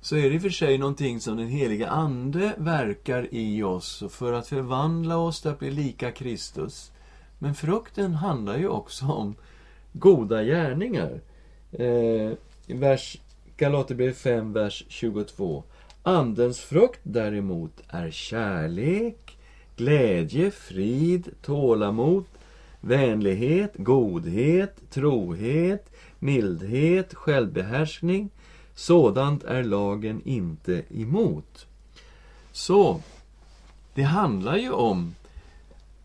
så 0.00 0.16
är 0.16 0.30
det 0.30 0.34
i 0.34 0.38
och 0.38 0.42
för 0.42 0.50
sig 0.50 0.78
någonting 0.78 1.20
som 1.20 1.36
den 1.36 1.48
heliga 1.48 1.88
Ande 1.88 2.54
verkar 2.58 3.34
i 3.34 3.62
oss 3.62 4.04
för 4.10 4.32
att 4.32 4.48
förvandla 4.48 5.16
oss 5.16 5.40
till 5.40 5.50
att 5.50 5.58
bli 5.58 5.70
lika 5.70 6.12
Kristus. 6.12 6.92
Men 7.38 7.54
frukten 7.54 8.14
handlar 8.14 8.58
ju 8.58 8.68
också 8.68 9.06
om 9.06 9.34
goda 9.92 10.42
gärningar. 10.44 11.20
Eh, 11.72 12.32
vers 12.66 13.18
Galaterbrevet 13.56 14.16
5, 14.16 14.52
vers 14.52 14.84
22. 14.88 15.62
Andens 16.02 16.60
frukt 16.60 17.00
däremot 17.02 17.82
är 17.88 18.10
kärlek, 18.10 19.36
glädje, 19.76 20.50
frid, 20.50 21.28
tålamod, 21.42 22.24
vänlighet, 22.80 23.72
godhet, 23.76 24.76
trohet, 24.90 25.92
mildhet, 26.18 27.14
självbehärskning. 27.14 28.30
Sådant 28.74 29.44
är 29.44 29.62
lagen 29.62 30.22
inte 30.24 30.82
emot. 30.90 31.66
Så, 32.52 33.00
det 33.94 34.02
handlar 34.02 34.56
ju 34.56 34.70
om 34.70 35.14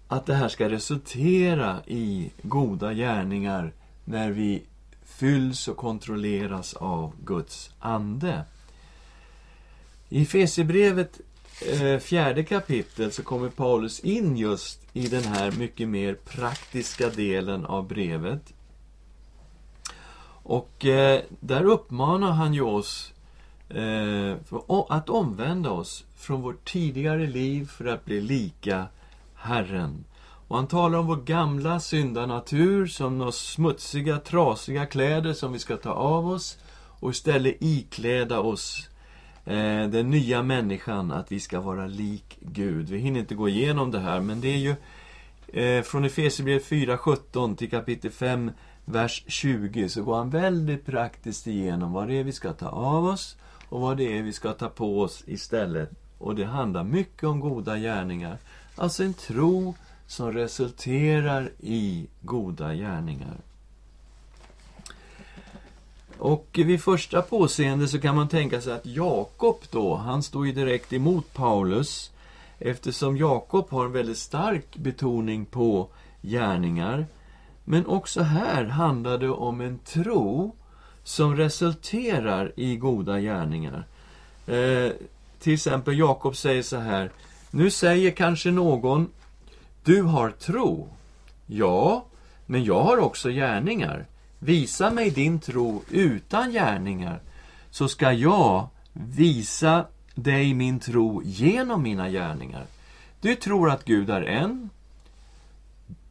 att 0.07 0.25
det 0.25 0.33
här 0.33 0.49
ska 0.49 0.69
resultera 0.69 1.77
i 1.87 2.31
goda 2.41 2.93
gärningar 2.93 3.71
när 4.05 4.31
vi 4.31 4.63
fylls 5.07 5.67
och 5.67 5.77
kontrolleras 5.77 6.73
av 6.73 7.13
Guds 7.23 7.71
ande. 7.79 8.45
I 10.09 10.25
Fesebrevet 10.25 11.21
eh, 11.81 11.99
fjärde 11.99 12.43
kapitel 12.43 13.11
så 13.11 13.23
kommer 13.23 13.49
Paulus 13.49 13.99
in 13.99 14.37
just 14.37 14.79
i 14.93 15.07
den 15.07 15.23
här 15.23 15.51
mycket 15.51 15.89
mer 15.89 16.13
praktiska 16.13 17.09
delen 17.09 17.65
av 17.65 17.87
brevet. 17.87 18.53
Och 20.43 20.85
eh, 20.85 21.21
där 21.39 21.63
uppmanar 21.63 22.31
han 22.31 22.53
ju 22.53 22.61
oss 22.61 23.13
eh, 23.69 24.35
att 24.89 25.09
omvända 25.09 25.69
oss 25.69 26.05
från 26.15 26.41
vårt 26.41 26.71
tidigare 26.71 27.27
liv 27.27 27.67
för 27.67 27.85
att 27.85 28.05
bli 28.05 28.21
lika 28.21 28.85
Herren. 29.35 30.03
Och 30.47 30.55
han 30.55 30.67
talar 30.67 30.99
om 30.99 31.07
vår 31.07 31.15
gamla 31.15 31.79
syndanatur 31.79 32.87
som 32.87 33.17
några 33.17 33.31
smutsiga, 33.31 34.19
trasiga 34.19 34.85
kläder 34.85 35.33
som 35.33 35.53
vi 35.53 35.59
ska 35.59 35.77
ta 35.77 35.91
av 35.91 36.27
oss 36.27 36.57
och 36.99 37.11
istället 37.11 37.55
ikläda 37.59 38.39
oss 38.39 38.89
eh, 39.45 39.87
den 39.89 40.09
nya 40.09 40.43
människan, 40.43 41.11
att 41.11 41.31
vi 41.31 41.39
ska 41.39 41.61
vara 41.61 41.87
lik 41.87 42.37
Gud. 42.41 42.89
Vi 42.89 42.97
hinner 42.97 43.19
inte 43.19 43.35
gå 43.35 43.49
igenom 43.49 43.91
det 43.91 43.99
här, 43.99 44.19
men 44.19 44.41
det 44.41 44.47
är 44.47 44.57
ju 44.57 44.75
eh, 45.47 45.83
från 45.83 46.05
Efesierbrevet 46.05 46.65
4.17 46.65 47.55
till 47.55 47.69
kapitel 47.69 48.11
5, 48.11 48.51
vers 48.85 49.23
20, 49.27 49.89
så 49.89 50.03
går 50.03 50.17
han 50.17 50.29
väldigt 50.29 50.85
praktiskt 50.85 51.47
igenom 51.47 51.93
vad 51.93 52.07
det 52.07 52.19
är 52.19 52.23
vi 52.23 52.31
ska 52.31 52.53
ta 52.53 52.67
av 52.67 53.05
oss 53.05 53.37
och 53.69 53.81
vad 53.81 53.97
det 53.97 54.17
är 54.17 54.23
vi 54.23 54.33
ska 54.33 54.53
ta 54.53 54.69
på 54.69 55.01
oss 55.01 55.23
istället. 55.27 55.89
Och 56.17 56.35
det 56.35 56.45
handlar 56.45 56.83
mycket 56.83 57.23
om 57.23 57.39
goda 57.39 57.77
gärningar. 57.77 58.37
Alltså 58.75 59.03
en 59.03 59.13
tro 59.13 59.75
som 60.07 60.33
resulterar 60.33 61.51
i 61.59 62.07
goda 62.21 62.73
gärningar. 62.73 63.37
Och 66.17 66.47
vid 66.53 66.81
första 66.81 67.21
påseende 67.21 67.87
så 67.87 67.99
kan 67.99 68.15
man 68.15 68.27
tänka 68.27 68.61
sig 68.61 68.73
att 68.73 68.85
Jakob 68.85 69.57
då, 69.71 69.95
han 69.95 70.23
står 70.23 70.47
ju 70.47 70.53
direkt 70.53 70.93
emot 70.93 71.33
Paulus 71.33 72.11
eftersom 72.59 73.17
Jakob 73.17 73.69
har 73.69 73.85
en 73.85 73.91
väldigt 73.91 74.17
stark 74.17 74.77
betoning 74.77 75.45
på 75.45 75.87
gärningar. 76.21 77.05
Men 77.63 77.85
också 77.85 78.21
här 78.21 78.65
handlar 78.65 79.17
det 79.17 79.29
om 79.29 79.61
en 79.61 79.79
tro 79.79 80.55
som 81.03 81.35
resulterar 81.35 82.51
i 82.55 82.75
goda 82.75 83.19
gärningar. 83.19 83.85
Eh, 84.47 84.91
till 85.39 85.53
exempel 85.53 85.99
Jakob 85.99 86.35
säger 86.35 86.63
så 86.63 86.77
här. 86.77 87.11
Nu 87.51 87.69
säger 87.69 88.11
kanske 88.11 88.51
någon, 88.51 89.09
du 89.88 90.01
har 90.01 90.31
tro. 90.31 90.88
Ja, 91.45 92.05
men 92.45 92.63
jag 92.63 92.83
har 92.83 92.97
också 92.97 93.29
gärningar. 93.29 94.05
Visa 94.39 94.89
mig 94.89 95.09
din 95.09 95.39
tro 95.39 95.83
utan 95.89 96.51
gärningar, 96.51 97.21
så 97.69 97.88
ska 97.88 98.11
jag 98.11 98.67
visa 98.93 99.85
dig 100.15 100.53
min 100.53 100.79
tro 100.79 101.21
genom 101.23 101.83
mina 101.83 102.09
gärningar. 102.09 102.65
Du 103.21 103.35
tror 103.35 103.69
att 103.69 103.85
Gud 103.85 104.09
är 104.09 104.21
en. 104.21 104.69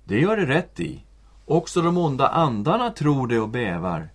Det 0.05 0.21
gör 0.21 0.37
du 0.37 0.47
rätt 0.47 0.81
i. 0.81 1.01
Också 1.45 1.83
de 1.83 1.99
onda 1.99 2.29
andarna 2.29 2.91
tror 2.91 3.29
det 3.29 3.41
och 3.41 3.49
bävar. 3.49 4.09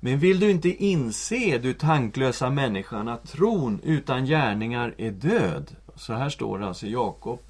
Men 0.00 0.18
vill 0.18 0.40
du 0.40 0.50
inte 0.50 0.84
inse, 0.84 1.58
du 1.58 1.74
tanklösa 1.74 2.50
människan, 2.50 3.08
att 3.08 3.28
tron 3.28 3.80
utan 3.82 4.26
gärningar 4.26 4.94
är 4.98 5.10
död? 5.10 5.76
Så 5.96 6.12
här 6.12 6.28
står 6.28 6.58
det 6.58 6.66
alltså 6.66 6.86
i 6.86 6.92
Jakob 6.92 7.40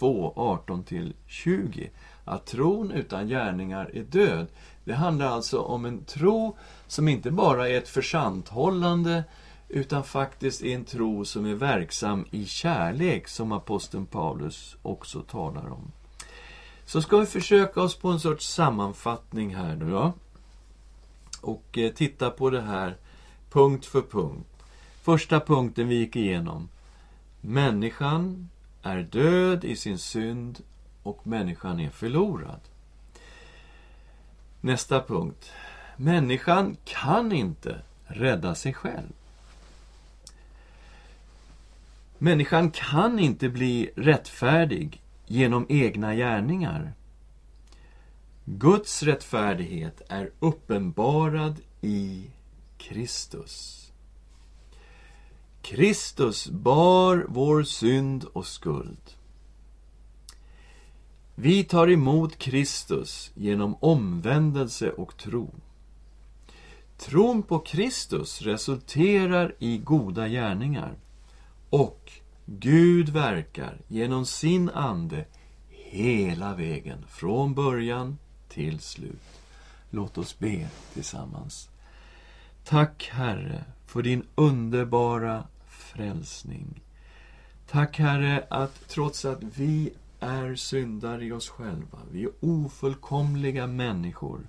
2, 0.00 0.32
18-20. 0.66 1.88
Att 2.24 2.46
tron 2.46 2.90
utan 2.90 3.28
gärningar 3.28 3.90
är 3.94 4.02
död. 4.02 4.46
Det 4.84 4.94
handlar 4.94 5.26
alltså 5.26 5.60
om 5.60 5.84
en 5.84 6.04
tro 6.04 6.56
som 6.86 7.08
inte 7.08 7.30
bara 7.30 7.68
är 7.68 7.78
ett 7.78 7.88
försanthållande 7.88 9.24
utan 9.68 10.04
faktiskt 10.04 10.62
är 10.62 10.74
en 10.74 10.84
tro 10.84 11.24
som 11.24 11.46
är 11.46 11.54
verksam 11.54 12.26
i 12.30 12.46
kärlek, 12.46 13.28
som 13.28 13.52
aposteln 13.52 14.06
Paulus 14.06 14.76
också 14.82 15.20
talar 15.20 15.72
om. 15.72 15.92
Så 16.84 17.02
ska 17.02 17.16
vi 17.16 17.26
försöka 17.26 17.82
oss 17.82 17.96
på 17.96 18.08
en 18.08 18.20
sorts 18.20 18.48
sammanfattning 18.48 19.54
här 19.54 19.76
nu 19.76 19.90
då. 19.90 20.12
Och 21.40 21.78
eh, 21.78 21.92
titta 21.92 22.30
på 22.30 22.50
det 22.50 22.60
här 22.60 22.96
punkt 23.50 23.86
för 23.86 24.02
punkt. 24.02 24.46
Första 25.02 25.40
punkten 25.40 25.88
vi 25.88 25.94
gick 25.94 26.16
igenom. 26.16 26.68
Människan 27.40 28.48
är 28.82 29.02
död 29.02 29.64
i 29.64 29.76
sin 29.76 29.98
synd 29.98 30.62
och 31.02 31.26
människan 31.26 31.80
är 31.80 31.90
förlorad. 31.90 32.60
Nästa 34.60 35.02
punkt. 35.02 35.52
Människan 35.96 36.76
kan 36.84 37.32
inte 37.32 37.82
rädda 38.04 38.54
sig 38.54 38.74
själv. 38.74 39.12
Människan 42.18 42.70
kan 42.70 43.18
inte 43.18 43.48
bli 43.48 43.90
rättfärdig 43.96 45.02
genom 45.26 45.66
egna 45.68 46.14
gärningar. 46.14 46.92
Guds 48.44 49.02
rättfärdighet 49.02 50.02
är 50.08 50.30
uppenbarad 50.40 51.60
i 51.80 52.30
Kristus. 52.78 53.79
Kristus 55.62 56.48
bar 56.48 57.26
vår 57.28 57.62
synd 57.62 58.24
och 58.24 58.46
skuld. 58.46 59.10
Vi 61.34 61.64
tar 61.64 61.90
emot 61.90 62.38
Kristus 62.38 63.30
genom 63.34 63.76
omvändelse 63.80 64.90
och 64.90 65.16
tro. 65.16 65.50
Tron 66.96 67.42
på 67.42 67.58
Kristus 67.58 68.42
resulterar 68.42 69.54
i 69.58 69.78
goda 69.78 70.28
gärningar 70.28 70.94
och 71.70 72.12
Gud 72.46 73.08
verkar 73.08 73.80
genom 73.88 74.26
sin 74.26 74.70
Ande 74.70 75.24
hela 75.68 76.54
vägen, 76.54 77.04
från 77.08 77.54
början 77.54 78.18
till 78.48 78.80
slut. 78.80 79.40
Låt 79.90 80.18
oss 80.18 80.38
be 80.38 80.68
tillsammans. 80.94 81.68
Tack, 82.64 83.10
Herre, 83.12 83.64
för 83.90 84.02
din 84.02 84.22
underbara 84.34 85.44
frälsning. 85.66 86.80
Tack, 87.70 87.98
Herre, 87.98 88.44
att 88.50 88.88
trots 88.88 89.24
att 89.24 89.42
vi 89.42 89.92
är 90.20 90.54
syndare 90.54 91.24
i 91.24 91.32
oss 91.32 91.48
själva, 91.48 91.98
vi 92.10 92.22
är 92.22 92.30
ofullkomliga 92.40 93.66
människor, 93.66 94.40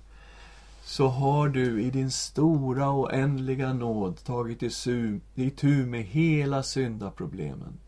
så 0.84 1.08
har 1.08 1.48
du 1.48 1.82
i 1.82 1.90
din 1.90 2.10
stora 2.10 2.90
och 2.90 3.04
oändliga 3.04 3.72
nåd 3.72 4.24
tagit 4.24 4.62
itu 5.34 5.86
med 5.86 6.02
hela 6.02 6.62
syndaproblemen. 6.62 7.78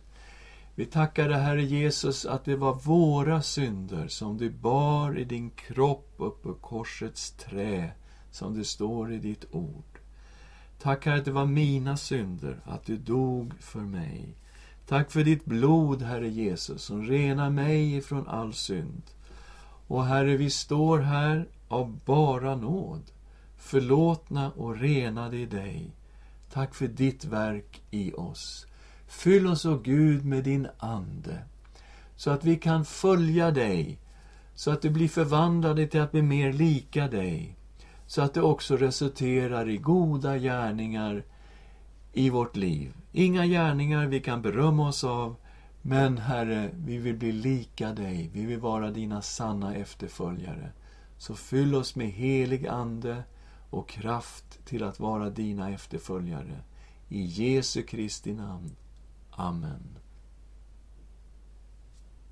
Vi 0.75 0.87
tackar 0.87 1.29
dig, 1.29 1.41
Herre 1.41 1.65
Jesus, 1.65 2.27
att 2.27 2.45
det 2.45 2.57
var 2.57 2.75
våra 2.75 3.43
synder 3.43 4.09
som 4.09 4.39
du 4.39 4.51
bar 4.51 5.19
i 5.19 5.25
din 5.25 5.51
kropp 5.51 6.15
upp 6.17 6.43
på 6.43 6.55
korsets 6.55 7.31
trä, 7.31 7.91
som 8.31 8.59
det 8.59 8.65
står 8.65 9.13
i 9.13 9.19
ditt 9.19 9.45
ord. 9.51 9.94
Tack, 10.85 11.07
Herre, 11.07 11.19
att 11.19 11.25
det 11.25 11.31
var 11.31 11.47
mina 11.47 11.97
synder, 11.97 12.57
att 12.65 12.87
du 12.87 12.97
dog 12.97 13.55
för 13.61 13.81
mig. 13.81 14.37
Tack 14.87 15.11
för 15.11 15.25
ditt 15.25 15.45
blod, 15.45 16.03
Herre 16.03 16.29
Jesus, 16.29 16.83
som 16.83 17.03
renar 17.03 17.51
mig 17.51 17.97
ifrån 17.97 18.29
all 18.29 18.55
synd. 18.55 19.03
Och 19.87 20.05
Herre, 20.05 20.37
vi 20.37 20.51
står 20.51 20.99
här 20.99 21.49
av 21.69 21.99
bara 22.05 22.57
nåd, 22.57 23.03
förlåtna 23.57 24.51
och 24.51 24.77
renade 24.77 25.37
i 25.37 25.47
dig. 25.47 25.91
Tack 26.53 26.75
för 26.75 26.89
ditt 26.89 27.25
verk 27.25 27.83
i 27.91 28.13
oss. 28.13 28.67
Fyll 29.07 29.47
oss, 29.47 29.65
o 29.65 29.79
Gud, 29.79 30.25
med 30.25 30.45
din 30.45 30.69
Ande, 30.79 31.39
så 32.17 32.31
att 32.31 32.45
vi 32.45 32.57
kan 32.57 32.85
följa 32.85 33.51
dig, 33.51 33.99
så 34.55 34.71
att 34.71 34.85
vi 34.85 34.91
blir 34.91 35.09
förvandlade 35.09 35.87
till 35.87 36.01
att 36.01 36.13
bli 36.13 36.23
mer 36.23 36.53
lika 36.53 37.09
dig, 37.09 37.57
så 38.15 38.23
att 38.23 38.35
det 38.35 38.43
också 38.43 38.77
resulterar 38.77 39.69
i 39.69 39.77
goda 39.77 40.39
gärningar 40.39 41.25
i 42.13 42.31
vårt 42.31 42.57
liv. 42.57 42.95
Inga 43.13 43.47
gärningar 43.47 44.07
vi 44.07 44.21
kan 44.21 44.43
berömma 44.43 44.89
oss 44.89 45.05
av, 45.05 45.37
men 45.83 46.19
Herre, 46.19 46.71
vi 46.75 46.99
vill 46.99 47.17
bli 47.17 47.33
lika 47.33 47.93
dig. 47.93 48.31
Vi 48.33 48.47
vill 48.47 48.61
vara 48.61 48.91
dina 48.91 49.23
sanna 49.23 49.75
efterföljare. 49.75 50.73
Så 51.19 51.35
fyll 51.35 51.75
oss 51.75 51.97
med 51.97 52.11
helig 52.11 52.67
Ande 52.67 53.23
och 53.71 53.89
kraft 53.89 54.65
till 54.65 54.85
att 54.85 55.01
vara 55.01 55.31
dina 55.31 55.71
efterföljare. 55.71 56.61
I 57.09 57.23
Jesu 57.23 57.83
Kristi 57.83 58.33
namn. 58.33 58.77
Amen. 59.31 59.99